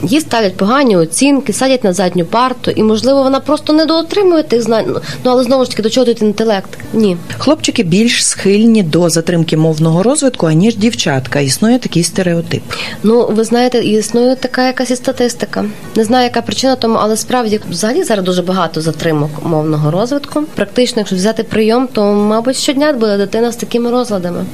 їй 0.04 0.22
ставлять 0.22 0.58
погані 0.58 0.98
оцінки, 0.98 1.54
садять 1.54 1.84
на 1.84 1.94
задню 1.94 2.26
парту, 2.26 2.72
і 2.72 2.84
можливо 2.84 3.24
вона 3.24 3.40
просто 3.40 3.74
не 3.74 3.86
доотримує 3.86 4.44
тих 4.44 4.62
знань. 4.62 4.96
Ну 5.24 5.32
але 5.32 5.44
знову 5.44 5.64
ж 5.64 5.70
таки 5.70 5.82
до 5.84 5.90
чого 5.90 6.06
тут 6.06 6.22
інтелект? 6.22 6.70
Ні, 6.94 7.18
хлопчики 7.38 7.84
більш 7.84 8.26
схильні 8.26 8.84
до 8.84 9.10
затримки 9.10 9.58
мовного 9.58 10.04
розвитку, 10.04 10.46
аніж 10.48 10.76
дівчатка. 10.76 11.40
Існує 11.40 11.80
такий 11.80 12.04
стереотип. 12.04 12.64
Ну 13.04 13.28
ви 13.32 13.44
знаєте, 13.44 13.80
існує 13.80 14.36
така 14.36 14.68
якась 14.68 14.92
і 14.92 14.96
статистика. 14.96 15.66
Не 15.96 16.04
знаю, 16.04 16.24
яка 16.24 16.42
причина 16.42 16.76
тому, 16.76 16.98
але 17.02 17.18
справді 17.18 17.60
взагалі 17.70 18.04
зараз 18.04 18.26
дуже 18.26 18.42
багато 18.42 18.82
затримок 18.82 19.30
мовного 19.44 19.92
розвитку. 19.92 20.44
Практично, 20.56 21.00
якщо 21.00 21.16
взяти 21.16 21.37
прийом, 21.44 21.88
то 21.94 22.14
мабуть 22.14 22.56
щодня 22.56 22.94
буде 22.94 23.18
дитина 23.18 23.52
з 23.52 23.56
такими 23.56 23.92
розладами. 23.92 24.46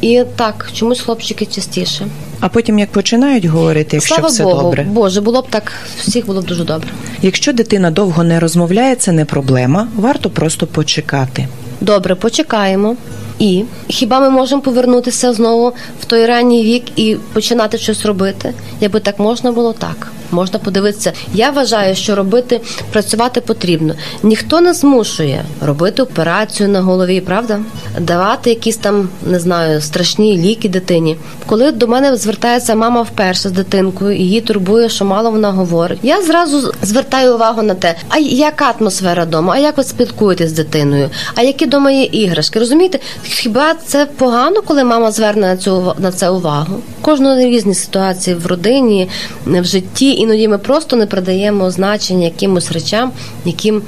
І 0.00 0.22
так, 0.36 0.68
чомусь 0.72 1.00
хлопчики 1.00 1.46
частіше. 1.46 2.06
А 2.40 2.48
потім 2.48 2.78
як 2.78 2.90
починають 2.90 3.44
говорити, 3.44 3.96
якщо 3.96 4.14
Слава 4.14 4.28
все 4.28 4.42
Богу, 4.42 4.62
добре, 4.62 4.86
Боже, 4.90 5.20
було 5.20 5.42
б 5.42 5.46
так, 5.50 5.72
всіх 5.98 6.26
було 6.26 6.42
б 6.42 6.44
дуже 6.46 6.64
добре. 6.64 6.88
Якщо 7.22 7.52
дитина 7.52 7.90
довго 7.90 8.24
не 8.24 8.40
розмовляє, 8.40 8.94
це 8.94 9.12
не 9.12 9.24
проблема. 9.24 9.88
Варто 9.96 10.30
просто 10.30 10.66
почекати. 10.66 11.48
Добре, 11.80 12.14
почекаємо. 12.14 12.96
І 13.38 13.64
хіба 13.88 14.20
ми 14.20 14.30
можемо 14.30 14.62
повернутися 14.62 15.32
знову 15.32 15.72
в 16.00 16.04
той 16.04 16.26
ранній 16.26 16.64
вік 16.64 16.82
і 16.96 17.16
починати 17.32 17.78
щось 17.78 18.06
робити? 18.06 18.54
Якби 18.80 19.00
так 19.00 19.18
можна 19.18 19.52
було 19.52 19.72
так 19.72 20.12
можна 20.30 20.58
подивитися. 20.58 21.12
Я 21.34 21.50
вважаю, 21.50 21.96
що 21.96 22.14
робити 22.14 22.60
працювати 22.92 23.40
потрібно. 23.40 23.94
Ніхто 24.22 24.60
не 24.60 24.74
змушує 24.74 25.44
робити 25.60 26.02
операцію 26.02 26.68
на 26.68 26.80
голові, 26.80 27.20
правда? 27.20 27.60
Давати 28.00 28.50
якісь 28.50 28.76
там 28.76 29.08
не 29.26 29.40
знаю 29.40 29.80
страшні 29.80 30.38
ліки 30.38 30.68
дитині. 30.68 31.16
Коли 31.46 31.72
до 31.72 31.86
мене 31.86 32.16
звертається 32.16 32.74
мама 32.74 33.02
вперше 33.02 33.48
з 33.48 33.52
дитинкою, 33.52 34.16
її 34.16 34.40
турбує, 34.40 34.88
що 34.88 35.04
мало 35.04 35.30
вона 35.30 35.50
говорить. 35.50 35.98
Я 36.02 36.22
зразу 36.22 36.72
звертаю 36.82 37.34
увагу 37.34 37.62
на 37.62 37.74
те, 37.74 37.94
а 38.08 38.18
яка 38.18 38.74
атмосфера 38.80 39.24
вдома, 39.24 39.52
а 39.56 39.58
як 39.58 39.76
ви 39.76 39.84
спілкуєтесь 39.84 40.50
з 40.50 40.52
дитиною, 40.52 41.10
а 41.34 41.42
які 41.42 41.64
вдома 41.64 41.90
є 41.90 42.04
іграшки? 42.04 42.58
Розумієте, 42.58 42.98
хіба 43.22 43.74
це 43.86 44.06
погано, 44.06 44.62
коли 44.62 44.84
мама 44.84 45.10
зверне 45.10 45.46
на 45.46 45.56
цю 45.56 45.94
на 45.98 46.12
це 46.12 46.30
увагу? 46.30 46.80
Кожного 47.00 47.40
різні 47.40 47.74
ситуації 47.74 48.36
в 48.36 48.46
родині, 48.46 49.08
в 49.46 49.64
житті 49.64 50.10
іноді 50.20 50.48
ми 50.48 50.58
просто 50.58 50.96
не 50.96 51.06
придаємо 51.06 51.70
значення 51.70 52.24
якимось 52.24 52.72
речам, 52.72 53.12
яким 53.44 53.82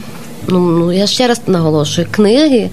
ну, 0.49 0.61
ну 0.61 0.93
я 0.93 1.07
ще 1.07 1.27
раз 1.27 1.41
наголошую, 1.47 2.07
книги, 2.11 2.71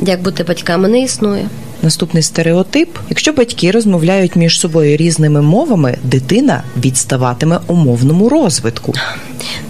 як 0.00 0.22
бути 0.22 0.44
батьками, 0.44 0.88
не 0.88 1.00
існує. 1.00 1.48
Наступний 1.82 2.22
стереотип: 2.22 2.88
якщо 3.08 3.32
батьки 3.32 3.70
розмовляють 3.70 4.36
між 4.36 4.60
собою 4.60 4.96
різними 4.96 5.42
мовами, 5.42 5.98
дитина 6.02 6.62
відставатиме 6.76 7.60
у 7.66 7.74
мовному 7.74 8.28
розвитку. 8.28 8.94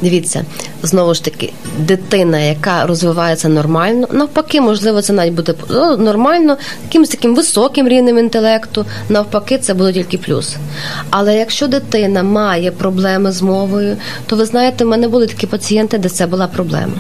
Дивіться, 0.03 0.45
знову 0.83 1.15
ж 1.15 1.25
таки, 1.25 1.53
дитина, 1.79 2.39
яка 2.39 2.87
розвивається 2.87 3.49
нормально, 3.49 4.09
навпаки, 4.13 4.61
можливо, 4.61 5.03
це 5.03 5.13
навіть 5.13 5.35
буде 5.35 5.55
ну, 5.71 5.97
нормально, 5.97 6.57
якимось 6.85 7.09
таким 7.09 7.35
високим 7.35 7.89
рівнем 7.89 8.19
інтелекту, 8.19 8.87
навпаки, 9.09 9.59
це 9.59 9.75
буде 9.75 9.93
тільки 9.93 10.19
плюс. 10.19 10.57
Але 11.11 11.37
якщо 11.37 11.69
дитина 11.69 12.23
має 12.23 12.71
проблеми 12.71 13.33
з 13.33 13.43
мовою, 13.43 13.97
то 14.27 14.37
ви 14.37 14.45
знаєте, 14.45 14.85
в 14.85 14.89
мене 14.89 15.09
були 15.09 15.27
такі 15.27 15.47
пацієнти, 15.47 15.99
де 15.99 16.09
це 16.09 16.27
була 16.27 16.47
проблема. 16.47 16.95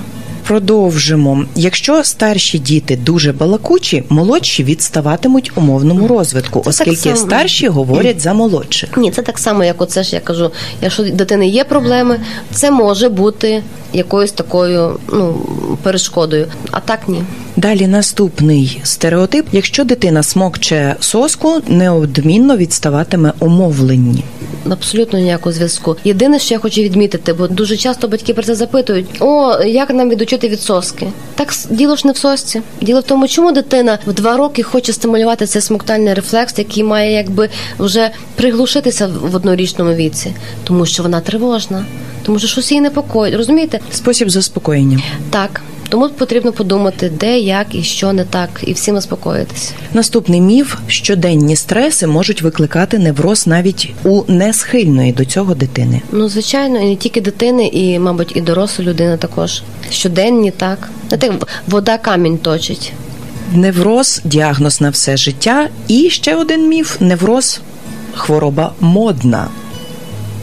Продовжимо. 0.50 1.44
Якщо 1.54 2.04
старші 2.04 2.58
діти 2.58 2.96
дуже 2.96 3.32
балакучі, 3.32 4.04
молодші 4.08 4.64
відставатимуть 4.64 5.52
у 5.54 5.60
мовному 5.60 6.08
розвитку, 6.08 6.60
Це 6.60 6.70
оскільки 6.70 6.96
само. 6.96 7.16
старші 7.16 7.68
говорять 7.68 8.20
за 8.20 8.34
молодших. 8.34 8.96
Ні, 8.96 9.10
це 9.10 9.22
так 9.22 9.38
само, 9.38 9.64
як 9.64 9.82
оце 9.82 10.02
ж 10.02 10.14
я 10.14 10.20
кажу. 10.20 10.50
Якщо 10.82 11.02
дитини 11.02 11.48
є 11.48 11.64
проблеми, 11.64 12.20
це 12.50 12.70
може 12.70 13.08
бути 13.08 13.62
якоюсь 13.92 14.32
такою 14.32 14.98
ну, 15.12 15.46
перешкодою. 15.82 16.46
А 16.70 16.80
так 16.80 17.08
ні. 17.08 17.22
Далі 17.56 17.86
наступний 17.86 18.80
стереотип: 18.84 19.46
якщо 19.52 19.84
дитина 19.84 20.22
смокче 20.22 20.96
соску, 21.00 21.62
неодмінно 21.68 22.56
відставатиме 22.56 23.32
у 23.38 23.48
мовленні. 23.48 24.24
Абсолютно 24.70 25.18
ніякого 25.18 25.52
зв'язку. 25.52 25.96
Єдине, 26.04 26.38
що 26.38 26.54
я 26.54 26.60
хочу 26.60 26.80
відмітити, 26.82 27.32
бо 27.32 27.48
дуже 27.48 27.76
часто 27.76 28.08
батьки 28.08 28.34
про 28.34 28.42
це 28.42 28.54
запитують: 28.54 29.06
о, 29.20 29.62
як 29.62 29.90
нам 29.90 30.10
відучити 30.10 30.39
від 30.48 30.60
соски? 30.60 31.06
Так 31.34 31.52
діло 31.70 31.96
ж 31.96 32.06
не 32.06 32.12
в 32.12 32.16
сосці. 32.16 32.62
Діло 32.80 33.00
в 33.00 33.02
тому, 33.02 33.28
чому 33.28 33.52
дитина 33.52 33.98
в 34.06 34.12
два 34.12 34.36
роки 34.36 34.62
хоче 34.62 34.92
стимулювати 34.92 35.46
цей 35.46 35.62
смоктальний 35.62 36.14
рефлекс, 36.14 36.58
який 36.58 36.84
має 36.84 37.12
якби 37.12 37.48
вже 37.78 38.10
приглушитися 38.34 39.06
в 39.06 39.34
однорічному 39.34 39.94
віці, 39.94 40.34
тому 40.64 40.86
що 40.86 41.02
вона 41.02 41.20
тривожна, 41.20 41.84
тому 42.22 42.38
що 42.38 42.48
щось 42.48 42.70
її 42.70 42.80
непокоїть. 42.80 43.36
Розумієте? 43.36 43.80
Спосіб 43.92 44.30
заспокоєння. 44.30 44.98
Так. 45.30 45.60
Тому 45.90 46.08
потрібно 46.08 46.52
подумати, 46.52 47.12
де, 47.20 47.38
як 47.38 47.74
і 47.74 47.82
що 47.82 48.12
не 48.12 48.24
так, 48.24 48.50
і 48.62 48.72
всім 48.72 48.94
заспокоїтися. 48.94 49.72
Наступний 49.94 50.40
міф: 50.40 50.76
щоденні 50.86 51.56
стреси 51.56 52.06
можуть 52.06 52.42
викликати 52.42 52.98
невроз 52.98 53.46
навіть 53.46 53.94
у 54.04 54.22
несхильної 54.28 55.12
до 55.12 55.24
цього 55.24 55.54
дитини. 55.54 56.02
Ну, 56.12 56.28
звичайно, 56.28 56.80
і 56.80 56.84
не 56.84 56.96
тільки 56.96 57.20
дитини, 57.20 57.66
і, 57.66 57.98
мабуть, 57.98 58.32
і 58.36 58.40
доросла 58.40 58.84
людина 58.84 59.16
також. 59.16 59.62
Щоденні, 59.90 60.50
так. 60.50 60.88
Знаєте, 61.08 61.46
вода 61.68 61.98
камінь 61.98 62.38
точить. 62.38 62.92
Невроз 63.52 64.20
діагноз 64.24 64.80
на 64.80 64.90
все 64.90 65.16
життя. 65.16 65.68
І 65.88 66.10
ще 66.10 66.34
один 66.34 66.68
міф: 66.68 67.00
невроз 67.00 67.60
хвороба 68.14 68.72
модна. 68.80 69.48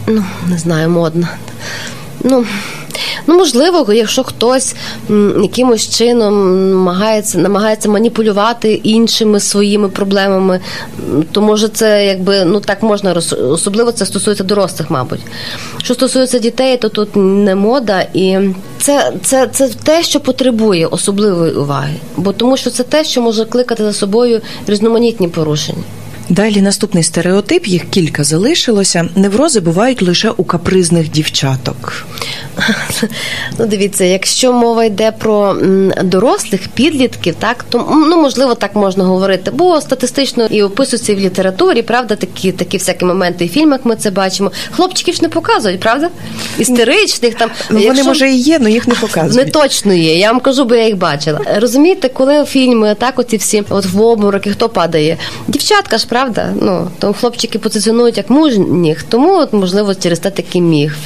Ну, 0.06 0.24
не 0.50 0.58
знаю, 0.58 0.90
модна. 0.90 1.28
Ну, 2.24 2.44
ну 3.26 3.36
можливо, 3.36 3.92
якщо 3.92 4.24
хтось 4.24 4.74
якимось 5.42 5.96
чином 5.96 6.60
намагається, 6.70 7.38
намагається 7.38 7.88
маніпулювати 7.88 8.74
іншими 8.74 9.40
своїми 9.40 9.88
проблемами, 9.88 10.60
то 11.32 11.42
може 11.42 11.68
це 11.68 12.06
якби 12.06 12.44
ну 12.44 12.60
так 12.60 12.82
можна 12.82 13.14
роз- 13.14 13.50
особливо 13.52 13.92
це 13.92 14.06
стосується 14.06 14.44
дорослих, 14.44 14.90
мабуть. 14.90 15.20
Що 15.82 15.94
стосується 15.94 16.38
дітей, 16.38 16.76
то 16.76 16.88
тут 16.88 17.08
не 17.16 17.54
мода, 17.54 18.06
і 18.14 18.38
це, 18.80 19.12
це, 19.22 19.48
це 19.52 19.68
те, 19.68 20.02
що 20.02 20.20
потребує 20.20 20.86
особливої 20.86 21.52
уваги, 21.52 21.94
бо 22.16 22.32
тому 22.32 22.56
що 22.56 22.70
це 22.70 22.82
те, 22.82 23.04
що 23.04 23.22
може 23.22 23.44
кликати 23.44 23.84
за 23.84 23.92
собою 23.92 24.40
різноманітні 24.66 25.28
порушення. 25.28 25.82
Далі 26.30 26.62
наступний 26.62 27.02
стереотип, 27.02 27.66
їх 27.66 27.90
кілька 27.90 28.24
залишилося. 28.24 29.08
Неврози 29.16 29.60
бувають 29.60 30.02
лише 30.02 30.30
у 30.30 30.44
капризних 30.44 31.10
дівчаток. 31.10 32.06
Ну, 33.58 33.66
дивіться, 33.66 34.04
якщо 34.04 34.52
мова 34.52 34.84
йде 34.84 35.12
про 35.12 35.56
дорослих 36.04 36.68
підлітків, 36.68 37.34
так 37.38 37.64
то 37.68 37.88
ну 37.90 38.22
можливо 38.22 38.54
так 38.54 38.74
можна 38.74 39.04
говорити, 39.04 39.50
бо 39.54 39.80
статистично 39.80 40.46
і 40.50 40.62
описується 40.62 41.12
і 41.12 41.14
в 41.14 41.18
літературі, 41.18 41.82
правда, 41.82 42.16
такі 42.16 42.52
такі 42.52 42.76
всякі 42.78 43.04
моменти 43.04 43.44
і 43.44 43.48
в 43.48 43.50
фільмах 43.50 43.80
ми 43.84 43.96
це 43.96 44.10
бачимо. 44.10 44.52
Хлопчиків 44.70 45.14
ж 45.14 45.22
не 45.22 45.28
показують, 45.28 45.80
правда? 45.80 46.10
Істеричних 46.58 47.34
там 47.34 47.50
Ну, 47.70 47.80
Вони 47.80 48.02
може 48.02 48.30
і 48.30 48.36
є, 48.36 48.58
але 48.60 48.70
їх 48.70 48.88
не 48.88 48.94
показують. 49.00 49.36
не 49.36 49.44
точно 49.52 49.94
є. 49.94 50.18
Я 50.18 50.32
вам 50.32 50.40
кажу, 50.40 50.64
бо 50.64 50.74
я 50.74 50.86
їх 50.86 50.96
бачила. 50.96 51.40
Розумієте, 51.56 52.08
коли 52.08 52.44
фільми 52.44 52.96
так, 52.98 53.18
оці 53.18 53.36
всі 53.36 53.62
от 53.68 53.86
в 53.86 54.00
обмороки, 54.00 54.50
хто 54.50 54.68
падає? 54.68 55.16
Дівчатка 55.48 55.98
ж, 55.98 56.06
правда? 56.06 56.17
Ну 56.60 56.90
то 56.98 57.12
хлопчики 57.12 57.58
позиціонують 57.58 58.16
як 58.16 58.30
мужніх, 58.30 59.02
тому 59.02 59.38
от 59.38 59.52
можливо 59.52 59.94
через 59.94 60.18
те 60.18 60.30
такий 60.30 60.60
міф 60.60 60.96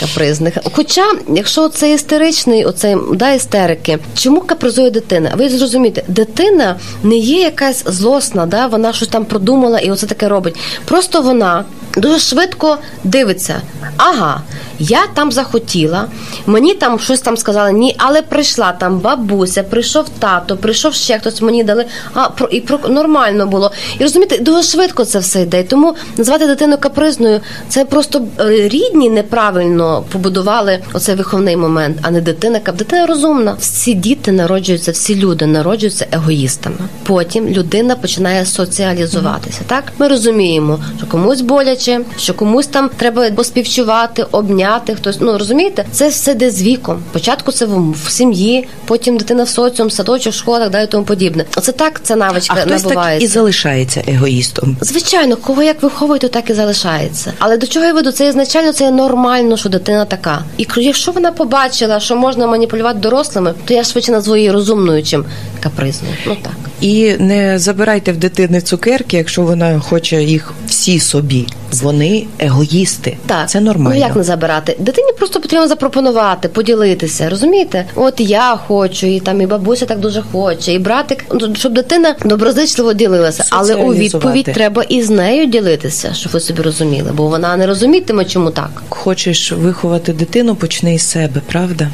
капризних. 0.00 0.54
Хоча, 0.72 1.04
якщо 1.28 1.68
це 1.68 1.92
істеричний, 1.92 2.64
оцей 2.64 2.96
да, 3.14 3.32
істерики, 3.32 3.98
чому 4.14 4.40
капризує 4.40 4.90
дитина? 4.90 5.32
Ви 5.36 5.48
зрозумієте, 5.48 6.02
дитина 6.08 6.76
не 7.02 7.16
є 7.16 7.40
якась 7.40 7.84
злосна, 7.86 8.46
да, 8.46 8.66
вона 8.66 8.92
щось 8.92 9.08
там 9.08 9.24
продумала 9.24 9.78
і 9.78 9.90
оце 9.90 10.06
таке 10.06 10.28
робить. 10.28 10.56
Просто 10.84 11.22
вона 11.22 11.64
дуже 11.96 12.18
швидко 12.18 12.78
дивиться. 13.04 13.60
Ага, 13.96 14.42
я 14.78 15.06
там 15.14 15.32
захотіла, 15.32 16.06
мені 16.46 16.74
там 16.74 16.98
щось 16.98 17.20
там 17.20 17.36
сказали, 17.36 17.72
ні, 17.72 17.94
але 17.98 18.22
прийшла 18.22 18.72
там 18.72 18.98
бабуся, 18.98 19.62
прийшов 19.62 20.08
тато, 20.18 20.56
прийшов 20.56 20.94
ще 20.94 21.18
хтось, 21.18 21.42
мені 21.42 21.64
дали, 21.64 21.84
а 22.14 22.28
про 22.28 22.48
і 22.48 22.60
про 22.60 22.78
нормально 22.88 23.46
було. 23.46 23.72
І 23.98 24.02
розумієте, 24.02 24.38
дуже 24.38 24.62
швидко 24.62 25.04
це 25.04 25.18
все 25.18 25.42
йде. 25.42 25.62
Тому 25.62 25.94
назвати 26.16 26.46
дитину 26.46 26.78
капризною 26.78 27.40
це 27.68 27.84
просто 27.84 28.24
е, 28.40 28.68
рідні 28.68 29.10
неправильно 29.10 29.85
побудували 30.12 30.78
оцей 30.92 31.14
виховний 31.14 31.56
момент, 31.56 31.98
а 32.02 32.10
не 32.10 32.20
дитина. 32.20 32.60
Дитина 32.78 33.06
розумна. 33.06 33.56
Всі 33.60 33.94
діти 33.94 34.32
народжуються, 34.32 34.92
всі 34.92 35.16
люди 35.16 35.46
народжуються 35.46 36.06
егоїстами. 36.12 36.76
Потім 37.02 37.48
людина 37.48 37.96
починає 37.96 38.46
соціалізуватися. 38.46 39.60
Так 39.66 39.84
ми 39.98 40.08
розуміємо, 40.08 40.78
що 40.98 41.06
комусь 41.06 41.40
боляче, 41.40 42.00
що 42.18 42.34
комусь 42.34 42.66
там 42.66 42.90
треба 42.96 43.30
поспівчувати, 43.30 44.26
обняти 44.30 44.94
хтось. 44.94 45.20
Ну 45.20 45.38
розумієте, 45.38 45.84
це 45.92 46.08
все 46.08 46.34
де 46.34 46.50
з 46.50 46.62
віком. 46.62 47.02
Спочатку 47.10 47.52
це 47.52 47.66
в, 47.66 47.92
в 47.92 48.10
сім'ї, 48.10 48.68
потім 48.84 49.16
дитина 49.16 49.42
в 49.42 49.48
соціум, 49.48 49.90
садочок, 49.90 50.34
школа, 50.34 50.60
так 50.60 50.70
далі 50.70 50.84
і 50.84 50.86
тому 50.86 51.04
подібне. 51.04 51.44
Оце 51.56 51.72
так 51.72 52.00
ця 52.02 52.14
А 52.14 52.16
навичка 52.16 52.54
хтось 52.54 52.82
так 52.82 53.22
і 53.22 53.26
залишається 53.26 54.02
егоїстом. 54.08 54.76
Звичайно, 54.80 55.36
кого 55.36 55.62
як 55.62 55.82
виховують, 55.82 56.22
то 56.22 56.28
так 56.28 56.50
і 56.50 56.54
залишається. 56.54 57.32
Але 57.38 57.56
до 57.56 57.66
чого 57.66 57.86
я 57.86 57.92
веду? 57.92 58.12
Це 58.12 58.28
ізначально 58.28 58.72
це 58.72 58.84
є 58.84 58.90
нормально, 58.90 59.56
що 59.56 59.65
дитина 59.68 60.04
така. 60.04 60.42
І 60.56 60.66
якщо 60.76 61.12
вона 61.12 61.32
побачила, 61.32 62.00
що 62.00 62.16
можна 62.16 62.46
маніпулювати 62.46 62.98
дорослими, 62.98 63.54
то 63.64 63.74
я 63.74 63.84
швидше 63.84 64.12
назву 64.12 64.36
її 64.36 64.50
розумною, 64.50 65.02
чим 65.02 65.24
капризною. 65.60 66.14
Ну 66.26 66.36
так. 66.42 66.52
І 66.80 67.14
не 67.18 67.58
забирайте 67.58 68.12
в 68.12 68.16
дитини 68.16 68.60
цукерки, 68.60 69.16
якщо 69.16 69.42
вона 69.42 69.80
хоче 69.80 70.22
їх 70.22 70.52
всі 70.68 71.00
собі. 71.00 71.46
Вони 71.82 72.26
егоїсти. 72.38 73.16
Так, 73.26 73.48
Це 73.48 73.60
нормально. 73.60 73.90
Ну 73.94 74.00
як 74.06 74.16
не 74.16 74.22
забирати? 74.22 74.76
Дитині 74.78 75.12
просто 75.18 75.40
потрібно 75.40 75.68
запропонувати, 75.68 76.48
поділитися. 76.48 77.28
Розумієте? 77.28 77.84
От 77.94 78.14
я 78.20 78.56
хочу, 78.66 79.06
і 79.06 79.20
там 79.20 79.40
і 79.40 79.46
бабуся 79.46 79.86
так 79.86 80.00
дуже 80.00 80.22
хоче, 80.32 80.72
і 80.72 80.78
братик, 80.78 81.24
ну, 81.32 81.54
щоб 81.54 81.72
дитина 81.72 82.14
доброзичливо 82.24 82.92
ділилася. 82.92 83.44
Але 83.50 83.74
у 83.74 83.94
відповідь 83.94 84.44
треба 84.44 84.82
і 84.82 85.02
з 85.02 85.10
нею 85.10 85.46
ділитися, 85.46 86.14
щоб 86.14 86.32
ви 86.32 86.40
собі 86.40 86.62
розуміли, 86.62 87.10
бо 87.14 87.28
вона 87.28 87.56
не 87.56 87.66
розумітиме, 87.66 88.24
чому 88.24 88.50
так. 88.50 88.82
Хочеш 88.88 89.52
виховати 89.52 90.12
дитину, 90.12 90.54
почни 90.54 90.94
із 90.94 91.02
себе, 91.02 91.40
правда? 91.52 91.90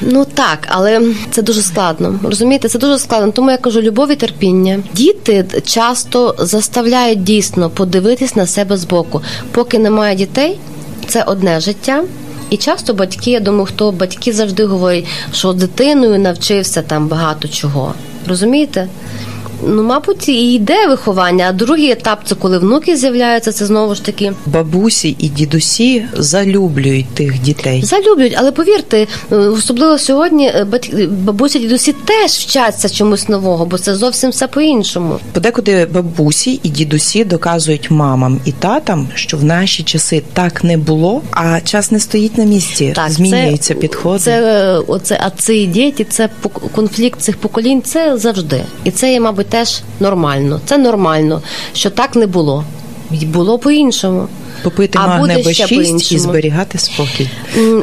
Ну 0.00 0.24
так, 0.34 0.58
але 0.68 1.02
це 1.30 1.42
дуже 1.42 1.62
складно. 1.62 2.20
Розумієте, 2.22 2.68
це 2.68 2.78
дуже 2.78 2.98
складно. 2.98 3.32
Тому 3.32 3.50
я 3.50 3.56
кажу, 3.56 3.80
любов 3.80 4.07
і 4.10 4.16
терпіння. 4.16 4.82
Діти 4.94 5.44
часто 5.64 6.34
заставляють 6.38 7.22
дійсно 7.22 7.70
подивитись 7.70 8.36
на 8.36 8.46
себе 8.46 8.76
збоку. 8.76 9.22
Поки 9.52 9.78
немає 9.78 10.16
дітей, 10.16 10.58
це 11.08 11.22
одне 11.22 11.60
життя. 11.60 12.04
І 12.50 12.56
часто 12.56 12.94
батьки, 12.94 13.30
я 13.30 13.40
думаю, 13.40 13.66
хто 13.66 13.92
батьки 13.92 14.32
завжди 14.32 14.64
говорять, 14.64 15.04
що 15.32 15.52
дитиною 15.52 16.18
навчився 16.18 16.82
там 16.82 17.08
багато 17.08 17.48
чого. 17.48 17.94
Розумієте? 18.26 18.88
Ну, 19.66 19.82
мабуть, 19.82 20.28
і 20.28 20.54
йде 20.54 20.86
виховання, 20.86 21.46
а 21.48 21.52
другий 21.52 21.90
етап 21.90 22.20
це 22.24 22.34
коли 22.34 22.58
внуки 22.58 22.96
з'являються, 22.96 23.52
це 23.52 23.66
знову 23.66 23.94
ж 23.94 24.04
таки 24.04 24.32
Бабусі 24.46 25.16
і 25.18 25.28
дідусі 25.28 26.04
залюблюють 26.16 27.06
тих 27.06 27.40
дітей. 27.40 27.82
Залюблюють, 27.84 28.34
але 28.38 28.52
повірте, 28.52 29.06
е, 29.32 29.36
особливо 29.36 29.98
сьогодні 29.98 30.46
е, 30.46 30.66
бабусі, 31.10 31.58
дідусі 31.58 31.92
теж 31.92 32.30
вчаться 32.30 32.88
чомусь 32.88 33.28
нового, 33.28 33.66
бо 33.66 33.78
це 33.78 33.94
зовсім 33.94 34.30
все 34.30 34.46
по-іншому. 34.46 35.18
Подекуди 35.32 35.86
бабусі 35.92 36.60
і 36.62 36.68
дідусі 36.68 37.24
доказують 37.24 37.90
мамам 37.90 38.40
і 38.44 38.52
татам, 38.52 39.08
що 39.14 39.36
в 39.36 39.44
наші 39.44 39.82
часи 39.82 40.22
так 40.32 40.64
не 40.64 40.76
було, 40.76 41.22
а 41.30 41.60
час 41.60 41.90
не 41.90 42.00
стоїть 42.00 42.38
на 42.38 42.44
місці. 42.44 42.94
Змінюються 43.08 43.74
це, 43.74 43.80
підходи. 43.80 44.18
Це 44.18 44.42
е, 44.42 44.82
оце, 44.86 45.20
а 45.22 45.30
ці 45.30 45.66
діти, 45.66 46.04
це 46.04 46.28
конфлікт 46.74 47.20
цих 47.20 47.36
поколінь, 47.36 47.82
це 47.82 48.18
завжди. 48.18 48.62
І 48.84 48.90
це 48.90 49.12
є, 49.12 49.20
мабуть, 49.20 49.47
теж 49.48 49.80
нормально. 50.00 50.60
Це 50.64 50.78
нормально, 50.78 51.42
що 51.72 51.90
так 51.90 52.16
не 52.16 52.26
було. 52.26 52.64
Було 53.10 53.58
по-іншому. 53.58 54.28
Попити 54.62 54.98
А 55.02 55.18
буде 55.18 55.18
магне 55.36 55.54
ще 55.54 55.64
Б6 55.64 56.14
і 56.14 56.18
зберігати 56.18 56.78
спокій. 56.78 57.30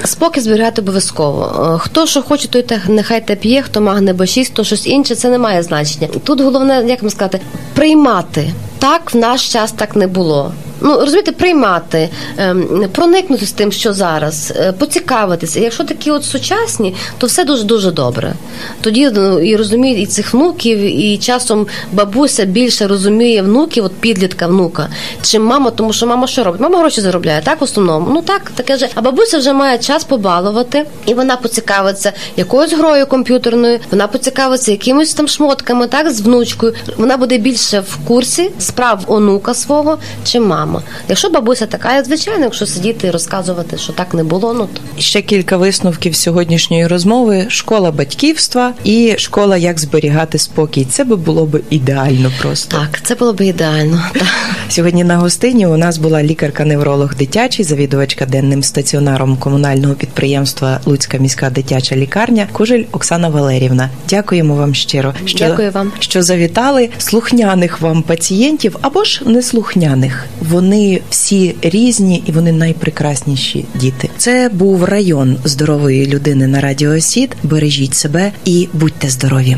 Спокій 0.06 0.40
зберігати 0.42 0.82
обов'язково. 0.82 1.72
Е, 1.76 1.80
Хто 1.80 2.08
що 2.08 2.22
хоче, 2.22 2.48
той 2.48 2.62
те- 2.62 2.82
нехай 2.88 3.28
те 3.28 3.36
п'є, 3.36 3.62
хто 3.62 3.82
магне 3.82 4.14
Б6, 4.14 4.52
то 4.54 4.64
щось 4.64 4.88
інше, 4.88 5.16
це 5.16 5.30
не 5.30 5.38
має 5.38 5.64
значення. 5.64 6.08
Тут 6.24 6.42
головне, 6.42 6.84
як 6.88 7.02
вам 7.02 7.10
сказати, 7.12 7.40
приймати. 7.74 8.54
Так 8.86 9.14
в 9.14 9.18
наш 9.18 9.50
час 9.50 9.72
так 9.72 9.96
не 9.96 10.08
було. 10.08 10.52
Ну 10.82 11.00
розумієте, 11.00 11.32
приймати, 11.32 12.10
ем, 12.38 12.90
проникнути 12.92 13.46
з 13.46 13.52
тим, 13.52 13.72
що 13.72 13.94
зараз, 13.94 14.54
е, 14.56 14.72
поцікавитися. 14.72 15.60
Якщо 15.60 15.84
такі 15.84 16.12
от 16.12 16.24
сучасні, 16.24 16.96
то 17.18 17.28
все 17.28 17.44
дуже 17.44 17.64
дуже 17.64 17.92
добре. 17.92 18.34
Тоді 18.82 19.10
ну, 19.16 19.40
і 19.40 19.56
розуміють 19.56 20.00
і 20.00 20.06
цих 20.06 20.34
внуків, 20.34 20.78
і 20.80 21.18
часом 21.18 21.68
бабуся 21.94 22.46
більше 22.46 22.88
розуміє 22.88 23.42
внуків, 23.42 23.86
от 23.86 23.94
підлітка 23.94 24.48
внука, 24.48 24.90
чим 25.22 25.44
мама, 25.44 25.72
тому 25.72 25.94
що 25.94 26.08
мама 26.08 26.28
що 26.28 26.44
робить? 26.44 26.62
Мама 26.62 26.80
гроші 26.80 27.02
заробляє, 27.02 27.42
так 27.46 27.62
в 27.62 27.64
основному. 27.64 28.08
Ну 28.14 28.22
так, 28.22 28.52
таке 28.56 28.78
же. 28.78 28.90
А 28.96 29.02
бабуся 29.02 29.38
вже 29.38 29.54
має 29.54 29.78
час 29.78 30.04
побалувати, 30.04 30.86
і 31.06 31.14
вона 31.14 31.38
поцікавиться 31.38 32.14
якоюсь 32.38 32.74
грою 32.74 33.08
комп'ютерною, 33.08 33.80
вона 33.92 34.08
поцікавиться 34.08 34.72
якимось 34.72 35.14
там 35.14 35.28
шмотками, 35.28 35.88
так 35.88 36.12
з 36.12 36.22
внучкою. 36.22 36.74
Вона 36.98 37.18
буде 37.18 37.38
більше 37.38 37.80
в 37.80 37.98
курсі 38.08 38.52
справ 38.76 39.04
онука 39.08 39.54
свого, 39.54 39.98
чим 40.24 40.48
мама. 40.48 40.82
Якщо 41.10 41.30
бабуся 41.30 41.66
така, 41.66 42.04
звичайно, 42.04 42.44
якщо 42.44 42.66
сидіти 42.66 43.08
і 43.08 43.12
розказувати, 43.12 43.78
що 43.78 43.94
так 43.94 44.14
не 44.14 44.24
було, 44.24 44.54
ну 44.54 44.68
то 44.74 45.02
Ще 45.02 45.22
кілька 45.22 45.58
висновків 45.58 46.16
сьогоднішньої 46.16 46.88
розмови: 46.88 47.46
школа 47.48 47.92
батьківства 47.92 48.74
і 48.84 49.16
школа 49.18 49.58
як 49.58 49.80
зберігати 49.80 50.38
спокій. 50.38 50.86
Це 50.86 51.04
би 51.04 51.16
було 51.16 51.46
б 51.46 51.62
ідеально 51.70 52.32
просто. 52.42 52.78
так, 52.78 53.02
це 53.04 53.16
було 53.16 53.34
б 53.34 53.42
ідеально. 53.42 54.02
Так. 54.14 54.28
Сьогодні 54.70 55.04
на 55.04 55.18
гостині 55.18 55.68
у 55.68 55.78
нас 55.78 55.98
була 55.98 56.24
лікарка-невролог 56.24 57.16
дитячий, 57.16 57.66
завідувачка 57.66 58.26
денним 58.26 58.64
стаціонаром 58.64 59.38
комунального 59.38 59.94
підприємства 59.94 60.80
Луцька 60.86 61.18
міська 61.18 61.50
дитяча 61.50 61.96
лікарня 61.96 62.48
Кужель 62.52 62.84
Оксана 62.92 63.30
Валерівна. 63.30 63.90
Дякуємо 64.10 64.56
вам 64.56 64.76
щиро, 64.76 65.14
що, 65.26 65.38
Дякую 65.38 65.72
вам. 65.72 65.92
що 66.00 66.24
завітали 66.24 66.90
слухняних 66.98 67.82
вам 67.82 68.04
пацієнтів 68.04 68.55
або 68.82 69.04
ж 69.04 69.22
неслухняних. 69.26 70.26
Вони 70.50 71.02
всі 71.10 71.56
різні 71.62 72.24
і 72.26 72.32
вони 72.32 72.52
найпрекрасніші 72.52 73.66
діти. 73.76 74.10
Це 74.18 74.50
був 74.54 74.84
район 74.84 75.38
здорової 75.44 76.08
людини 76.08 76.48
на 76.48 76.62
радіо 76.62 77.00
Сід. 77.00 77.36
Бережіть 77.44 77.96
себе 77.96 78.32
і 78.46 78.68
будьте 78.74 79.10
здорові. 79.10 79.58